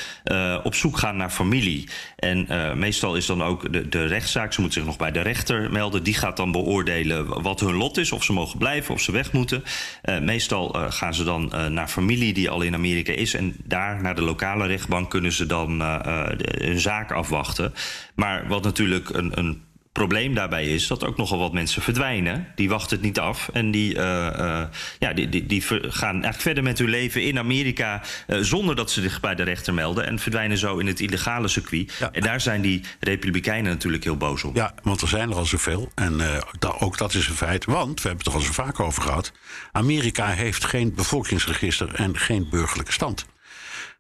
op 0.64 0.76
zoek 0.76 0.98
gaan 0.98 1.18
naar 1.18 1.30
familie. 1.30 1.90
En 2.16 2.48
meestal 2.80 3.16
is 3.16 3.26
dan 3.26 3.44
ook 3.44 3.74
de, 3.74 3.90
de 3.90 4.06
rechtszaak, 4.06 4.54
ze 4.54 4.62
moeten 4.62 4.80
zich 4.80 4.90
nog 4.90 4.98
bij 4.98 5.12
de 5.12 5.22
rechter 5.22 5.72
melden. 5.72 6.04
Die 6.04 6.14
gaat 6.14 6.38
dan 6.38 6.52
beoordelen 6.52 7.42
wat 7.42 7.60
hun 7.60 7.76
is, 7.92 8.12
of 8.12 8.24
ze 8.24 8.34
mogen 8.34 8.58
blijven, 8.58 8.94
of 8.94 9.02
ze 9.02 9.12
weg 9.12 9.32
moeten. 9.32 9.64
Eh, 10.02 10.20
meestal 10.20 10.74
eh, 10.74 10.92
gaan 10.92 11.14
ze 11.14 11.24
dan 11.24 11.52
eh, 11.52 11.68
naar 11.68 11.88
familie 11.88 12.34
die 12.34 12.50
al 12.50 12.62
in 12.62 12.74
Amerika 12.74 13.14
is. 13.14 13.34
En 13.34 13.56
daar, 13.64 14.02
naar 14.02 14.16
de 14.16 14.22
lokale 14.22 14.68
rechtbank, 14.68 15.10
kunnen 15.10 15.32
ze 15.32 15.46
dan 15.46 15.82
hun 15.82 16.80
zaak 16.80 17.12
afwachten. 17.12 17.74
Maar 18.16 18.48
wat 18.48 18.64
natuurlijk 18.64 19.10
een. 19.10 19.40
een 19.40 19.72
probleem 19.94 20.34
daarbij 20.34 20.66
is 20.66 20.88
dat 20.88 21.06
ook 21.06 21.18
nogal 21.18 21.40
wat 21.40 21.54
mensen 21.54 21.82
verdwijnen. 21.82 22.48
Die 22.56 22.70
wachten 22.70 22.98
het 22.98 23.06
niet 23.06 23.20
af. 23.20 23.50
En 23.54 23.72
die, 23.72 23.96
eh, 23.96 24.28
eh, 24.62 24.68
ja, 25.00 25.14
die, 25.14 25.30
die, 25.30 25.46
die 25.46 25.62
gaan 25.62 26.12
eigenlijk 26.14 26.42
verder 26.42 26.64
met 26.64 26.78
hun 26.80 26.90
leven 26.90 27.24
in 27.24 27.38
Amerika. 27.40 28.02
eh, 28.28 28.38
zonder 28.42 28.76
dat 28.76 28.92
ze 28.92 29.02
zich 29.02 29.20
bij 29.20 29.36
de 29.36 29.44
rechter 29.44 29.74
melden. 29.74 30.06
En 30.06 30.20
verdwijnen 30.20 30.58
zo 30.58 30.78
in 30.78 30.88
het 30.88 31.00
illegale 31.00 31.48
circuit. 31.48 31.94
Ja. 32.00 32.12
En 32.12 32.22
daar 32.22 32.42
zijn 32.42 32.62
die 32.62 32.82
Republikeinen 33.00 33.72
natuurlijk 33.72 34.04
heel 34.04 34.18
boos 34.18 34.44
op. 34.44 34.56
Ja, 34.56 34.74
want 34.84 35.02
er 35.02 35.08
zijn 35.08 35.30
er 35.30 35.36
al 35.36 35.46
zoveel. 35.46 35.92
En 35.96 36.18
da- 36.60 36.76
ook 36.80 36.98
dat 36.98 37.14
is 37.14 37.28
een 37.28 37.36
feit. 37.36 37.66
Want, 37.66 38.02
we 38.02 38.08
hebben 38.08 38.26
het 38.26 38.34
er 38.36 38.40
al 38.40 38.46
zo 38.46 38.54
vaak 38.64 38.80
over 38.80 39.02
gehad... 39.02 39.32
Amerika 39.72 40.28
heeft 40.28 40.66
geen 40.66 40.94
bevolkingsregister 40.96 41.94
en 41.96 42.18
geen 42.18 42.48
burgerlijke 42.50 42.92
stand. 42.92 43.26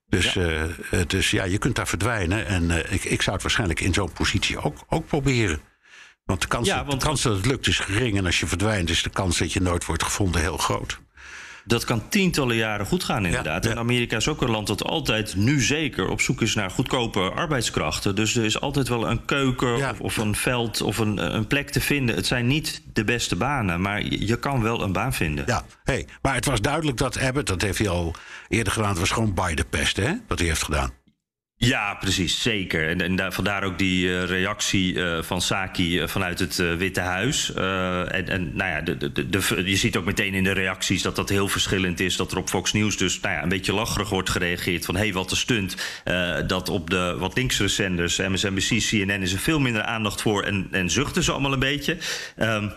Dus, 0.09 0.35
eh, 0.35 0.61
dus 1.07 1.31
ja, 1.31 1.43
je 1.43 1.57
kunt 1.57 1.75
daar 1.75 1.87
verdwijnen. 1.87 2.45
En 2.47 2.93
ik, 2.93 3.03
ik 3.03 3.21
zou 3.21 3.33
het 3.33 3.41
waarschijnlijk 3.43 3.79
in 3.79 3.93
zo'n 3.93 4.11
positie 4.13 4.57
ook, 4.57 4.77
ook 4.89 5.07
proberen. 5.07 5.61
Want, 6.25 6.41
de 6.41 6.47
kans, 6.47 6.67
Ja, 6.67 6.77
dat- 6.77 6.85
want- 6.85 7.01
de 7.01 7.07
kans 7.07 7.21
dat 7.21 7.35
het 7.35 7.45
lukt 7.45 7.67
is 7.67 7.79
gering. 7.79 8.17
En 8.17 8.25
als 8.25 8.39
je 8.39 8.47
verdwijnt 8.47 8.89
is 8.89 9.03
de 9.03 9.09
kans 9.09 9.37
dat 9.37 9.53
je 9.53 9.61
nooit 9.61 9.85
wordt 9.85 10.03
gevonden 10.03 10.41
heel 10.41 10.57
groot. 10.57 10.99
Dat 11.65 11.83
kan 11.83 12.09
tientallen 12.09 12.55
jaren 12.55 12.85
goed 12.85 13.03
gaan, 13.03 13.25
inderdaad. 13.25 13.63
Ja, 13.63 13.69
ja. 13.69 13.75
En 13.75 13.81
Amerika 13.81 14.17
is 14.17 14.27
ook 14.27 14.41
een 14.41 14.49
land 14.49 14.67
dat 14.67 14.83
altijd, 14.83 15.35
nu 15.35 15.61
zeker, 15.61 16.07
op 16.09 16.21
zoek 16.21 16.41
is 16.41 16.55
naar 16.55 16.69
goedkope 16.69 17.19
arbeidskrachten. 17.19 18.15
Dus 18.15 18.35
er 18.35 18.43
is 18.43 18.59
altijd 18.59 18.87
wel 18.87 19.09
een 19.09 19.25
keuken 19.25 19.77
Ja. 19.77 19.89
of, 19.91 19.99
of 19.99 20.17
een 20.17 20.35
veld 20.35 20.81
of 20.81 20.97
een, 20.97 21.35
een 21.35 21.47
plek 21.47 21.69
te 21.69 21.81
vinden. 21.81 22.15
Het 22.15 22.25
zijn 22.25 22.47
niet 22.47 22.81
de 22.93 23.03
beste 23.03 23.35
banen, 23.35 23.81
maar 23.81 24.03
je, 24.03 24.27
je 24.27 24.39
kan 24.39 24.61
wel 24.61 24.81
een 24.83 24.91
baan 24.91 25.13
vinden. 25.13 25.43
Ja, 25.47 25.65
hey, 25.83 26.07
maar 26.21 26.35
het 26.35 26.45
was 26.45 26.61
duidelijk 26.61 26.97
dat 26.97 27.19
Abbott, 27.19 27.47
dat 27.47 27.61
heeft 27.61 27.77
hij 27.77 27.89
al 27.89 28.15
eerder 28.47 28.73
gedaan... 28.73 28.89
het 28.89 28.99
was 28.99 29.11
gewoon 29.11 29.33
bij 29.33 29.55
de 29.55 29.65
pest, 29.69 29.97
hè, 29.97 30.13
wat 30.27 30.39
hij 30.39 30.47
heeft 30.47 30.63
gedaan. 30.63 30.91
Ja, 31.65 31.93
precies, 31.99 32.41
zeker. 32.41 32.89
En, 32.89 33.01
en 33.01 33.15
daar, 33.15 33.33
vandaar 33.33 33.63
ook 33.63 33.77
die 33.77 34.17
eh, 34.17 34.23
reactie 34.23 35.03
eh, 35.03 35.23
van 35.23 35.41
Saki 35.41 35.99
eh, 35.99 36.07
vanuit 36.07 36.39
het 36.39 36.55
Witte 36.77 36.99
Huis. 36.99 37.53
En, 37.53 38.27
en 38.27 38.51
nou 38.53 38.69
ja, 38.69 38.81
de, 38.81 39.29
de, 39.29 39.61
je 39.65 39.75
ziet 39.75 39.97
ook 39.97 40.05
meteen 40.05 40.33
in 40.33 40.43
de 40.43 40.51
reacties 40.51 41.01
dat 41.01 41.15
dat 41.15 41.29
heel 41.29 41.47
verschillend 41.47 41.99
is. 41.99 42.15
Dat 42.15 42.31
er 42.31 42.37
op 42.37 42.49
Fox 42.49 42.73
News 42.73 42.97
dus 42.97 43.19
nou 43.19 43.35
ja, 43.35 43.43
een 43.43 43.49
beetje 43.49 43.73
lacherig 43.73 44.09
wordt 44.09 44.29
gereageerd. 44.29 44.85
Van 44.85 44.95
hé, 44.95 45.01
hey, 45.01 45.13
wat 45.13 45.31
een 45.31 45.37
stunt. 45.37 45.75
Dat 46.47 46.69
op 46.69 46.89
de 46.89 47.15
wat 47.19 47.35
linksere 47.35 47.67
zenders, 47.67 48.17
MSNBC, 48.17 48.79
CNN, 48.89 49.21
is 49.21 49.33
er 49.33 49.39
veel 49.39 49.59
minder 49.59 49.83
aandacht 49.83 50.21
voor. 50.21 50.43
En, 50.43 50.67
en 50.71 50.89
zuchten 50.89 51.23
ze 51.23 51.31
allemaal 51.31 51.53
een 51.53 51.59
beetje. 51.59 51.97
Ehm, 52.35 52.67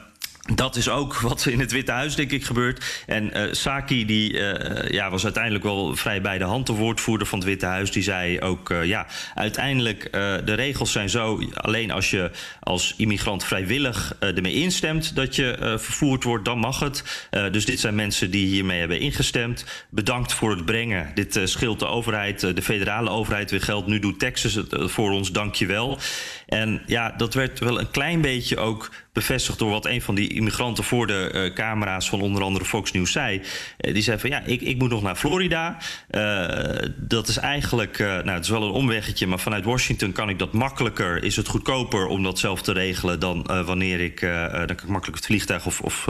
dat 0.55 0.77
is 0.77 0.89
ook 0.89 1.21
wat 1.29 1.47
in 1.47 1.61
het 1.61 1.73
Witte 1.73 1.93
Huis, 1.93 2.15
denk 2.15 2.31
ik, 2.31 2.45
gebeurt. 2.45 3.03
En 3.07 3.33
eh, 3.33 3.53
Saki 3.53 4.07
die, 4.07 4.41
eh, 4.41 4.91
ja, 4.91 5.11
was 5.11 5.25
uiteindelijk 5.25 5.65
wel 5.65 5.97
vrij 5.97 6.21
bij 6.21 6.39
de 6.39 6.45
hand 6.45 6.67
de 6.67 6.73
woordvoerder 6.73 7.27
van 7.27 7.39
het 7.39 7.49
Witte 7.49 7.67
Huis. 7.67 7.91
Die 7.91 8.03
zei 8.03 8.41
ook, 8.41 8.71
eh, 8.71 8.85
ja, 8.85 9.07
uiteindelijk, 9.35 10.13
de 10.45 10.55
regels 10.55 10.93
zijn 10.93 11.09
zo... 11.11 11.43
alleen 11.55 11.91
als 11.91 12.11
je 12.11 12.31
als 12.61 12.95
immigrant 12.97 13.45
vrijwillig 13.45 14.17
ermee 14.21 14.53
instemt... 14.53 15.15
dat 15.15 15.37
je 15.37 15.77
vervoerd 15.79 16.25
wordt, 16.25 16.45
dan 16.45 16.59
mag 16.59 16.81
het. 16.81 17.29
Dus 17.51 17.65
dit 17.65 17.81
zijn 17.81 17.95
mensen 17.95 18.31
die 18.31 18.47
hiermee 18.47 18.79
hebben 18.79 19.01
ingestemd. 19.01 19.65
Bedankt 19.91 20.33
voor 20.33 20.51
het 20.51 20.65
brengen. 20.65 21.11
Dit 21.15 21.41
scheelt 21.45 21.79
de 21.79 21.87
overheid, 21.87 22.41
de 22.41 22.63
federale 22.63 23.11
overheid 23.11 23.51
weer 23.51 23.63
geld. 23.63 23.87
Nu 23.87 23.99
doet 23.99 24.19
Texas 24.19 24.55
het 24.55 24.77
voor 24.79 25.11
ons, 25.11 25.33
dank 25.33 25.55
je 25.55 25.67
wel. 25.67 25.99
En 26.47 26.83
ja, 26.87 27.15
dat 27.17 27.35
werd 27.35 27.59
wel 27.59 27.81
een 27.81 27.91
klein 27.91 28.21
beetje 28.21 28.59
ook 28.59 28.91
bevestigd 29.17 29.59
door 29.59 29.71
wat 29.71 29.87
een 29.87 30.03
van 30.03 30.15
die 30.15 30.33
immigranten 30.33 30.85
voor 30.85 31.07
de 31.07 31.31
eh, 31.31 31.53
camera's 31.53 32.09
van 32.09 32.21
onder 32.21 32.43
andere 32.43 32.65
Fox 32.65 32.93
News 32.93 33.13
zei. 33.13 33.43
Eh, 33.77 33.95
die 33.95 34.03
zei 34.03 34.19
van 34.19 34.31
ja, 34.31 34.43
ik, 34.45 34.61
ik 34.61 34.79
moet 34.79 34.91
nog 34.91 35.03
naar 35.03 35.17
Florida. 35.17 35.77
Eh, 36.09 36.89
dat 36.97 37.29
is 37.29 37.37
eigenlijk, 37.37 37.99
nou 37.99 38.31
het 38.31 38.45
is 38.45 38.51
wel 38.51 38.63
een 38.63 38.71
omweggetje, 38.71 39.27
maar 39.27 39.39
vanuit 39.39 39.65
Washington 39.65 40.13
kan 40.13 40.29
ik 40.29 40.39
dat 40.39 40.53
makkelijker. 40.53 41.23
Is 41.23 41.37
het 41.37 41.49
goedkoper 41.49 42.07
om 42.07 42.23
dat 42.23 42.39
zelf 42.39 42.63
te 42.63 42.73
regelen 42.73 43.21
dan 43.21 43.43
wanneer 43.65 44.01
ik, 44.01 44.21
dan 44.21 44.67
kan 44.67 44.71
ik 44.71 44.87
makkelijk 44.87 45.17
het 45.17 45.27
vliegtuig 45.27 45.67
of, 45.67 45.81
of 45.81 46.05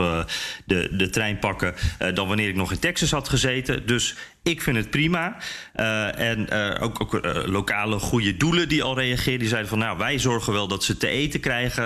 de, 0.65 0.89
de 0.91 1.09
trein 1.09 1.39
pakken 1.39 1.75
dan 2.13 2.27
wanneer 2.27 2.47
ik 2.49 2.55
nog 2.55 2.71
in 2.71 2.79
Texas 2.79 3.11
had 3.11 3.29
gezeten. 3.29 3.85
Dus 3.85 4.15
ik 4.43 4.61
vind 4.61 4.77
het 4.77 4.89
prima. 4.89 5.37
Eh, 5.73 6.19
en 6.19 6.49
eh, 6.49 6.83
ook, 6.83 7.01
ook 7.01 7.15
eh, 7.15 7.45
lokale 7.45 7.99
goede 7.99 8.37
doelen 8.37 8.69
die 8.69 8.83
al 8.83 8.95
reageerden. 8.95 9.39
Die 9.39 9.47
zeiden 9.49 9.69
van 9.69 9.79
nou, 9.79 9.97
wij 9.97 10.19
zorgen 10.19 10.53
wel 10.53 10.67
dat 10.67 10.83
ze 10.83 10.97
te 10.97 11.07
eten 11.07 11.39
krijgen. 11.39 11.85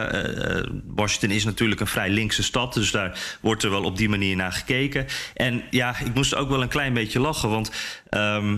Washington 0.96 1.32
is 1.32 1.44
natuurlijk 1.44 1.82
een 1.82 1.88
vrij 1.88 2.10
linkse 2.10 2.44
stad. 2.44 2.74
Dus 2.74 2.92
daar 2.92 3.38
wordt 3.42 3.64
er 3.64 3.70
wel 3.70 3.84
op 3.84 3.98
die 3.98 4.10
manier 4.10 4.36
naar 4.36 4.52
gekeken. 4.52 5.08
En 5.34 5.64
ja, 5.70 6.00
ik 6.00 6.14
moest 6.14 6.36
ook 6.36 6.50
wel 6.50 6.62
een 6.62 6.68
klein 6.68 6.94
beetje 6.94 7.20
lachen. 7.20 7.50
Want. 7.50 7.72
ehm, 8.10 8.58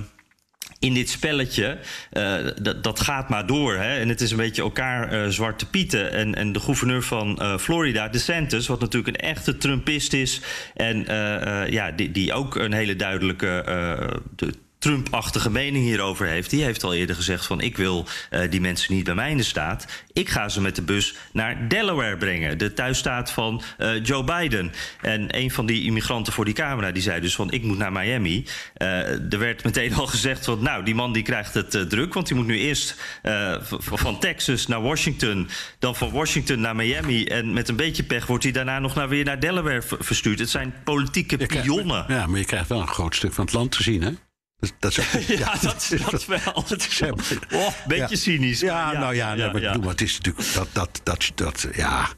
in 0.84 0.94
dit 0.94 1.10
spelletje, 1.10 1.78
eh, 2.10 2.36
dat, 2.82 3.00
gaat 3.00 3.30
maar 3.30 3.46
door. 3.46 3.76
Hè? 3.76 4.00
En 4.00 4.10
het 4.10 4.22
is 4.22 4.32
een 4.32 4.38
beetje 4.38 4.62
elkaar 4.62 5.12
eh, 5.12 5.30
zwarte 5.30 5.70
pieten. 5.70 6.12
En, 6.12 6.36
en 6.36 6.52
de 6.52 6.60
gouverneur 6.60 7.02
van 7.02 7.40
eh, 7.40 7.58
Florida, 7.58 8.08
DeSantis... 8.08 8.68
wat 8.68 8.80
natuurlijk 8.80 9.18
een 9.18 9.28
echte 9.30 9.58
Trumpist 9.58 10.14
is... 10.14 10.42
en 10.76 11.06
ja, 11.70 11.92
die, 11.92 12.12
die 12.12 12.34
ook 12.34 12.56
een 12.56 12.74
hele 12.74 12.96
duidelijke... 12.96 13.64
Trump-achtige 14.84 15.50
mening 15.52 15.86
hierover 15.86 16.28
heeft. 16.28 16.50
Die 16.50 16.64
heeft 16.64 16.84
al 16.84 16.94
eerder 16.94 17.16
gezegd 17.16 17.46
van 17.46 17.62
ik 17.62 17.78
wil 17.78 18.06
eh, 18.30 18.52
die 18.52 18.62
mensen 18.62 18.94
niet 18.94 19.04
bij 19.04 19.16
mij 19.16 19.32
in 19.32 19.38
de 19.38 19.44
staat. 19.44 19.86
Ik 20.14 20.30
ga 20.30 20.50
ze 20.50 20.62
met 20.62 20.76
de 20.76 20.82
bus 20.82 21.16
naar 21.32 21.68
Delaware 21.68 22.18
brengen. 22.18 22.58
De 22.58 22.74
thuisstaat 22.74 23.32
van 23.32 23.62
eh, 23.78 24.04
Joe 24.04 24.24
Biden. 24.24 24.72
En 25.02 25.38
een 25.38 25.52
van 25.52 25.66
die 25.66 25.84
immigranten 25.84 26.34
voor 26.34 26.46
die 26.46 26.54
camera 26.54 26.92
die 26.92 27.02
zei 27.02 27.22
dus 27.22 27.36
van 27.36 27.52
ik 27.52 27.64
moet 27.64 27.78
naar 27.78 27.92
Miami. 27.92 28.46
Eh, 28.74 28.88
er 29.34 29.40
werd 29.40 29.64
meteen 29.64 29.94
al 29.94 30.08
gezegd 30.08 30.46
van 30.46 30.64
nou 30.64 30.84
die 30.84 30.96
man 30.96 31.14
die 31.14 31.24
krijgt 31.24 31.54
het 31.54 31.90
druk. 31.90 32.14
Want 32.14 32.28
die 32.28 32.36
moet 32.36 32.48
nu 32.48 32.58
eerst 32.58 32.96
van 33.80 34.20
Texas 34.20 34.68
naar 34.68 34.82
Washington. 34.82 35.50
Dan 35.80 35.96
van 35.96 36.12
Washington 36.12 36.60
naar 36.60 36.76
Miami. 36.76 37.26
En 37.26 37.54
met 37.54 37.70
een 37.70 37.76
beetje 37.76 38.04
pech 38.04 38.26
wordt 38.26 38.44
hij 38.44 38.54
daarna 38.54 38.80
nog 38.80 38.96
naar, 38.96 39.10
weer 39.10 39.26
naar 39.26 39.40
Delaware 39.40 39.82
ver- 39.82 40.04
verstuurd. 40.04 40.40
Het 40.40 40.50
zijn 40.50 40.74
politieke 40.84 41.38
pionnen. 41.38 42.06
Ja, 42.08 42.28
maar 42.28 42.40
je 42.40 42.46
krijgt 42.46 42.70
wel 42.70 42.82
een 42.82 42.88
groot 42.88 43.16
stuk 43.16 43.34
van 43.34 43.46
het 43.46 43.54
land 43.54 43.72
te 43.72 43.84
zien, 43.84 44.02
hè? 44.02 44.12
Dat, 44.80 44.96
dat 44.96 45.26
Ja, 45.28 45.56
dat, 45.62 45.94
dat 46.12 46.26
wel. 46.26 46.66
Helemaal- 46.68 47.26
oh, 47.52 47.74
beetje 47.88 48.16
Ja. 48.16 48.16
cynisch. 48.16 48.60
Ja, 48.60 48.92
nou 48.92 49.16
ja, 49.16 49.34
nee, 49.36 49.52
maar, 49.52 49.80
maar 49.80 49.90
het 49.90 50.02
is 50.02 50.18
natuurlijk 50.18 50.54
dat, 50.54 50.68
dat, 50.72 51.02
dat, 51.04 51.32
dat 51.36 51.68
ja, 51.76 52.10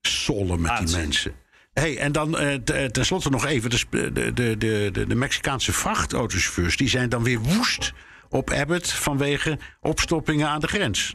sollen 0.00 0.60
met 0.60 0.76
die 0.86 0.96
mensen. 0.96 1.32
Hey, 1.72 1.98
en 1.98 2.12
dan 2.12 2.38
eh, 2.38 2.54
eh, 2.54 2.90
tenslotte 2.90 3.30
nog 3.30 3.46
even, 3.46 3.70
de, 3.70 4.12
de, 4.12 4.32
de, 4.32 4.56
de, 4.92 5.06
de 5.06 5.14
Mexicaanse 5.14 5.72
vrachtautochauffeurs... 5.72 6.76
die 6.76 6.88
zijn 6.88 7.08
dan 7.08 7.22
weer 7.22 7.38
woest 7.38 7.92
op 8.28 8.50
Abbott 8.50 8.92
vanwege 8.92 9.58
opstoppingen 9.80 10.48
aan 10.48 10.60
de 10.60 10.66
grens. 10.68 11.14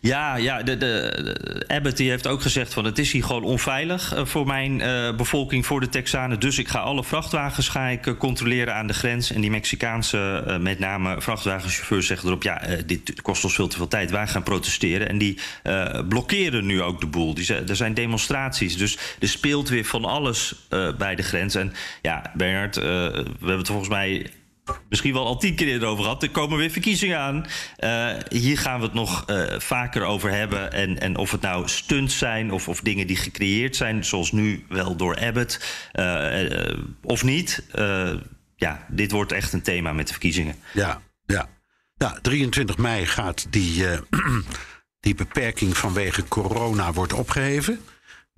Ja, 0.00 0.36
ja 0.36 0.62
de, 0.62 0.76
de, 0.76 1.64
Abbott 1.66 1.96
die 1.96 2.10
heeft 2.10 2.26
ook 2.26 2.42
gezegd 2.42 2.74
van 2.74 2.84
het 2.84 2.98
is 2.98 3.12
hier 3.12 3.24
gewoon 3.24 3.44
onveilig 3.44 4.14
uh, 4.14 4.24
voor 4.24 4.46
mijn 4.46 4.80
uh, 4.80 5.16
bevolking, 5.16 5.66
voor 5.66 5.80
de 5.80 5.88
Texanen. 5.88 6.40
Dus 6.40 6.58
ik 6.58 6.68
ga 6.68 6.78
alle 6.78 7.04
vrachtwagens 7.04 7.68
ga 7.68 7.86
ik, 7.86 8.06
uh, 8.06 8.16
controleren 8.18 8.74
aan 8.74 8.86
de 8.86 8.94
grens. 8.94 9.32
En 9.32 9.40
die 9.40 9.50
Mexicaanse, 9.50 10.58
met 10.60 10.78
name 10.78 11.20
vrachtwagenchauffeurs, 11.20 12.06
zeggen 12.06 12.28
erop: 12.28 12.42
ja, 12.42 12.62
dit 12.86 13.22
kost 13.22 13.44
ons 13.44 13.54
veel 13.54 13.68
te 13.68 13.76
veel 13.76 13.88
tijd. 13.88 14.10
Wij 14.10 14.26
gaan 14.26 14.42
protesteren. 14.42 15.08
En 15.08 15.18
die 15.18 15.38
blokkeren 16.08 16.66
nu 16.66 16.82
ook 16.82 17.00
de 17.00 17.06
boel. 17.06 17.34
Die, 17.34 17.54
er 17.54 17.76
zijn 17.76 17.94
demonstraties. 17.94 18.76
Dus 18.76 18.98
er 19.20 19.28
speelt 19.28 19.68
weer 19.68 19.84
van 19.84 20.04
alles 20.04 20.54
bij 20.98 21.14
de 21.14 21.22
grens. 21.22 21.54
En 21.54 21.72
ja, 22.02 22.30
Bernard, 22.34 22.76
we 22.76 23.24
hebben 23.38 23.58
het 23.58 23.66
volgens 23.66 23.88
mij 23.88 24.30
misschien 24.88 25.12
wel 25.12 25.26
al 25.26 25.38
tien 25.38 25.54
keer 25.54 25.68
erover 25.68 26.04
gehad. 26.04 26.22
Er 26.22 26.30
komen 26.30 26.58
weer 26.58 26.70
verkiezingen 26.70 27.18
aan. 27.18 27.46
Uh, 27.78 28.10
hier 28.28 28.58
gaan 28.58 28.78
we 28.78 28.84
het 28.84 28.94
nog 28.94 29.24
uh, 29.30 29.58
vaker 29.58 30.04
over 30.04 30.30
hebben. 30.30 30.72
En, 30.72 31.00
en 31.00 31.16
of 31.16 31.30
het 31.30 31.40
nou 31.40 31.68
stunts 31.68 32.18
zijn 32.18 32.50
of, 32.52 32.68
of 32.68 32.80
dingen 32.80 33.06
die 33.06 33.16
gecreëerd 33.16 33.76
zijn, 33.76 34.04
zoals 34.04 34.32
nu 34.32 34.64
wel 34.68 34.96
door 34.96 35.18
Abbott, 35.18 35.60
uh, 35.92 36.78
of 37.02 37.24
niet. 37.24 37.64
ja, 38.56 38.86
dit 38.88 39.10
wordt 39.10 39.32
echt 39.32 39.52
een 39.52 39.62
thema 39.62 39.92
met 39.92 40.06
de 40.06 40.12
verkiezingen. 40.12 40.56
Ja, 40.72 41.00
ja. 41.26 41.48
ja 41.96 42.18
23 42.22 42.76
mei 42.76 43.06
gaat 43.06 43.46
die, 43.50 43.84
die 45.00 45.14
beperking 45.14 45.76
vanwege 45.76 46.24
corona 46.28 46.92
wordt 46.92 47.12
opgeheven. 47.12 47.80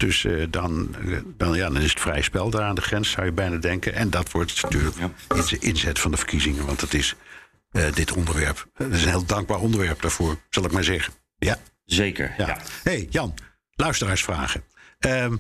Dus 0.01 0.25
uh, 0.25 0.47
dan, 0.51 0.95
dan, 1.37 1.55
ja, 1.55 1.69
dan 1.69 1.83
is 1.83 1.91
het 1.91 2.01
vrij 2.01 2.23
spel 2.23 2.51
daar 2.51 2.63
aan 2.63 2.75
de 2.75 2.81
grens, 2.81 3.11
zou 3.11 3.27
je 3.27 3.33
bijna 3.33 3.57
denken. 3.57 3.95
En 3.95 4.11
dat 4.11 4.31
wordt 4.31 4.63
natuurlijk 4.63 4.97
ja. 4.99 5.11
inzet 5.59 5.99
van 5.99 6.11
de 6.11 6.17
verkiezingen. 6.17 6.67
Want 6.67 6.81
het 6.81 6.95
is 6.95 7.15
uh, 7.73 7.93
dit 7.93 8.13
onderwerp. 8.13 8.67
Het 8.75 8.93
is 8.93 9.03
een 9.03 9.09
heel 9.09 9.25
dankbaar 9.25 9.59
onderwerp 9.59 10.03
daarvoor, 10.03 10.41
zal 10.51 10.65
ik 10.65 10.73
maar 10.73 10.85
zeggen. 10.85 11.13
Ja. 11.39 11.59
Zeker. 11.85 12.35
Ja. 12.39 12.47
ja. 12.47 12.59
hey, 12.83 13.07
Jan, 13.11 13.35
luisteraarsvragen. 13.71 14.65
Uh, 15.07 15.33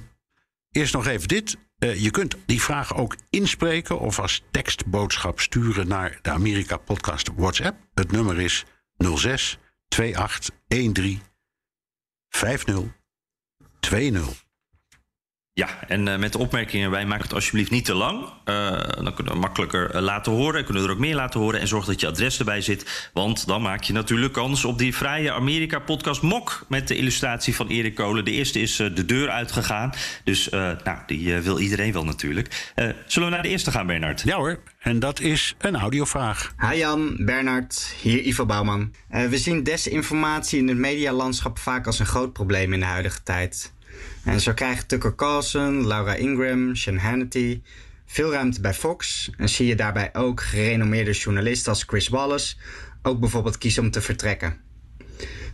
eerst 0.70 0.92
nog 0.92 1.06
even 1.06 1.28
dit. 1.28 1.56
Uh, 1.78 2.02
je 2.02 2.10
kunt 2.10 2.36
die 2.46 2.62
vragen 2.62 2.96
ook 2.96 3.16
inspreken 3.30 3.98
of 3.98 4.18
als 4.18 4.42
tekstboodschap 4.50 5.40
sturen 5.40 5.88
naar 5.88 6.18
de 6.22 6.30
Amerika 6.30 6.76
Podcast 6.76 7.30
WhatsApp. 7.36 7.76
Het 7.94 8.12
nummer 8.12 8.40
is 8.40 8.64
06 9.14 9.58
28 9.88 10.50
13 10.66 11.20
50 12.28 12.84
20. 13.80 14.48
Ja, 15.60 15.68
en 15.86 16.06
uh, 16.06 16.16
met 16.16 16.32
de 16.32 16.38
opmerkingen, 16.38 16.90
wij 16.90 17.06
maken 17.06 17.24
het 17.24 17.34
alsjeblieft 17.34 17.70
niet 17.70 17.84
te 17.84 17.94
lang. 17.94 18.20
Uh, 18.20 18.70
dan 18.78 19.14
kunnen 19.14 19.32
we 19.32 19.38
makkelijker 19.38 19.94
uh, 19.94 20.00
laten 20.00 20.32
horen. 20.32 20.64
Kunnen 20.64 20.82
we 20.82 20.88
er 20.88 20.94
ook 20.94 21.00
meer 21.00 21.14
laten 21.14 21.40
horen. 21.40 21.60
En 21.60 21.68
zorg 21.68 21.84
dat 21.84 22.00
je 22.00 22.06
adres 22.06 22.38
erbij 22.38 22.60
zit. 22.60 23.10
Want 23.12 23.46
dan 23.46 23.62
maak 23.62 23.82
je 23.82 23.92
natuurlijk 23.92 24.32
kans 24.32 24.64
op 24.64 24.78
die 24.78 24.94
vrije 24.94 25.32
Amerika-podcast 25.32 26.22
Mok. 26.22 26.64
Met 26.68 26.88
de 26.88 26.96
illustratie 26.96 27.54
van 27.54 27.68
Erik 27.68 27.94
Kolen. 27.94 28.24
De 28.24 28.30
eerste 28.30 28.60
is 28.60 28.76
de 28.76 29.04
deur 29.04 29.28
uitgegaan. 29.28 29.92
Dus 30.24 30.48
nou, 30.48 30.98
die 31.06 31.34
wil 31.34 31.58
iedereen 31.58 31.92
wel 31.92 32.04
natuurlijk. 32.04 32.72
zullen 33.06 33.28
we 33.28 33.34
naar 33.34 33.42
de 33.42 33.48
eerste 33.48 33.70
gaan, 33.70 33.86
Bernard? 33.86 34.22
Ja 34.24 34.36
hoor. 34.36 34.60
En 34.78 34.98
dat 34.98 35.20
is 35.20 35.54
een 35.58 35.76
audiovraag. 35.76 36.54
Hi 36.70 36.76
Jan, 36.76 37.16
Bernard, 37.18 37.94
hier 38.02 38.22
Ivo 38.22 38.46
Bouwman. 38.46 38.94
we 39.08 39.38
zien 39.38 39.62
desinformatie 39.62 40.58
in 40.58 40.68
het 40.68 40.78
medialandschap 40.78 41.58
vaak 41.58 41.86
als 41.86 41.98
een 41.98 42.06
groot 42.06 42.32
probleem 42.32 42.72
in 42.72 42.80
de 42.80 42.86
huidige 42.86 43.22
tijd. 43.22 43.72
En 44.24 44.40
zo 44.40 44.52
krijgen 44.52 44.86
Tucker 44.86 45.14
Carlson, 45.14 45.86
Laura 45.86 46.14
Ingram, 46.14 46.76
Sean 46.76 46.96
Hannity 46.96 47.60
veel 48.10 48.32
ruimte 48.32 48.60
bij 48.60 48.74
Fox. 48.74 49.30
En 49.36 49.48
zie 49.48 49.66
je 49.66 49.76
daarbij 49.76 50.10
ook 50.12 50.40
gerenommeerde 50.40 51.12
journalisten 51.12 51.72
als 51.72 51.84
Chris 51.86 52.08
Wallace 52.08 52.56
ook 53.02 53.20
bijvoorbeeld 53.20 53.58
kiezen 53.58 53.82
om 53.82 53.90
te 53.90 54.00
vertrekken. 54.00 54.60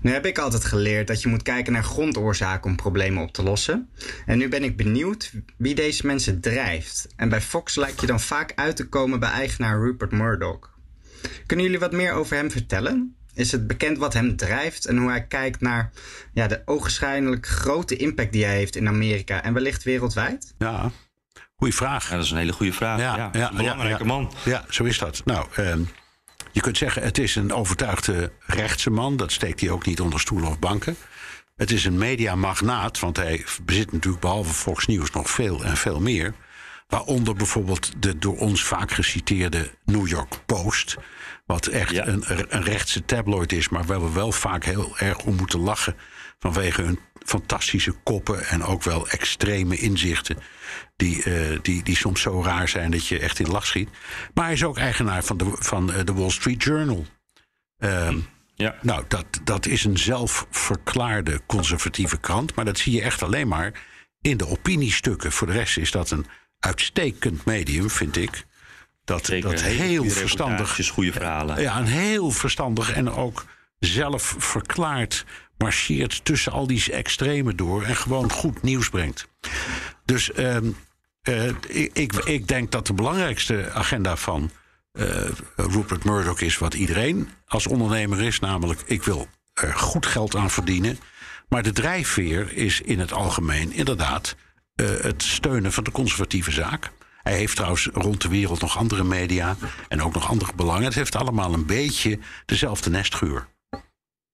Nu 0.00 0.12
heb 0.12 0.26
ik 0.26 0.38
altijd 0.38 0.64
geleerd 0.64 1.06
dat 1.06 1.22
je 1.22 1.28
moet 1.28 1.42
kijken 1.42 1.72
naar 1.72 1.84
grondoorzaken 1.84 2.70
om 2.70 2.76
problemen 2.76 3.22
op 3.22 3.32
te 3.32 3.42
lossen. 3.42 3.88
En 4.26 4.38
nu 4.38 4.48
ben 4.48 4.64
ik 4.64 4.76
benieuwd 4.76 5.32
wie 5.56 5.74
deze 5.74 6.06
mensen 6.06 6.40
drijft. 6.40 7.08
En 7.16 7.28
bij 7.28 7.40
Fox 7.40 7.76
lijkt 7.76 8.00
je 8.00 8.06
dan 8.06 8.20
vaak 8.20 8.52
uit 8.54 8.76
te 8.76 8.88
komen 8.88 9.20
bij 9.20 9.30
eigenaar 9.30 9.80
Rupert 9.80 10.12
Murdoch. 10.12 10.78
Kunnen 11.46 11.64
jullie 11.64 11.80
wat 11.80 11.92
meer 11.92 12.12
over 12.12 12.36
hem 12.36 12.50
vertellen? 12.50 13.16
Is 13.36 13.52
het 13.52 13.66
bekend 13.66 13.98
wat 13.98 14.12
hem 14.12 14.36
drijft 14.36 14.86
en 14.86 14.96
hoe 14.96 15.08
hij 15.08 15.26
kijkt 15.26 15.60
naar 15.60 15.90
ja, 16.32 16.46
de 16.46 16.62
ogenschijnlijk 16.64 17.46
grote 17.46 17.96
impact 17.96 18.32
die 18.32 18.44
hij 18.44 18.54
heeft 18.54 18.76
in 18.76 18.88
Amerika 18.88 19.42
en 19.42 19.52
wellicht 19.52 19.82
wereldwijd? 19.82 20.54
Ja, 20.58 20.90
goede 21.56 21.74
vraag. 21.74 22.08
Ja, 22.08 22.16
dat 22.16 22.24
is 22.24 22.30
een 22.30 22.36
hele 22.36 22.52
goede 22.52 22.72
vraag. 22.72 23.00
Ja, 23.00 23.30
ja, 23.32 23.50
een 23.50 23.56
belangrijke 23.56 24.04
man. 24.04 24.32
Ja, 24.44 24.64
zo 24.68 24.84
is 24.84 24.98
dat. 24.98 25.22
Nou, 25.24 25.46
uh, 25.58 25.74
je 26.52 26.60
kunt 26.60 26.78
zeggen, 26.78 27.02
het 27.02 27.18
is 27.18 27.36
een 27.36 27.52
overtuigde 27.52 28.32
rechtse 28.46 28.90
man. 28.90 29.16
Dat 29.16 29.32
steekt 29.32 29.60
hij 29.60 29.70
ook 29.70 29.86
niet 29.86 30.00
onder 30.00 30.20
stoelen 30.20 30.48
of 30.48 30.58
banken. 30.58 30.96
Het 31.56 31.70
is 31.70 31.84
een 31.84 31.98
mediamagnaat, 31.98 32.98
want 32.98 33.16
hij 33.16 33.44
bezit 33.62 33.92
natuurlijk 33.92 34.22
behalve 34.22 34.52
Fox 34.52 34.86
News 34.86 35.10
nog 35.10 35.30
veel 35.30 35.64
en 35.64 35.76
veel 35.76 36.00
meer. 36.00 36.34
Waaronder 36.88 37.34
bijvoorbeeld 37.34 38.02
de 38.02 38.18
door 38.18 38.38
ons 38.38 38.64
vaak 38.64 38.90
geciteerde 38.90 39.70
New 39.84 40.08
York 40.08 40.34
Post. 40.46 40.96
Wat 41.46 41.66
echt 41.66 41.96
een, 41.96 42.24
een 42.48 42.62
rechtse 42.62 43.04
tabloid 43.04 43.52
is, 43.52 43.68
maar 43.68 43.84
waar 43.84 44.00
we 44.00 44.12
wel 44.12 44.32
vaak 44.32 44.64
heel 44.64 44.98
erg 44.98 45.24
om 45.24 45.36
moeten 45.36 45.60
lachen. 45.60 45.96
Vanwege 46.38 46.82
hun 46.82 46.98
fantastische 47.24 47.92
koppen 47.92 48.46
en 48.46 48.62
ook 48.62 48.82
wel 48.82 49.08
extreme 49.08 49.76
inzichten. 49.76 50.38
Die, 50.96 51.24
uh, 51.24 51.58
die, 51.62 51.82
die 51.82 51.96
soms 51.96 52.20
zo 52.20 52.42
raar 52.42 52.68
zijn 52.68 52.90
dat 52.90 53.06
je 53.06 53.18
echt 53.18 53.38
in 53.38 53.48
lach 53.48 53.66
schiet. 53.66 53.88
Maar 54.34 54.44
hij 54.44 54.52
is 54.52 54.64
ook 54.64 54.78
eigenaar 54.78 55.24
van 55.24 55.36
de, 55.36 55.50
van 55.52 55.86
de 55.86 56.12
Wall 56.12 56.30
Street 56.30 56.62
Journal. 56.62 57.06
Um, 57.78 58.26
ja. 58.54 58.74
Nou, 58.82 59.04
dat, 59.08 59.26
dat 59.44 59.66
is 59.66 59.84
een 59.84 59.98
zelfverklaarde 59.98 61.40
conservatieve 61.46 62.18
krant. 62.18 62.54
Maar 62.54 62.64
dat 62.64 62.78
zie 62.78 62.92
je 62.92 63.02
echt 63.02 63.22
alleen 63.22 63.48
maar 63.48 63.82
in 64.20 64.36
de 64.36 64.46
opiniestukken. 64.46 65.32
Voor 65.32 65.46
de 65.46 65.52
rest 65.52 65.76
is 65.76 65.90
dat 65.90 66.10
een 66.10 66.26
uitstekend 66.58 67.44
medium, 67.44 67.90
vind 67.90 68.16
ik. 68.16 68.44
Dat, 69.06 69.26
Zeker, 69.26 69.50
dat 69.50 69.60
heel 69.60 70.10
verstandig. 70.10 70.88
goede 70.88 71.12
verhalen. 71.12 71.60
Ja, 71.60 71.78
een 71.78 71.86
heel 71.86 72.30
verstandig 72.30 72.92
en 72.92 73.10
ook 73.10 73.44
zelf 73.78 74.34
verklaard 74.38 75.24
marcheert 75.58 76.24
tussen 76.24 76.52
al 76.52 76.66
die 76.66 76.92
extremen 76.92 77.56
door 77.56 77.82
en 77.82 77.96
gewoon 77.96 78.30
goed 78.30 78.62
nieuws 78.62 78.88
brengt. 78.88 79.28
Dus 80.04 80.30
uh, 80.30 80.56
uh, 81.28 81.48
ik, 81.92 82.14
ik 82.14 82.48
denk 82.48 82.70
dat 82.70 82.86
de 82.86 82.92
belangrijkste 82.92 83.70
agenda 83.72 84.16
van 84.16 84.50
uh, 84.92 85.28
Rupert 85.56 86.04
Murdoch 86.04 86.40
is 86.40 86.58
wat 86.58 86.74
iedereen 86.74 87.28
als 87.46 87.66
ondernemer 87.66 88.22
is, 88.22 88.40
namelijk 88.40 88.82
ik 88.86 89.02
wil 89.02 89.28
er 89.54 89.74
goed 89.74 90.06
geld 90.06 90.36
aan 90.36 90.50
verdienen. 90.50 90.98
Maar 91.48 91.62
de 91.62 91.72
drijfveer 91.72 92.52
is 92.52 92.80
in 92.80 92.98
het 92.98 93.12
algemeen 93.12 93.72
inderdaad 93.72 94.36
uh, 94.80 94.88
het 95.00 95.22
steunen 95.22 95.72
van 95.72 95.84
de 95.84 95.90
conservatieve 95.90 96.50
zaak. 96.50 96.90
Hij 97.26 97.36
heeft 97.36 97.56
trouwens 97.56 97.88
rond 97.92 98.22
de 98.22 98.28
wereld 98.28 98.60
nog 98.60 98.78
andere 98.78 99.04
media 99.04 99.56
en 99.88 100.02
ook 100.02 100.14
nog 100.14 100.30
andere 100.30 100.52
belangen. 100.56 100.84
Het 100.84 100.94
heeft 100.94 101.16
allemaal 101.16 101.52
een 101.54 101.66
beetje 101.66 102.18
dezelfde 102.44 102.90
nestgeur. 102.90 103.46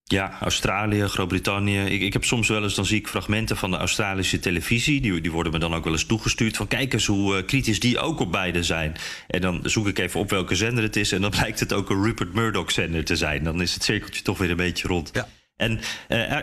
Ja, 0.05 0.38
Australië, 0.40 1.07
Groot-Brittannië. 1.07 1.78
Ik, 1.78 2.01
ik 2.01 2.12
heb 2.12 2.24
soms 2.24 2.49
wel 2.49 2.62
eens, 2.62 2.74
dan 2.74 2.84
zie 2.84 2.99
ik 2.99 3.09
fragmenten 3.09 3.57
van 3.57 3.70
de 3.70 3.76
Australische 3.76 4.38
televisie. 4.40 5.01
Die, 5.01 5.20
die 5.20 5.30
worden 5.30 5.53
me 5.53 5.59
dan 5.59 5.74
ook 5.74 5.84
wel 5.84 5.93
eens 5.93 6.05
toegestuurd. 6.05 6.57
Van 6.57 6.66
kijk 6.66 6.93
eens 6.93 7.07
hoe 7.07 7.36
uh, 7.36 7.47
kritisch 7.47 7.80
die 7.80 7.99
ook 7.99 8.20
op 8.20 8.32
beide 8.32 8.62
zijn. 8.62 8.97
En 9.26 9.40
dan 9.40 9.61
zoek 9.62 9.86
ik 9.86 9.99
even 9.99 10.20
op 10.20 10.30
welke 10.30 10.55
zender 10.55 10.84
het 10.84 10.97
is. 10.97 11.12
En 11.12 11.20
dan 11.20 11.30
blijkt 11.40 11.61
het 11.61 11.72
ook 11.72 11.90
een 11.90 12.03
Rupert 12.03 12.34
Murdoch-zender 12.34 13.05
te 13.05 13.16
zijn. 13.16 13.45
Dan 13.45 13.62
is 13.62 13.74
het 13.74 13.84
cirkeltje 13.84 14.22
toch 14.22 14.38
weer 14.38 14.51
een 14.51 14.57
beetje 14.57 14.88
rond. 14.88 15.11
Ja. 15.12 15.28
En 15.62 15.80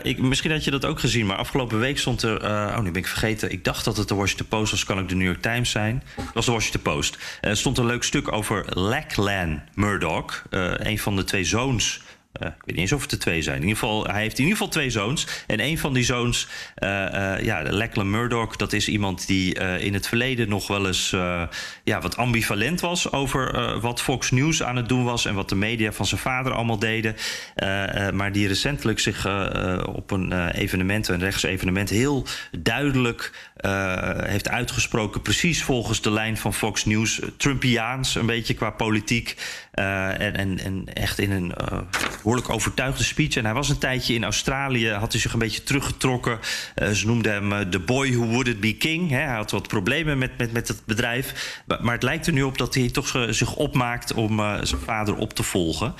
ik, 0.03 0.19
misschien 0.19 0.51
had 0.51 0.63
je 0.63 0.71
dat 0.71 0.85
ook 0.85 0.99
gezien, 0.99 1.25
maar 1.25 1.37
afgelopen 1.37 1.79
week 1.79 1.97
stond 1.97 2.23
er. 2.23 2.43
Uh, 2.43 2.49
oh, 2.49 2.79
nu 2.79 2.91
ben 2.91 3.01
ik 3.01 3.07
vergeten. 3.07 3.51
Ik 3.51 3.63
dacht 3.63 3.85
dat 3.85 3.97
het 3.97 4.07
de 4.07 4.15
Washington 4.15 4.47
Post 4.47 4.71
was, 4.71 4.83
kan 4.83 4.99
ik 4.99 5.09
de 5.09 5.15
New 5.15 5.27
York 5.27 5.41
Times 5.41 5.71
zijn. 5.71 6.03
Het 6.15 6.33
was 6.33 6.45
de 6.45 6.51
Washington 6.51 6.81
Post. 6.81 7.17
Er 7.41 7.57
stond 7.57 7.77
een 7.77 7.85
leuk 7.85 8.03
stuk 8.03 8.31
over 8.31 8.65
Lachlan 8.79 9.61
Murdoch, 9.73 10.43
een 10.49 10.99
van 10.99 11.15
de 11.15 11.23
twee 11.23 11.43
zoons 11.43 12.01
uh, 12.33 12.47
ik 12.47 12.53
weet 12.65 12.65
niet 12.65 12.77
eens 12.77 12.91
of 12.91 13.01
het 13.01 13.11
er 13.11 13.19
twee 13.19 13.41
zijn. 13.41 13.55
In 13.55 13.61
ieder 13.61 13.77
geval, 13.77 14.05
hij 14.05 14.21
heeft 14.21 14.37
in 14.37 14.43
ieder 14.43 14.57
geval 14.57 14.73
twee 14.73 14.89
zoons. 14.89 15.27
En 15.47 15.59
een 15.59 15.77
van 15.77 15.93
die 15.93 16.03
zoons, 16.03 16.47
uh, 16.83 16.89
uh, 16.89 17.43
ja, 17.43 17.63
Lachlan 17.71 18.09
Murdoch, 18.09 18.55
dat 18.55 18.73
is 18.73 18.87
iemand 18.87 19.27
die 19.27 19.53
in 19.79 19.93
het 19.93 20.07
verleden 20.07 20.49
nog 20.49 20.67
wel 20.67 20.87
eens 20.87 21.09
ja, 21.83 22.01
wat 22.01 22.17
ambivalent 22.17 22.79
was 22.79 23.11
over 23.11 23.79
wat 23.79 24.01
Fox 24.01 24.31
News 24.31 24.63
aan 24.63 24.75
het 24.75 24.89
doen 24.89 25.03
was 25.03 25.25
en 25.25 25.35
wat 25.35 25.49
de 25.49 25.55
media 25.55 25.91
van 25.91 26.05
zijn 26.05 26.21
vader 26.21 26.51
allemaal 26.51 26.79
deden. 26.79 27.15
maar 28.13 28.31
die 28.31 28.47
recentelijk 28.47 28.99
zich 28.99 29.25
op 29.85 30.11
een 30.11 30.49
evenement, 30.51 31.07
een 31.07 31.19
rechtsevenement, 31.19 31.89
heel 31.89 32.25
duidelijk 32.51 33.48
heeft 34.25 34.49
uitgesproken, 34.49 35.21
precies 35.21 35.63
volgens 35.63 36.01
de 36.01 36.11
lijn 36.11 36.37
van 36.37 36.53
Fox 36.53 36.85
News. 36.85 37.19
Trumpiaans, 37.37 38.15
een 38.15 38.25
beetje 38.25 38.53
qua 38.53 38.69
politiek. 38.69 39.35
en, 39.71 40.35
en, 40.35 40.59
en 40.59 40.83
echt 40.93 41.19
in 41.19 41.31
een 41.31 41.53
behoorlijk 42.17 42.49
overtuigde 42.49 43.03
speech. 43.03 43.35
En 43.35 43.45
hij 43.45 43.53
was 43.53 43.69
een 43.69 43.77
tijdje 43.77 44.13
in 44.13 44.23
Australië, 44.23 44.89
had 44.89 45.11
hij 45.11 45.21
zich 45.21 45.33
een 45.33 45.39
beetje 45.39 45.63
teruggetrokken. 45.63 46.39
ze 46.93 47.05
noemden 47.05 47.33
hem 47.33 47.69
The 47.69 47.79
Boy 47.79 48.11
Who 48.11 48.25
Wouldn't 48.25 48.59
Be 48.59 48.73
King. 48.73 49.09
Hij 49.09 49.25
had 49.25 49.51
wat 49.51 49.67
problemen 49.67 50.17
met, 50.17 50.37
met, 50.37 50.51
met 50.51 50.67
het 50.67 50.81
bedrijf. 50.85 51.61
Maar, 51.81 51.93
het 51.93 52.03
lijkt 52.03 52.27
er 52.27 52.33
nu 52.33 52.43
op 52.43 52.57
dat 52.57 52.73
hij 52.73 52.89
toch 52.89 53.25
zich 53.29 53.55
opmaakt 53.55 54.13
om 54.13 54.37
zijn 54.61 54.81
vader 54.81 55.15
op 55.15 55.33
te 55.33 55.43
volgen. 55.43 55.95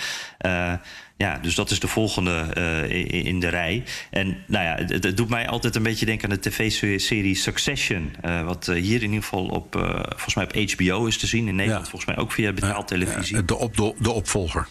Ja, 1.19 1.37
dus 1.41 1.55
dat 1.55 1.71
is 1.71 1.79
de 1.79 1.87
volgende 1.87 2.47
uh, 2.57 3.25
in 3.25 3.39
de 3.39 3.47
rij. 3.47 3.83
En 4.09 4.43
nou 4.47 4.65
ja, 4.65 4.75
het, 4.75 5.03
het, 5.03 5.17
doet 5.17 5.29
mij 5.29 5.47
altijd 5.47 5.75
een 5.75 5.83
beetje 5.83 6.05
denken 6.05 6.29
aan 6.29 6.35
de 6.35 6.49
tv-serie 6.49 7.35
Succession. 7.35 8.15
Uh, 8.25 8.45
wat 8.45 8.67
uh, 8.67 8.75
hier 8.81 9.03
in 9.03 9.09
ieder 9.09 9.23
geval 9.23 9.45
op, 9.45 9.73
volgens 10.09 10.35
mij 10.35 10.43
op 10.43 10.71
HBO 10.71 11.05
is 11.05 11.17
te 11.17 11.27
zien. 11.27 11.47
In 11.47 11.55
Nederland 11.55 11.85
ja. 11.85 11.89
volgens 11.91 12.15
mij 12.15 12.23
ook 12.23 12.31
via 12.31 12.51
betaaltelevisie. 12.51 13.45
De, 13.45 13.55
op, 13.55 13.77
de, 13.77 13.93
de 13.97 14.11
opvolger. 14.11 14.67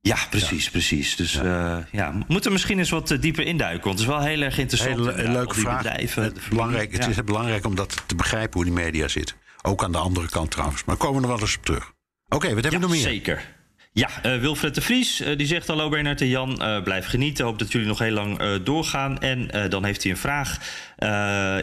Ja, 0.00 0.16
precies, 0.30 0.64
ja. 0.64 0.70
precies. 0.70 1.16
Dus 1.16 1.32
ja. 1.32 1.86
ja, 1.92 2.12
we 2.12 2.24
moeten 2.28 2.52
misschien 2.52 2.78
eens 2.78 2.90
wat 2.90 3.16
dieper 3.20 3.46
induiken. 3.46 3.84
Want 3.84 3.98
het 3.98 4.08
is 4.08 4.14
wel 4.14 4.24
heel 4.24 4.40
erg 4.40 4.58
interessant. 4.58 4.96
Hele 4.96 5.32
leuke 5.32 5.54
vraag. 5.54 5.82
Bedrijven, 5.82 6.22
het, 6.22 6.40
belangrijk, 6.48 6.92
het 6.92 7.06
is 7.06 7.24
belangrijk 7.24 7.66
om 7.66 7.74
dat 7.74 8.02
te 8.06 8.14
begrijpen 8.14 8.52
hoe 8.52 8.64
die 8.64 8.84
media 8.84 9.08
zit. 9.08 9.34
Ook 9.62 9.84
aan 9.84 9.92
de 9.92 9.98
andere 9.98 10.28
kant 10.28 10.50
trouwens. 10.50 10.84
Maar 10.84 10.96
komen 10.96 11.16
we 11.16 11.22
er 11.22 11.32
wel 11.32 11.40
eens 11.40 11.56
op 11.56 11.64
terug. 11.64 11.84
Oké, 11.84 12.36
okay, 12.36 12.54
wat 12.54 12.62
hebben 12.62 12.80
we 12.80 12.86
nog 12.86 12.96
meer? 12.96 13.04
Zeker. 13.04 13.58
Ja, 13.92 14.08
uh, 14.26 14.40
Wilfred 14.40 14.74
de 14.74 14.80
Vries 14.80 15.20
uh, 15.20 15.36
die 15.36 15.46
zegt 15.46 15.66
hallo 15.66 15.88
Bernard 15.88 16.20
en 16.20 16.28
Jan, 16.28 16.62
uh, 16.62 16.82
blijf 16.82 17.06
genieten. 17.06 17.44
Hoop 17.44 17.58
dat 17.58 17.72
jullie 17.72 17.86
nog 17.86 17.98
heel 17.98 18.12
lang 18.12 18.62
doorgaan. 18.62 19.18
En 19.18 19.68
dan 19.68 19.84
heeft 19.84 20.02
hij 20.02 20.12
een 20.12 20.18
vraag. 20.18 20.58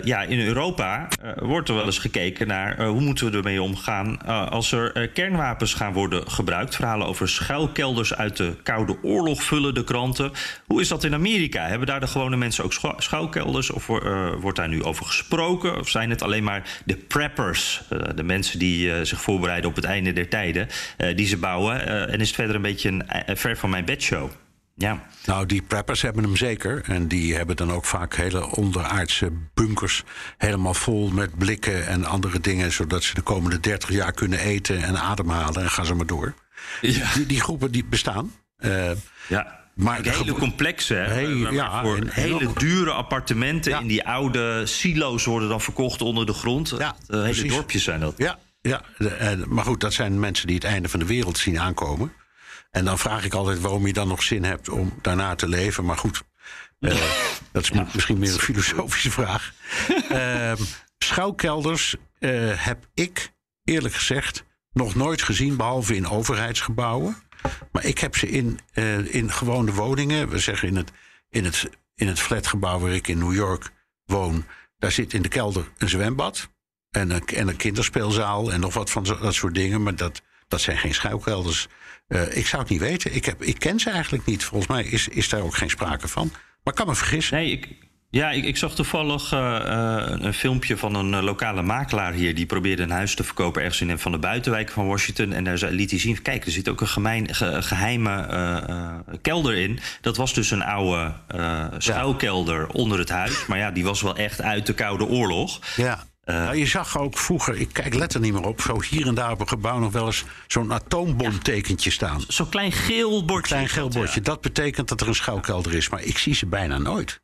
Ja, 0.03 0.21
in 0.21 0.39
Europa 0.39 1.07
wordt 1.35 1.69
er 1.69 1.75
wel 1.75 1.85
eens 1.85 1.99
gekeken 1.99 2.47
naar 2.47 2.85
hoe 2.85 3.01
moeten 3.01 3.31
we 3.31 3.37
ermee 3.37 3.61
omgaan 3.61 4.25
als 4.49 4.71
er 4.71 5.09
kernwapens 5.09 5.73
gaan 5.73 5.93
worden 5.93 6.31
gebruikt. 6.31 6.75
Verhalen 6.75 7.07
over 7.07 7.29
schuilkelders 7.29 8.15
uit 8.15 8.37
de 8.37 8.53
Koude 8.63 8.97
Oorlog 9.03 9.43
vullen 9.43 9.73
de 9.73 9.83
kranten. 9.83 10.31
Hoe 10.65 10.81
is 10.81 10.87
dat 10.87 11.03
in 11.03 11.13
Amerika? 11.13 11.67
Hebben 11.67 11.87
daar 11.87 11.99
de 11.99 12.07
gewone 12.07 12.37
mensen 12.37 12.63
ook 12.63 12.73
schuilkelders? 12.97 13.71
Of 13.71 13.87
wordt 14.39 14.57
daar 14.57 14.67
nu 14.67 14.83
over 14.83 15.05
gesproken? 15.05 15.79
Of 15.79 15.89
zijn 15.89 16.09
het 16.09 16.21
alleen 16.21 16.43
maar 16.43 16.63
de 16.85 16.95
preppers, 16.95 17.81
de 18.15 18.23
mensen 18.23 18.59
die 18.59 19.05
zich 19.05 19.21
voorbereiden 19.21 19.69
op 19.69 19.75
het 19.75 19.85
einde 19.85 20.13
der 20.13 20.29
tijden, 20.29 20.67
die 21.15 21.27
ze 21.27 21.37
bouwen? 21.37 21.87
en 22.07 22.19
is 22.19 22.27
het 22.27 22.35
verder 22.35 22.55
een 22.55 22.61
beetje 22.61 22.89
een, 22.89 23.07
eh, 23.07 23.35
ver 23.35 23.57
van 23.57 23.69
mijn 23.69 23.85
bedshow. 23.85 24.29
Ja. 24.77 25.05
Nou, 25.25 25.45
die 25.45 25.61
preppers 25.61 26.01
hebben 26.01 26.23
hem 26.23 26.35
zeker. 26.35 26.81
En 26.85 27.07
die 27.07 27.35
hebben 27.35 27.55
dan 27.55 27.71
ook 27.71 27.85
vaak 27.85 28.15
hele 28.15 28.55
onderaardse 28.55 29.31
bunkers 29.53 30.03
helemaal 30.37 30.73
vol 30.73 31.09
met 31.09 31.37
blikken 31.37 31.87
en 31.87 32.05
andere 32.05 32.39
dingen, 32.39 32.71
zodat 32.71 33.03
ze 33.03 33.13
de 33.13 33.21
komende 33.21 33.59
30 33.59 33.91
jaar 33.91 34.11
kunnen 34.11 34.39
eten 34.39 34.83
en 34.83 34.97
ademhalen 34.97 35.61
en 35.61 35.69
gaan 35.69 35.85
ze 35.85 35.95
maar 35.95 36.05
door. 36.05 36.33
Ja. 36.81 37.13
Die, 37.13 37.25
die 37.25 37.41
groepen 37.41 37.71
die 37.71 37.85
bestaan. 37.85 38.31
Uh, 38.59 38.91
ja. 39.27 39.55
Maar 39.75 39.99
hele 40.03 40.33
complexe, 40.33 40.93
hè? 40.93 41.19
ja, 41.19 41.81
voor 41.81 41.99
hele 42.09 42.53
dure 42.53 42.91
appartementen 42.91 43.79
in 43.79 43.87
die 43.87 44.03
oude 44.03 44.65
silo's 44.65 45.25
worden 45.25 45.49
dan 45.49 45.61
verkocht 45.61 46.01
onder 46.01 46.25
de 46.25 46.33
grond. 46.33 46.73
Ja, 46.77 46.95
uh, 47.09 47.23
hele 47.23 47.47
dorpjes 47.47 47.83
zijn 47.83 47.99
dat. 47.99 48.13
Ja, 48.17 48.39
ja, 48.61 48.81
maar 49.47 49.63
goed, 49.63 49.79
dat 49.79 49.93
zijn 49.93 50.19
mensen 50.19 50.47
die 50.47 50.55
het 50.55 50.65
einde 50.65 50.89
van 50.89 50.99
de 50.99 51.05
wereld 51.05 51.37
zien 51.37 51.59
aankomen. 51.59 52.13
En 52.71 52.85
dan 52.85 52.99
vraag 52.99 53.25
ik 53.25 53.33
altijd 53.33 53.61
waarom 53.61 53.87
je 53.87 53.93
dan 53.93 54.07
nog 54.07 54.23
zin 54.23 54.43
hebt 54.43 54.69
om 54.69 54.93
daarna 55.01 55.35
te 55.35 55.47
leven. 55.47 55.85
Maar 55.85 55.97
goed, 55.97 56.23
uh, 56.79 57.01
dat 57.51 57.63
is 57.63 57.71
misschien 57.71 58.19
meer 58.19 58.33
een 58.33 58.39
filosofische 58.39 59.11
vraag. 59.11 59.53
uh, 60.11 60.53
schouwkelders 60.97 61.95
uh, 62.19 62.51
heb 62.55 62.87
ik 62.93 63.31
eerlijk 63.63 63.93
gezegd 63.93 64.43
nog 64.73 64.95
nooit 64.95 65.21
gezien, 65.21 65.57
behalve 65.57 65.95
in 65.95 66.07
overheidsgebouwen. 66.07 67.17
Maar 67.71 67.85
ik 67.85 67.97
heb 67.97 68.15
ze 68.15 68.29
in, 68.29 68.59
uh, 68.73 69.13
in 69.13 69.31
gewone 69.31 69.73
woningen. 69.73 70.29
We 70.29 70.39
zeggen 70.39 70.67
in 70.67 70.75
het, 70.75 70.91
in, 71.29 71.45
het, 71.45 71.69
in 71.95 72.07
het 72.07 72.19
flatgebouw 72.19 72.79
waar 72.79 72.93
ik 72.93 73.07
in 73.07 73.17
New 73.17 73.33
York 73.33 73.71
woon. 74.05 74.45
Daar 74.77 74.91
zit 74.91 75.13
in 75.13 75.21
de 75.21 75.27
kelder 75.27 75.71
een 75.77 75.89
zwembad. 75.89 76.49
En 76.89 77.09
een, 77.09 77.25
en 77.25 77.47
een 77.47 77.55
kinderspeelzaal 77.55 78.51
en 78.51 78.59
nog 78.59 78.73
wat 78.73 78.89
van 78.89 79.03
dat 79.03 79.33
soort 79.33 79.53
dingen. 79.53 79.83
Maar 79.83 79.95
dat, 79.95 80.21
dat 80.47 80.61
zijn 80.61 80.77
geen 80.77 80.93
schuilkelders. 80.93 81.67
Uh, 82.07 82.37
ik 82.37 82.47
zou 82.47 82.61
het 82.61 82.71
niet 82.71 82.79
weten. 82.79 83.15
Ik, 83.15 83.25
heb, 83.25 83.43
ik 83.43 83.59
ken 83.59 83.79
ze 83.79 83.89
eigenlijk 83.89 84.25
niet. 84.25 84.43
Volgens 84.43 84.71
mij 84.71 84.83
is, 84.83 85.07
is 85.07 85.29
daar 85.29 85.41
ook 85.41 85.55
geen 85.55 85.69
sprake 85.69 86.07
van. 86.07 86.29
Maar 86.63 86.73
ik 86.73 86.75
kan 86.75 86.87
me 86.87 86.95
vergissen. 86.95 87.37
Nee, 87.37 87.51
ik, 87.51 87.67
ja, 88.09 88.31
ik, 88.31 88.43
ik 88.43 88.57
zag 88.57 88.75
toevallig 88.75 89.33
uh, 89.33 90.03
een 90.05 90.33
filmpje 90.33 90.77
van 90.77 90.95
een 90.95 91.23
lokale 91.23 91.61
makelaar 91.61 92.13
hier. 92.13 92.35
Die 92.35 92.45
probeerde 92.45 92.83
een 92.83 92.91
huis 92.91 93.15
te 93.15 93.23
verkopen 93.23 93.61
ergens 93.61 93.81
in 93.81 93.89
een 93.89 93.99
van 93.99 94.11
de 94.11 94.17
buitenwijken 94.17 94.73
van 94.73 94.87
Washington. 94.87 95.33
En 95.33 95.43
daar 95.43 95.71
liet 95.71 95.89
hij 95.89 95.99
zien: 95.99 96.21
kijk, 96.21 96.45
er 96.45 96.51
zit 96.51 96.69
ook 96.69 96.81
een 96.81 96.87
gemeen, 96.87 97.35
ge, 97.35 97.61
geheime 97.61 98.27
uh, 98.29 99.15
kelder 99.21 99.55
in. 99.55 99.79
Dat 100.01 100.17
was 100.17 100.33
dus 100.33 100.51
een 100.51 100.63
oude 100.63 101.13
schuilkelder 101.77 102.59
ja. 102.59 102.67
onder 102.71 102.99
het 102.99 103.09
huis. 103.09 103.45
Maar 103.45 103.57
ja, 103.57 103.71
die 103.71 103.83
was 103.83 104.01
wel 104.01 104.15
echt 104.15 104.41
uit 104.41 104.65
de 104.65 104.73
Koude 104.73 105.05
Oorlog. 105.05 105.59
Ja. 105.75 106.06
Uh, 106.27 106.35
nou, 106.35 106.57
je 106.57 106.65
zag 106.65 106.97
ook 106.97 107.17
vroeger, 107.17 107.55
ik 107.55 107.69
kijk 107.71 107.93
letter 107.93 108.19
niet 108.19 108.33
meer 108.33 108.45
op, 108.45 108.61
zo 108.61 108.81
hier 108.81 109.07
en 109.07 109.15
daar 109.15 109.31
op 109.31 109.39
een 109.39 109.47
gebouw 109.47 109.79
nog 109.79 109.91
wel 109.91 110.05
eens 110.05 110.23
zo'n 110.47 110.73
atoombomtekentje 110.73 111.91
staan. 111.91 112.23
Zo'n 112.27 112.49
klein 112.49 112.71
geel 112.71 113.25
bordje. 113.25 113.47
Klein 113.47 113.69
geel 113.69 113.89
bordje. 113.89 114.21
Dat 114.21 114.41
betekent 114.41 114.87
dat 114.87 115.01
er 115.01 115.07
een 115.07 115.15
schuilkelder 115.15 115.73
is, 115.73 115.89
maar 115.89 116.03
ik 116.03 116.17
zie 116.17 116.35
ze 116.35 116.45
bijna 116.45 116.77
nooit. 116.77 117.21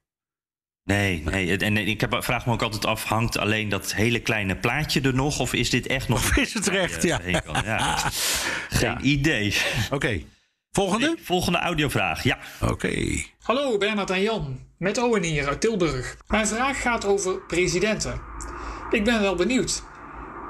Nee, 0.83 1.21
nee. 1.25 1.57
En 1.57 1.77
ik 1.77 2.01
heb, 2.01 2.17
vraag 2.19 2.45
me 2.45 2.53
ook 2.53 2.61
altijd 2.61 2.85
af: 2.85 3.03
hangt 3.03 3.37
alleen 3.37 3.69
dat 3.69 3.93
hele 3.93 4.19
kleine 4.19 4.55
plaatje 4.55 5.01
er 5.01 5.13
nog? 5.13 5.39
Of 5.39 5.53
is 5.53 5.69
dit 5.69 5.87
echt 5.87 6.07
nog. 6.07 6.19
Of 6.19 6.37
is 6.37 6.53
het 6.53 6.67
recht? 6.67 7.03
Ja. 7.03 7.21
ja. 7.63 7.97
Geen 8.69 8.97
idee. 9.01 9.57
Oké. 9.91 10.21
Volgende? 10.71 11.07
Nee, 11.07 11.25
volgende 11.25 11.59
audiovraag, 11.59 12.23
ja. 12.23 12.37
Oké. 12.61 13.23
Hallo 13.41 13.77
Bernard 13.77 14.09
en 14.09 14.21
Jan, 14.21 14.59
met 14.77 14.97
Owen 14.97 15.23
hier 15.23 15.47
uit 15.47 15.61
Tilburg. 15.61 16.17
Mijn 16.27 16.47
vraag 16.47 16.81
gaat 16.81 17.05
over 17.05 17.39
presidenten. 17.39 18.21
Ik 18.93 19.03
ben 19.03 19.21
wel 19.21 19.35
benieuwd. 19.35 19.83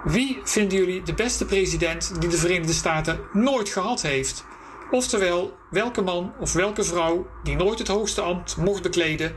Wie 0.04 0.40
vinden 0.44 0.78
jullie 0.78 1.04
de 1.04 1.14
beste 1.14 1.46
president 1.46 2.22
die 2.22 2.30
de 2.30 2.38
Verenigde 2.38 2.74
Staten 2.74 3.20
nooit 3.34 3.70
gehad 3.70 4.02
heeft? 4.02 4.46
Oftewel, 4.92 5.58
welke 5.70 6.02
man 6.02 6.34
of 6.40 6.54
welke 6.54 6.84
vrouw 6.84 7.28
die 7.44 7.56
nooit 7.56 7.80
het 7.80 7.88
hoogste 7.88 8.22
ambt 8.22 8.58
mocht 8.58 8.82
bekleden, 8.82 9.34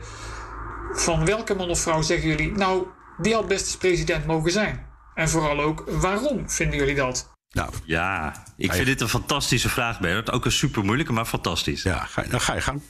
van 0.93 1.25
welke 1.25 1.55
man 1.55 1.69
of 1.69 1.81
vrouw 1.81 2.03
zeggen 2.03 2.29
jullie, 2.29 2.53
nou, 2.53 2.87
die 3.19 3.35
had 3.35 3.49
best 3.49 3.67
eens 3.67 3.77
president 3.77 4.27
mogen 4.27 4.51
zijn? 4.51 4.87
En 5.15 5.29
vooral 5.29 5.61
ook, 5.61 5.85
waarom 5.87 6.51
vinden 6.51 6.79
jullie 6.79 6.95
dat? 6.95 7.33
Nou, 7.51 7.71
ja, 7.85 8.43
ik 8.57 8.73
vind 8.73 8.87
dit 8.87 9.01
een 9.01 9.09
fantastische 9.09 9.69
vraag, 9.69 10.01
Bernard. 10.01 10.31
Ook 10.33 10.45
een 10.45 10.53
super 10.53 10.85
moeilijke, 10.85 11.13
maar 11.13 11.25
fantastisch. 11.25 11.83
Ja, 11.83 12.05
ga, 12.05 12.23
dan 12.23 12.41
ga 12.41 12.55
je 12.55 12.61
gang. 12.61 12.83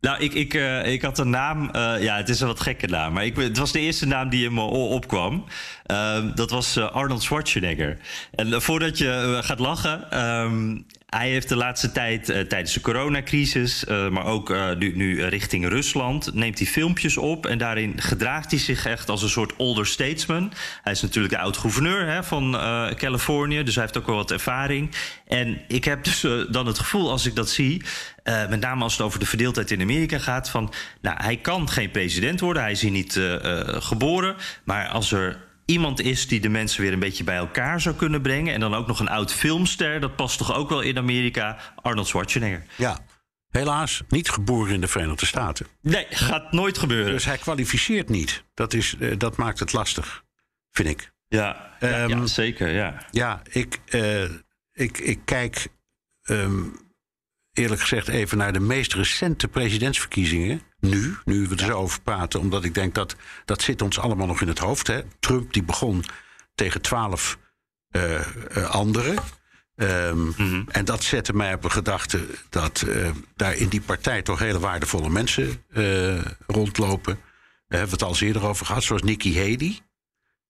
Nou, 0.00 0.18
ik, 0.18 0.34
ik, 0.34 0.54
uh, 0.54 0.86
ik 0.86 1.02
had 1.02 1.18
een 1.18 1.30
naam. 1.30 1.62
Uh, 1.76 2.02
ja, 2.02 2.16
het 2.16 2.28
is 2.28 2.40
een 2.40 2.46
wat 2.46 2.60
gekke 2.60 2.86
naam. 2.86 3.12
Maar 3.12 3.24
ik, 3.24 3.36
het 3.36 3.58
was 3.58 3.72
de 3.72 3.80
eerste 3.80 4.06
naam 4.06 4.28
die 4.28 4.44
in 4.44 4.54
me 4.54 4.60
opkwam. 4.60 5.44
Uh, 5.86 6.24
dat 6.34 6.50
was 6.50 6.76
eh, 6.76 6.90
Arnold 6.90 7.22
Schwarzenegger. 7.22 7.98
En 8.34 8.62
voordat 8.62 8.98
je 8.98 9.38
gaat 9.42 9.58
lachen. 9.58 10.20
Um, 10.24 10.86
hij 11.06 11.30
heeft 11.30 11.48
de 11.48 11.56
laatste 11.56 11.92
tijd, 11.92 12.24
tijdens 12.24 12.72
de 12.72 12.80
coronacrisis, 12.80 13.84
maar 14.10 14.24
ook 14.24 14.54
nu, 14.78 14.96
nu, 14.96 15.24
richting 15.24 15.68
Rusland, 15.68 16.34
neemt 16.34 16.58
hij 16.58 16.66
filmpjes 16.66 17.16
op. 17.16 17.46
En 17.46 17.58
daarin 17.58 17.92
gedraagt 17.96 18.50
hij 18.50 18.60
zich 18.60 18.86
echt 18.86 19.08
als 19.08 19.22
een 19.22 19.28
soort 19.28 19.56
older 19.56 19.86
statesman. 19.86 20.52
Hij 20.82 20.92
is 20.92 21.02
natuurlijk 21.02 21.34
de 21.34 21.40
oud-gouverneur 21.40 22.24
van 22.24 22.52
Californië, 22.96 23.62
dus 23.62 23.74
hij 23.74 23.84
heeft 23.84 23.98
ook 23.98 24.06
wel 24.06 24.16
wat 24.16 24.30
ervaring. 24.30 24.90
En 25.26 25.60
ik 25.68 25.84
heb 25.84 26.04
dus 26.04 26.26
dan 26.50 26.66
het 26.66 26.78
gevoel, 26.78 27.10
als 27.10 27.26
ik 27.26 27.34
dat 27.34 27.50
zie, 27.50 27.82
met 28.48 28.60
name 28.60 28.82
als 28.82 28.92
het 28.92 29.02
over 29.02 29.18
de 29.18 29.26
verdeeldheid 29.26 29.70
in 29.70 29.80
Amerika 29.80 30.18
gaat, 30.18 30.50
van 30.50 30.72
nou, 31.00 31.22
hij 31.22 31.36
kan 31.36 31.68
geen 31.68 31.90
president 31.90 32.40
worden, 32.40 32.62
hij 32.62 32.72
is 32.72 32.82
hier 32.82 32.90
niet 32.90 33.20
geboren. 33.82 34.36
Maar 34.64 34.88
als 34.88 35.12
er 35.12 35.48
iemand 35.64 36.00
is 36.00 36.28
die 36.28 36.40
de 36.40 36.48
mensen 36.48 36.82
weer 36.82 36.92
een 36.92 36.98
beetje 36.98 37.24
bij 37.24 37.36
elkaar 37.36 37.80
zou 37.80 37.94
kunnen 37.94 38.22
brengen. 38.22 38.54
En 38.54 38.60
dan 38.60 38.74
ook 38.74 38.86
nog 38.86 39.00
een 39.00 39.08
oud 39.08 39.32
filmster. 39.32 40.00
Dat 40.00 40.16
past 40.16 40.38
toch 40.38 40.54
ook 40.54 40.68
wel 40.68 40.80
in 40.80 40.98
Amerika. 40.98 41.58
Arnold 41.76 42.06
Schwarzenegger. 42.06 42.64
Ja. 42.76 42.98
Helaas 43.48 44.02
niet 44.08 44.30
geboren 44.30 44.74
in 44.74 44.80
de 44.80 44.86
Verenigde 44.86 45.26
Staten. 45.26 45.66
Nee, 45.82 46.06
gaat 46.10 46.52
nooit 46.52 46.78
gebeuren. 46.78 47.12
Dus 47.12 47.24
hij 47.24 47.38
kwalificeert 47.38 48.08
niet. 48.08 48.44
Dat, 48.54 48.74
is, 48.74 48.94
uh, 48.98 49.18
dat 49.18 49.36
maakt 49.36 49.58
het 49.58 49.72
lastig, 49.72 50.24
vind 50.70 50.88
ik. 50.88 51.12
Ja, 51.28 51.76
um, 51.80 51.88
ja, 51.90 52.06
ja, 52.06 52.26
zeker. 52.26 52.68
Ja, 52.68 53.06
ja 53.10 53.42
ik, 53.50 53.80
uh, 53.90 54.22
ik, 54.72 54.98
ik 54.98 55.20
kijk 55.24 55.68
um, 56.22 56.89
eerlijk 57.52 57.80
gezegd 57.80 58.08
even 58.08 58.38
naar 58.38 58.52
de 58.52 58.60
meest 58.60 58.94
recente 58.94 59.48
presidentsverkiezingen. 59.48 60.62
Nu, 60.80 61.16
nu 61.24 61.48
we 61.48 61.56
er 61.56 61.64
zo 61.64 61.72
over 61.78 62.00
praten, 62.00 62.40
omdat 62.40 62.64
ik 62.64 62.74
denk 62.74 62.94
dat 62.94 63.16
dat 63.44 63.62
zit 63.62 63.82
ons 63.82 63.98
allemaal 63.98 64.26
nog 64.26 64.40
in 64.40 64.48
het 64.48 64.58
hoofd. 64.58 64.86
Hè. 64.86 65.02
Trump 65.20 65.52
die 65.52 65.62
begon 65.62 66.04
tegen 66.54 66.80
twaalf 66.80 67.38
uh, 67.96 68.20
uh, 68.56 68.70
anderen. 68.70 69.16
Um, 69.74 70.18
mm-hmm. 70.18 70.64
En 70.68 70.84
dat 70.84 71.02
zette 71.02 71.32
mij 71.32 71.54
op 71.54 71.64
een 71.64 71.70
gedachte 71.70 72.26
dat 72.48 72.84
uh, 72.86 73.10
daar 73.36 73.54
in 73.54 73.68
die 73.68 73.80
partij 73.80 74.22
toch 74.22 74.38
hele 74.38 74.58
waardevolle 74.58 75.10
mensen 75.10 75.64
rondlopen. 76.46 77.18
hebben 77.68 77.88
we 77.88 77.92
het 77.94 78.02
al 78.02 78.16
eerder 78.20 78.44
over 78.46 78.66
gehad, 78.66 78.82
zoals 78.82 79.02
Nikki 79.02 79.38
Haley. 79.38 79.80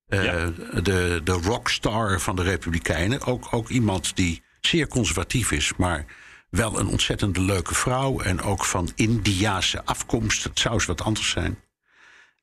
Eh, 0.07 0.25
Ja. 0.25 0.53
de, 0.83 1.21
de 1.25 1.33
rockstar 1.33 2.21
van 2.21 2.37
de 2.37 2.43
Republikeinen. 2.43 3.23
Ook, 3.23 3.49
ook 3.51 3.69
iemand 3.69 4.17
die 4.17 4.43
zeer 4.61 4.89
conservatief 4.89 5.53
is, 5.53 5.73
maar 5.77 6.05
wel 6.51 6.79
een 6.79 6.87
ontzettend 6.87 7.37
leuke 7.37 7.75
vrouw. 7.75 8.21
En 8.21 8.43
ook 8.43 8.65
van 8.65 8.93
Indiaanse 8.95 9.85
afkomst. 9.85 10.45
Het 10.45 10.59
zou 10.59 10.75
eens 10.75 10.85
wat 10.85 11.03
anders 11.03 11.31
zijn. 11.31 11.59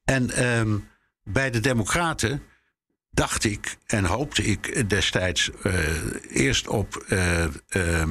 En 0.03 0.29
ehm, 0.29 0.77
bij 1.23 1.51
de 1.51 1.59
Democraten 1.59 2.43
dacht 3.11 3.43
ik 3.43 3.77
en 3.85 4.05
hoopte 4.05 4.43
ik 4.43 4.89
destijds 4.89 5.51
eh, 5.63 5.73
eerst 6.29 6.67
op 6.67 6.95
eh, 6.95 7.43
eh, 7.43 7.51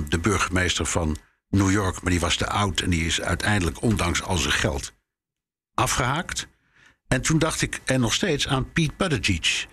de 0.08 0.18
burgemeester 0.20 0.86
van 0.86 1.16
New 1.48 1.70
York, 1.70 2.02
maar 2.02 2.10
die 2.10 2.20
was 2.20 2.36
te 2.36 2.46
oud 2.46 2.80
en 2.80 2.90
die 2.90 3.04
is 3.04 3.20
uiteindelijk, 3.20 3.82
ondanks 3.82 4.22
al 4.22 4.36
zijn 4.36 4.54
geld, 4.54 4.92
afgehaakt. 5.74 6.46
En 7.08 7.22
toen 7.22 7.38
dacht 7.38 7.62
ik 7.62 7.80
er 7.84 7.98
nog 7.98 8.14
steeds 8.14 8.48
aan 8.48 8.72
Pete 8.72 8.94
Buttigieg. 8.96 9.66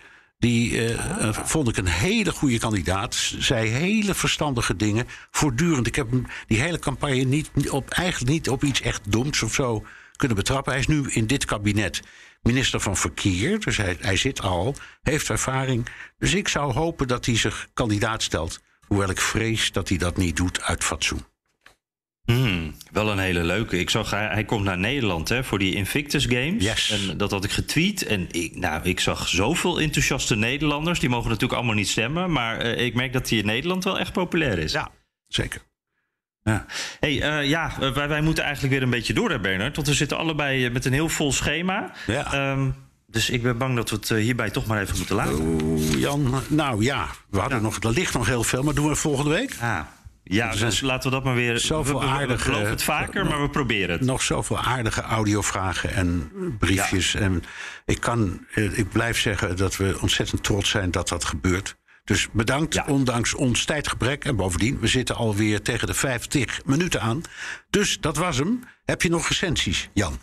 Die 0.44 0.78
eh, 0.78 1.28
eh, 1.28 1.34
vond 1.34 1.68
ik 1.68 1.78
een 1.78 1.88
hele 1.88 2.32
goede 2.32 2.60
kandidaat. 2.60 3.16
Zei 3.40 3.70
hele 3.70 4.14
verstandige 4.14 4.76
dingen. 4.76 5.08
Voortdurend. 5.32 5.88
Ik 5.88 5.96
heb 5.96 6.10
hem 6.10 6.26
die 6.48 6.60
hele 6.60 6.80
campagne 6.80 7.24
niet, 7.24 7.70
op, 7.70 7.90
eigenlijk 7.90 8.32
niet 8.32 8.50
op 8.50 8.64
iets 8.64 8.82
echt 8.82 9.12
doms 9.12 9.44
of 9.44 9.54
zo 9.54 9.84
kunnen 10.16 10.38
betrappen. 10.38 10.72
Hij 10.72 10.82
is 10.82 10.88
nu 10.88 11.10
in 11.10 11.28
dit 11.28 11.46
kabinet 11.46 12.02
minister 12.42 12.80
van 12.80 12.98
Verkeer. 12.98 13.60
Dus 13.60 13.78
hij, 13.78 13.98
hij 14.00 14.18
zit 14.18 14.42
al, 14.42 14.76
heeft 15.02 15.30
ervaring. 15.30 15.88
Dus 16.18 16.34
ik 16.34 16.48
zou 16.48 16.74
hopen 16.74 17.08
dat 17.08 17.26
hij 17.26 17.38
zich 17.38 17.68
kandidaat 17.74 18.24
stelt. 18.24 18.60
Hoewel 18.88 19.10
ik 19.10 19.22
vrees 19.22 19.72
dat 19.72 19.90
hij 19.90 19.98
dat 19.98 20.18
niet 20.18 20.36
doet 20.36 20.62
uit 20.62 20.84
fatsoen. 20.84 21.33
Hmm, 22.26 22.76
wel 22.92 23.12
een 23.12 23.20
hele 23.20 23.44
leuke. 23.44 23.80
Ik 23.80 23.90
zag, 23.90 24.10
hij, 24.10 24.28
hij 24.28 24.44
komt 24.44 24.64
naar 24.64 24.78
Nederland 24.78 25.30
hè, 25.30 25.44
voor 25.44 25.60
die 25.60 25.76
Invictus 25.76 26.26
Games. 26.26 26.64
Yes. 26.64 26.90
En 26.90 27.18
dat 27.18 27.32
had 27.32 27.44
ik 27.44 27.52
getweet. 27.52 28.06
En 28.06 28.28
ik, 28.32 28.56
nou, 28.56 28.84
ik 28.84 29.00
zag 29.00 29.28
zoveel 29.28 29.80
enthousiaste 29.80 30.36
Nederlanders. 30.36 31.00
Die 31.00 31.10
mogen 31.10 31.28
natuurlijk 31.28 31.54
allemaal 31.54 31.76
niet 31.76 31.90
stemmen. 31.90 32.32
Maar 32.32 32.58
eh, 32.58 32.86
ik 32.86 32.94
merk 32.94 33.14
dat 33.14 33.30
hij 33.30 33.38
in 33.38 33.46
Nederland 33.46 33.84
wel 33.84 34.00
echt 34.00 34.14
populair 34.14 34.58
is. 34.58 34.72
Ja, 34.72 34.90
zeker. 35.28 35.62
Ja. 36.44 36.66
Hey, 37.00 37.22
eh, 37.22 37.50
ja, 37.50 37.74
eh, 37.80 37.92
wij, 37.92 38.08
wij 38.08 38.22
moeten 38.22 38.44
eigenlijk 38.44 38.74
weer 38.74 38.84
een 38.84 38.90
beetje 38.90 39.14
door, 39.14 39.30
hè, 39.30 39.40
Bernard. 39.40 39.76
Want 39.76 39.88
we 39.88 39.94
zitten 39.94 40.18
allebei 40.18 40.70
met 40.70 40.86
een 40.86 40.94
heel 40.94 41.10
vol 41.10 41.32
schema. 41.32 41.92
Ja. 42.08 42.34
Ehm, 42.34 42.70
dus 43.08 43.30
ik 43.30 43.42
ben 43.42 43.58
bang 43.58 43.76
dat 43.76 43.90
we 43.90 43.96
het 43.96 44.10
hierbij 44.10 44.50
toch 44.50 44.66
maar 44.66 44.82
even 44.82 44.98
moeten 44.98 45.16
laten. 45.16 45.40
Oeh, 45.40 46.00
Jan, 46.00 46.42
nou 46.48 46.84
ja, 46.84 47.08
we 47.30 47.40
hadden 47.40 47.62
nog, 47.62 47.84
er 47.84 47.92
ligt 47.92 48.14
nog 48.14 48.28
heel 48.28 48.44
veel, 48.44 48.64
maar 48.64 48.74
doen 48.74 48.88
we 48.88 48.96
volgende 48.96 49.30
week? 49.30 49.56
Ah, 49.60 49.80
ja, 50.24 50.52
dus 50.56 50.82
laten 50.82 51.10
we 51.10 51.16
dat 51.16 51.24
maar 51.24 51.36
weer... 51.36 51.60
zoveel 51.60 51.94
we, 52.00 52.06
we, 52.06 52.12
we 52.12 52.18
aardige- 52.20 52.44
geloven 52.44 52.70
het 52.70 52.84
vaker, 52.84 53.26
maar 53.26 53.42
we 53.42 53.50
proberen 53.50 53.90
het. 53.98 54.02
Nog 54.06 54.22
zoveel 54.22 54.60
aardige 54.60 55.02
audiovragen 55.02 55.94
en 55.94 56.32
briefjes. 56.60 57.16
En 57.16 57.44
ik, 57.86 58.00
kan, 58.00 58.46
eh, 58.54 58.78
ik 58.78 58.90
blijf 58.90 59.20
zeggen 59.20 59.58
dat 59.58 59.76
we 59.78 59.98
ontzettend 60.02 60.44
trots 60.44 60.70
zijn 60.70 60.92
dat 60.92 61.08
dat 61.10 61.26
gebeurt. 61.26 61.76
Dus 62.04 62.28
bedankt, 62.32 62.74
Ja. 62.74 62.86
ondanks 62.88 63.34
ons 63.34 63.66
tijdgebrek. 63.66 64.26
En 64.26 64.36
bovendien, 64.36 64.80
we 64.80 64.88
zitten 64.88 65.16
alweer 65.16 65.62
tegen 65.62 65.88
de 65.88 65.94
50 65.94 66.62
minuten 66.66 67.02
aan. 67.02 67.22
Dus 67.70 68.00
dat 68.00 68.18
was 68.18 68.38
hem. 68.38 68.64
Heb 68.86 69.02
je 69.02 69.10
nog 69.10 69.28
recensies, 69.28 69.90
Jan? 69.94 70.20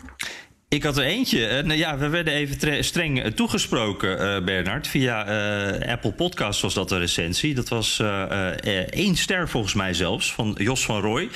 Ik 0.73 0.83
had 0.83 0.97
er 0.97 1.03
eentje. 1.03 1.47
Eh, 1.47 1.63
nou 1.63 1.79
ja, 1.79 1.97
we 1.97 2.07
werden 2.07 2.33
even 2.33 2.57
tre- 2.57 2.81
streng 2.81 3.21
eh, 3.21 3.31
toegesproken, 3.31 4.19
eh, 4.19 4.43
Bernard. 4.43 4.87
Via 4.87 5.19
Apple 5.91 6.11
Podcast 6.11 6.61
was 6.61 6.73
dat 6.73 6.91
een 6.91 6.99
recensie. 6.99 7.53
Dat 7.53 7.69
was 7.69 8.01
één 8.89 9.15
ster 9.15 9.49
volgens 9.49 9.73
mij 9.73 9.93
zelfs, 9.93 10.33
van 10.33 10.55
Jos 10.57 10.85
van 10.85 11.01
Rooij. 11.01 11.29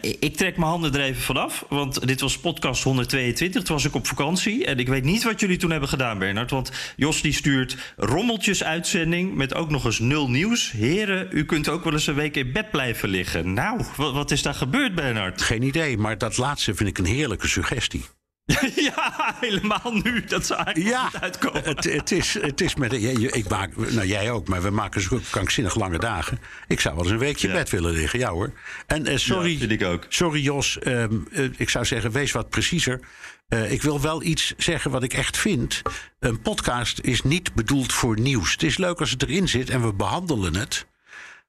Ik 0.00 0.16
ik 0.20 0.36
trek 0.36 0.56
mijn 0.56 0.70
handen 0.70 0.94
er 0.94 1.00
even 1.00 1.22
vanaf, 1.22 1.64
want 1.68 2.06
dit 2.06 2.20
was 2.20 2.38
podcast 2.38 2.82
122. 2.82 3.62
Toen 3.62 3.76
was 3.76 3.84
ik 3.84 3.94
op 3.94 4.06
vakantie 4.06 4.66
en 4.66 4.78
ik 4.78 4.88
weet 4.88 5.04
niet 5.04 5.22
wat 5.22 5.40
jullie 5.40 5.56
toen 5.56 5.70
hebben 5.70 5.88
gedaan, 5.88 6.18
Bernard. 6.18 6.50
Want 6.50 6.70
Jos 6.96 7.22
die 7.22 7.32
stuurt 7.32 7.76
rommeltjes 7.96 8.64
uitzending 8.64 9.34
met 9.34 9.54
ook 9.54 9.70
nog 9.70 9.84
eens 9.84 9.98
nul 9.98 10.30
nieuws. 10.30 10.70
Heren, 10.70 11.28
u 11.30 11.44
kunt 11.44 11.68
ook 11.68 11.84
wel 11.84 11.92
eens 11.92 12.06
een 12.06 12.14
week 12.14 12.36
in 12.36 12.52
bed 12.52 12.70
blijven 12.70 13.08
liggen. 13.08 13.52
Nou, 13.52 13.84
wat, 13.96 14.12
wat 14.12 14.30
is 14.30 14.42
daar 14.42 14.54
gebeurd, 14.54 14.94
Bernard? 14.94 15.42
Geen 15.42 15.62
idee, 15.62 15.98
maar 15.98 16.18
dat 16.18 16.36
laatste 16.36 16.74
vind 16.74 16.88
ik 16.88 16.98
een 16.98 17.04
heerlijke 17.04 17.48
suggestie. 17.48 18.04
ja, 18.76 19.34
helemaal 19.40 19.92
nu. 20.04 20.24
Dat 20.24 20.46
zou 20.46 20.62
eigenlijk 20.62 20.94
Ja, 20.96 21.04
niet 21.04 21.22
uitkomen. 21.22 21.62
het, 21.64 21.84
het, 21.84 22.10
is, 22.10 22.34
het 22.34 22.60
is 22.60 22.74
met. 22.74 22.92
Ik 22.92 23.48
maak, 23.48 23.76
nou, 23.76 24.06
jij 24.06 24.30
ook, 24.30 24.48
maar 24.48 24.62
we 24.62 24.70
maken 24.70 25.00
zo 25.00 25.20
krankzinnig 25.30 25.74
lange 25.74 25.98
dagen. 25.98 26.38
Ik 26.68 26.80
zou 26.80 26.94
wel 26.94 27.04
eens 27.04 27.12
een 27.12 27.18
weekje 27.18 27.48
Ja. 27.48 27.54
bed 27.54 27.70
willen 27.70 27.92
liggen, 27.92 28.18
ja 28.18 28.30
hoor. 28.30 28.52
En 28.86 29.06
eh, 29.06 29.16
sorry, 29.16 29.52
Ja, 29.52 29.58
vind 29.58 29.70
ik 29.70 29.82
ook. 29.82 30.06
sorry 30.08 30.40
Jos, 30.42 30.78
ehm, 30.78 31.18
eh, 31.32 31.44
ik 31.56 31.68
zou 31.68 31.84
zeggen, 31.84 32.10
wees 32.10 32.32
wat 32.32 32.48
preciezer. 32.48 33.00
Eh, 33.48 33.72
ik 33.72 33.82
wil 33.82 34.00
wel 34.00 34.22
iets 34.22 34.54
zeggen 34.56 34.90
wat 34.90 35.02
ik 35.02 35.14
echt 35.14 35.36
vind. 35.38 35.82
Een 36.20 36.40
podcast 36.40 36.98
is 36.98 37.22
niet 37.22 37.54
bedoeld 37.54 37.92
voor 37.92 38.20
nieuws. 38.20 38.52
Het 38.52 38.62
is 38.62 38.76
leuk 38.76 39.00
als 39.00 39.10
het 39.10 39.22
erin 39.22 39.48
zit 39.48 39.70
en 39.70 39.82
we 39.86 39.92
behandelen 39.94 40.54
het. 40.54 40.86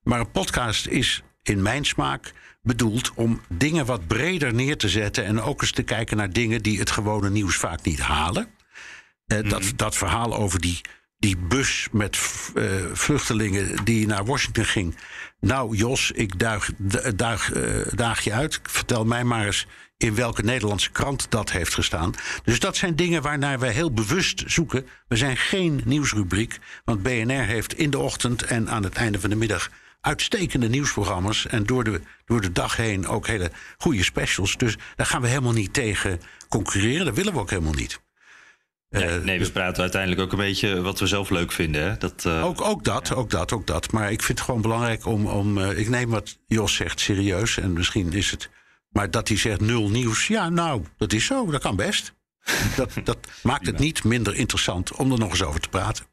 Maar 0.04 0.20
een 0.20 0.32
podcast 0.32 0.88
is 0.88 1.22
in 1.44 1.62
mijn 1.62 1.86
smaak 1.86 2.32
bedoeld 2.64 3.12
om 3.16 3.42
dingen 3.50 3.86
wat 3.86 4.08
breder 4.08 4.54
neer 4.54 4.78
te 4.78 4.90
zetten. 4.90 5.26
En 5.26 5.42
ook 5.42 5.62
eens 5.62 5.72
te 5.72 5.84
kijken 5.84 6.18
naar 6.18 6.34
dingen 6.34 6.62
die 6.62 6.80
het 6.80 6.92
gewone 6.92 7.30
nieuws 7.30 7.56
vaak 7.56 7.84
niet 7.84 8.00
halen. 8.00 8.48
Eh, 9.26 9.50
dat, 9.50 9.74
dat 9.76 9.96
verhaal 9.96 10.36
over 10.36 10.62
die, 10.62 10.82
die 11.18 11.38
bus 11.38 11.88
met 11.92 12.18
eh, 12.56 12.66
vluchtelingen 12.94 13.84
die 13.84 14.08
naar 14.08 14.26
Washington 14.26 14.66
ging. 14.66 14.96
Nou, 15.40 15.76
Jos, 15.76 16.12
ik 16.12 16.40
duig, 16.40 16.72
duig, 17.16 17.52
eh, 17.52 17.64
daag 17.96 18.22
je 18.22 18.34
uit. 18.34 18.60
Vertel 18.64 19.06
mij 19.06 19.24
maar 19.24 19.46
eens 19.46 19.68
in 19.98 20.16
welke 20.16 20.42
Nederlandse 20.42 20.92
krant 20.92 21.26
dat 21.30 21.52
heeft 21.52 21.74
gestaan. 21.74 22.14
Dus 22.44 22.60
dat 22.60 22.76
zijn 22.76 22.96
dingen 22.96 23.22
waarnaar 23.22 23.60
wij 23.60 23.72
heel 23.72 23.92
bewust 23.92 24.44
zoeken. 24.46 24.88
We 25.08 25.16
zijn 25.16 25.38
geen 25.38 25.82
nieuwsrubriek, 25.86 26.60
want 26.86 27.04
BNR 27.04 27.44
heeft 27.44 27.78
in 27.78 27.90
de 27.90 28.00
ochtend 28.00 28.44
en 28.44 28.70
aan 28.70 28.84
het 28.84 28.96
einde 28.96 29.20
van 29.20 29.30
de 29.30 29.36
middag 29.36 29.70
uitstekende 30.04 30.70
nieuwsprogramma's. 30.70 31.48
En 31.48 31.64
door 31.64 31.84
de, 31.84 32.02
door 32.26 32.42
de 32.42 32.52
dag 32.52 32.76
heen 32.76 33.08
ook 33.08 33.28
hele 33.28 33.52
goede 33.78 34.04
specials. 34.04 34.58
Dus 34.58 34.76
daar 34.96 35.06
gaan 35.06 35.22
we 35.22 35.28
helemaal 35.28 35.52
niet 35.54 35.74
tegen 35.74 36.20
concurreren. 36.50 37.06
Dat 37.06 37.16
willen 37.16 37.34
we 37.34 37.40
ook 37.40 37.50
helemaal 37.50 37.74
niet. 37.74 38.02
Nee, 38.90 39.04
Eh, 39.04 39.24
nee, 39.24 39.40
we 39.40 39.52
praten 39.52 39.82
uiteindelijk 39.82 40.22
ook 40.22 40.32
een 40.32 40.38
beetje 40.38 40.82
wat 40.82 41.00
we 41.00 41.08
zelf 41.08 41.30
leuk 41.30 41.52
vinden. 41.52 41.84
Hè? 41.84 41.98
Dat, 41.98 42.26
eh, 42.26 42.46
Ook, 42.46 42.62
ook 42.62 42.84
dat, 42.84 43.14
ook 43.16 43.30
dat, 43.30 43.52
ook 43.52 43.68
dat. 43.68 43.92
Maar 43.92 44.12
ik 44.12 44.22
vind 44.24 44.38
het 44.38 44.48
gewoon 44.48 44.62
belangrijk 44.62 45.06
om. 45.06 45.26
om 45.26 45.58
eh, 45.58 45.78
ik 45.80 45.90
neem 45.90 46.10
wat 46.10 46.38
Jos 46.48 46.76
zegt 46.76 47.00
serieus. 47.00 47.58
En 47.58 47.74
misschien 47.74 48.14
is 48.14 48.32
het. 48.32 48.50
Maar 48.90 49.12
dat 49.12 49.28
hij 49.28 49.38
zegt 49.38 49.62
nul 49.62 49.90
nieuws. 49.90 50.28
Ja, 50.28 50.50
nou, 50.50 50.84
dat 50.98 51.14
is 51.14 51.26
zo. 51.26 51.52
Dat 51.52 51.62
kan 51.62 51.76
best. 51.76 52.14
Dat, 52.76 52.92
dat 53.04 53.18
maakt 53.44 53.66
het 53.66 53.80
niet 53.80 54.04
minder 54.04 54.36
interessant 54.36 54.94
om 54.96 55.12
er 55.12 55.20
nog 55.20 55.30
eens 55.30 55.44
over 55.44 55.60
te 55.60 55.70
praten. 55.70 56.06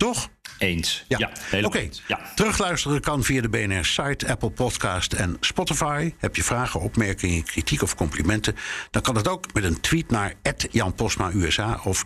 Toch? 0.00 0.28
Eens. 0.58 1.04
Ja, 1.08 1.18
Ja, 1.18 1.32
oké. 1.64 1.78
eens. 1.78 2.02
Ja. 2.06 2.20
Terugluisteren 2.34 3.00
kan 3.00 3.24
via 3.24 3.40
de 3.40 3.48
BNR-site, 3.48 4.28
Apple 4.28 4.50
Podcast 4.50 5.12
en 5.12 5.36
Spotify. 5.40 6.12
Heb 6.18 6.36
je 6.36 6.42
vragen, 6.42 6.80
opmerkingen, 6.80 7.44
kritiek 7.44 7.82
of 7.82 7.94
complimenten... 7.94 8.56
dan 8.90 9.02
kan 9.02 9.16
het 9.16 9.28
ook 9.28 9.52
met 9.52 9.64
een 9.64 9.80
tweet 9.80 10.10
naar 10.10 10.34
Jan 10.70 10.94
Postma 10.94 11.30
USA 11.34 11.80
of 11.84 12.04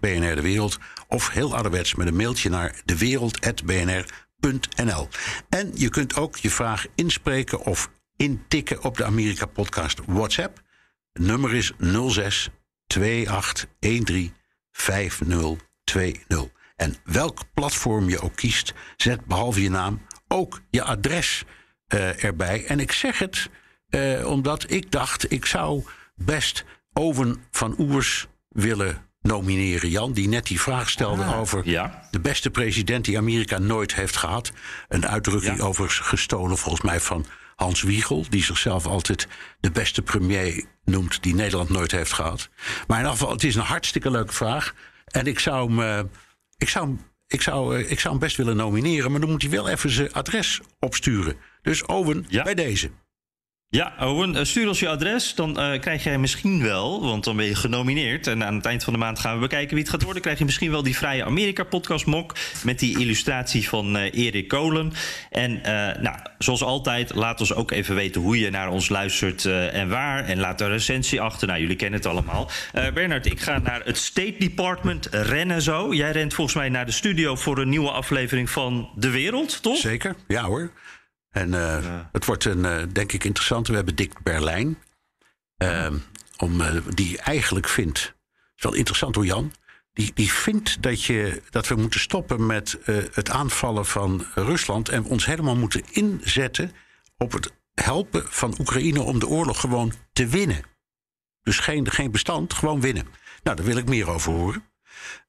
BNR 0.00 0.34
De 0.34 0.42
Wereld... 0.42 0.78
of 1.08 1.30
heel 1.30 1.54
ouderwets 1.54 1.94
met 1.94 2.06
een 2.06 2.16
mailtje 2.16 2.50
naar 2.50 2.80
dewereld.bnr.nl. 2.84 5.08
En 5.48 5.70
je 5.74 5.88
kunt 5.88 6.16
ook 6.16 6.36
je 6.36 6.50
vraag 6.50 6.86
inspreken 6.94 7.60
of 7.60 7.90
intikken 8.16 8.84
op 8.84 8.96
de 8.96 9.04
Amerika 9.04 9.46
Podcast 9.46 10.00
WhatsApp. 10.06 10.60
Het 11.12 11.22
nummer 11.22 11.54
is 11.54 11.72
06 12.08 12.48
2813 12.86 14.34
5020. 14.72 16.52
En 16.76 16.96
welk 17.04 17.40
platform 17.54 18.08
je 18.08 18.20
ook 18.20 18.36
kiest, 18.36 18.74
zet 18.96 19.24
behalve 19.24 19.62
je 19.62 19.70
naam 19.70 20.06
ook 20.28 20.60
je 20.70 20.82
adres 20.82 21.44
eh, 21.86 22.24
erbij. 22.24 22.64
En 22.66 22.80
ik 22.80 22.92
zeg 22.92 23.18
het 23.18 23.50
eh, 23.88 24.26
omdat 24.26 24.70
ik 24.70 24.90
dacht, 24.90 25.32
ik 25.32 25.46
zou 25.46 25.84
best 26.14 26.64
Owen 26.92 27.44
van 27.50 27.74
Oers 27.78 28.26
willen 28.48 29.08
nomineren. 29.20 29.90
Jan, 29.90 30.12
die 30.12 30.28
net 30.28 30.46
die 30.46 30.60
vraag 30.60 30.90
stelde 30.90 31.34
over 31.34 31.68
ja. 31.68 32.08
de 32.10 32.20
beste 32.20 32.50
president 32.50 33.04
die 33.04 33.18
Amerika 33.18 33.58
nooit 33.58 33.94
heeft 33.94 34.16
gehad. 34.16 34.52
Een 34.88 35.06
uitdrukking 35.06 35.56
Ja. 35.56 35.64
overigens 35.64 36.08
gestolen 36.08 36.58
volgens 36.58 36.84
mij 36.84 37.00
van 37.00 37.26
Hans 37.56 37.82
Wiegel, 37.82 38.26
die 38.28 38.44
zichzelf 38.44 38.86
altijd 38.86 39.28
de 39.60 39.70
beste 39.70 40.02
premier 40.02 40.64
noemt 40.84 41.22
die 41.22 41.34
Nederland 41.34 41.68
nooit 41.68 41.90
heeft 41.90 42.12
gehad. 42.12 42.48
Maar 42.86 42.98
in 42.98 43.04
ieder 43.04 43.18
geval, 43.18 43.32
het 43.32 43.44
is 43.44 43.54
een 43.54 43.62
hartstikke 43.62 44.10
leuke 44.10 44.32
vraag. 44.32 44.74
En 45.04 45.26
ik 45.26 45.38
zou 45.38 45.68
hem, 45.68 45.80
eh, 45.80 46.04
ik 46.58 46.68
zou 46.68 46.86
hem, 46.86 47.00
ik 47.26 47.40
zou, 47.42 47.76
eh, 47.78 47.90
ik 47.90 48.00
zou 48.00 48.12
hem 48.14 48.22
best 48.22 48.36
willen 48.36 48.56
nomineren, 48.56 49.10
maar 49.10 49.20
dan 49.20 49.30
moet 49.30 49.42
hij 49.42 49.50
wel 49.50 49.68
even 49.68 49.90
zijn 49.90 50.12
adres 50.12 50.60
opsturen. 50.80 51.36
Dus 51.62 51.84
Owen, 51.84 52.24
Ja. 52.28 52.42
bij 52.42 52.54
deze. 52.54 52.90
Ja, 53.74 53.92
Owen, 54.00 54.36
eh, 54.36 54.44
stuur 54.44 54.68
ons 54.68 54.80
je 54.80 54.88
adres. 54.88 55.34
Dan 55.34 55.60
uh, 55.60 55.80
krijg 55.80 56.04
jij 56.04 56.18
misschien 56.18 56.62
wel, 56.62 57.02
want 57.02 57.24
dan 57.24 57.36
ben 57.36 57.46
je 57.46 57.54
genomineerd. 57.54 58.26
En 58.26 58.44
aan 58.44 58.54
het 58.54 58.66
eind 58.66 58.84
van 58.84 58.92
de 58.92 58.98
maand 58.98 59.18
gaan 59.18 59.34
we 59.34 59.40
bekijken 59.40 59.74
wie 59.74 59.82
het 59.82 59.92
gaat 59.92 60.02
worden. 60.02 60.22
Krijg 60.22 60.38
je 60.38 60.44
misschien 60.44 60.70
wel 60.70 60.82
die 60.82 60.96
Vrije 60.96 61.24
Amerika-podcast 61.24 62.06
mok. 62.06 62.34
Met 62.64 62.78
die 62.78 62.98
illustratie 62.98 63.68
van 63.68 63.96
uh, 63.96 64.12
Erik 64.12 64.48
Kolen. 64.48 64.92
En 65.30 65.60
nou, 66.00 66.16
zoals 66.38 66.62
altijd, 66.62 67.14
laat 67.14 67.40
ons 67.40 67.54
ook 67.54 67.70
even 67.70 67.94
weten 67.94 68.20
hoe 68.20 68.38
je 68.38 68.50
naar 68.50 68.70
ons 68.70 68.88
luistert 68.88 69.44
en 69.44 69.88
waar. 69.88 70.24
En 70.24 70.38
laat 70.38 70.60
een 70.60 70.68
recensie 70.68 71.20
achter. 71.20 71.48
Nou, 71.48 71.60
jullie 71.60 71.76
kennen 71.76 71.98
het 71.98 72.08
allemaal. 72.08 72.50
Bernard, 72.72 73.26
ik 73.26 73.40
ga 73.40 73.58
naar 73.58 73.80
het 73.84 73.96
State 73.96 74.34
Department 74.38 75.08
rennen 75.10 75.62
zo. 75.62 75.94
Jij 75.94 76.10
rent 76.10 76.34
volgens 76.34 76.56
mij 76.56 76.68
naar 76.68 76.86
de 76.86 76.92
studio 76.92 77.36
voor 77.36 77.58
een 77.58 77.68
nieuwe 77.68 77.90
aflevering 77.90 78.50
van 78.50 78.90
De 78.94 79.10
Wereld, 79.10 79.62
toch? 79.62 79.76
Zeker, 79.76 80.14
ja 80.28 80.42
hoor. 80.42 80.72
En 81.34 81.52
uh, 81.52 82.00
het 82.12 82.24
wordt 82.24 82.44
een, 82.44 82.58
uh, 82.58 82.82
denk 82.92 83.12
ik, 83.12 83.24
interessant. 83.24 83.66
We 83.66 83.74
hebben 83.74 83.94
Dick 83.94 84.22
Berlijn. 84.22 84.78
Uh, 85.58 85.92
om, 86.36 86.62
die 86.94 87.18
eigenlijk 87.18 87.68
vindt. 87.68 87.98
Het 87.98 88.56
is 88.56 88.62
wel 88.62 88.74
interessant 88.74 89.14
hoor, 89.14 89.24
Jan. 89.24 89.52
Die, 89.92 90.10
die 90.14 90.32
vindt 90.32 90.82
dat, 90.82 91.04
je, 91.04 91.42
dat 91.50 91.68
we 91.68 91.74
moeten 91.74 92.00
stoppen 92.00 92.46
met 92.46 92.78
het 93.12 93.30
aanvallen 93.30 93.86
van 93.86 94.26
Rusland. 94.34 94.88
En 94.88 95.04
ons 95.04 95.26
helemaal 95.26 95.56
moeten 95.56 95.82
inzetten 95.90 96.72
op 97.16 97.32
het 97.32 97.52
helpen 97.74 98.24
van 98.26 98.54
Oekraïne 98.58 99.02
om 99.02 99.18
de 99.18 99.26
oorlog 99.26 99.60
gewoon 99.60 99.92
te 100.12 100.26
winnen. 100.26 100.62
Dus 101.42 101.58
geen, 101.58 101.90
geen 101.90 102.10
bestand, 102.10 102.52
gewoon 102.52 102.80
winnen. 102.80 103.06
Nou, 103.42 103.56
daar 103.56 103.66
wil 103.66 103.76
ik 103.76 103.88
meer 103.88 104.08
over 104.08 104.32
horen. 104.32 104.64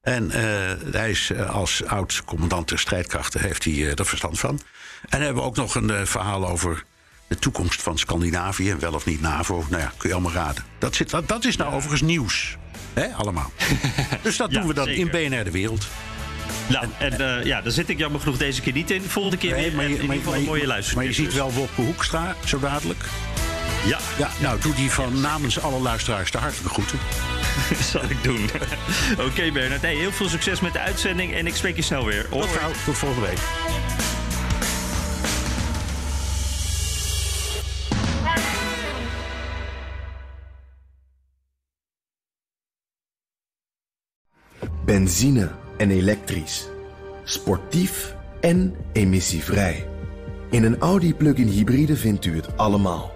En 0.02 0.30
hij 0.92 1.10
is 1.10 1.32
als 1.34 1.84
oud 1.84 2.22
commandant 2.24 2.68
der 2.68 2.78
strijdkrachten, 2.78 3.40
heeft 3.40 3.64
hij 3.64 3.94
er 3.94 4.06
verstand 4.06 4.38
van. 4.38 4.60
En 5.08 5.20
hebben 5.20 5.42
we 5.42 5.48
ook 5.48 5.56
nog 5.56 5.74
een 5.74 6.06
verhaal 6.06 6.48
over 6.48 6.84
de 7.26 7.38
toekomst 7.38 7.82
van 7.82 7.98
Scandinavië. 7.98 8.74
Wel 8.74 8.94
of 8.94 9.06
niet 9.06 9.20
NAVO. 9.20 9.64
Nou 9.70 9.82
ja, 9.82 9.92
kun 9.96 10.08
je 10.08 10.14
allemaal 10.14 10.32
raden. 10.32 10.64
Dat, 10.78 10.94
zit, 10.94 11.10
dat, 11.10 11.28
dat 11.28 11.44
is 11.44 11.56
nou 11.56 11.72
overigens 11.72 12.02
nieuws. 12.02 12.56
Hè, 12.92 13.06
allemaal. 13.14 13.52
dus 14.22 14.36
dat 14.36 14.50
ja, 14.50 14.58
doen 14.58 14.68
we 14.68 14.74
dan 14.74 14.86
zeker. 14.86 15.14
in 15.14 15.30
BNR 15.30 15.44
De 15.44 15.50
Wereld. 15.50 15.86
Nou, 16.68 16.86
en 16.98 17.20
uh, 17.20 17.44
ja, 17.44 17.60
daar 17.60 17.72
zit 17.72 17.88
ik 17.88 17.98
jammer 17.98 18.20
genoeg 18.20 18.36
deze 18.36 18.60
keer 18.60 18.72
niet 18.72 18.90
in. 18.90 19.02
Volgende 19.02 19.36
keer 19.36 19.54
weer. 19.54 19.72
maar 19.72 19.88
je, 19.88 19.94
in 19.94 20.00
ieder 20.00 20.16
geval 20.16 20.34
een 20.34 20.44
mooie 20.44 20.66
maar, 20.66 20.92
maar 20.94 21.04
je 21.04 21.12
ziet 21.12 21.34
wel 21.34 21.52
Wopke 21.52 21.80
Hoekstra 21.80 22.34
zo 22.44 22.58
dadelijk. 22.58 23.04
Ja. 23.86 23.98
ja. 24.18 24.30
Nou, 24.40 24.60
doe 24.60 24.74
die 24.74 24.90
van 24.90 25.20
namens 25.20 25.60
alle 25.60 25.80
luisteraars 25.80 26.30
de 26.30 26.38
hartelijke 26.38 26.68
groeten. 26.68 26.98
zal 27.92 28.02
ik 28.02 28.22
doen. 28.22 28.44
Oké, 29.12 29.22
okay, 29.22 29.52
Bernard. 29.52 29.82
Hey, 29.82 29.94
heel 29.94 30.12
veel 30.12 30.28
succes 30.28 30.60
met 30.60 30.72
de 30.72 30.78
uitzending. 30.78 31.34
En 31.34 31.46
ik 31.46 31.56
spreek 31.56 31.76
je 31.76 31.82
snel 31.82 32.04
weer. 32.04 32.28
Tot 32.28 32.46
gauw. 32.46 32.70
Tot 32.84 32.96
volgende 32.96 33.26
week. 33.26 33.38
Benzine 44.84 45.50
en 45.76 45.90
elektrisch. 45.90 46.68
Sportief 47.24 48.14
en 48.40 48.76
emissievrij. 48.92 49.88
In 50.50 50.64
een 50.64 50.78
Audi 50.78 51.14
plug-in 51.14 51.48
hybride 51.48 51.96
vindt 51.96 52.24
u 52.24 52.36
het 52.36 52.56
allemaal. 52.56 53.15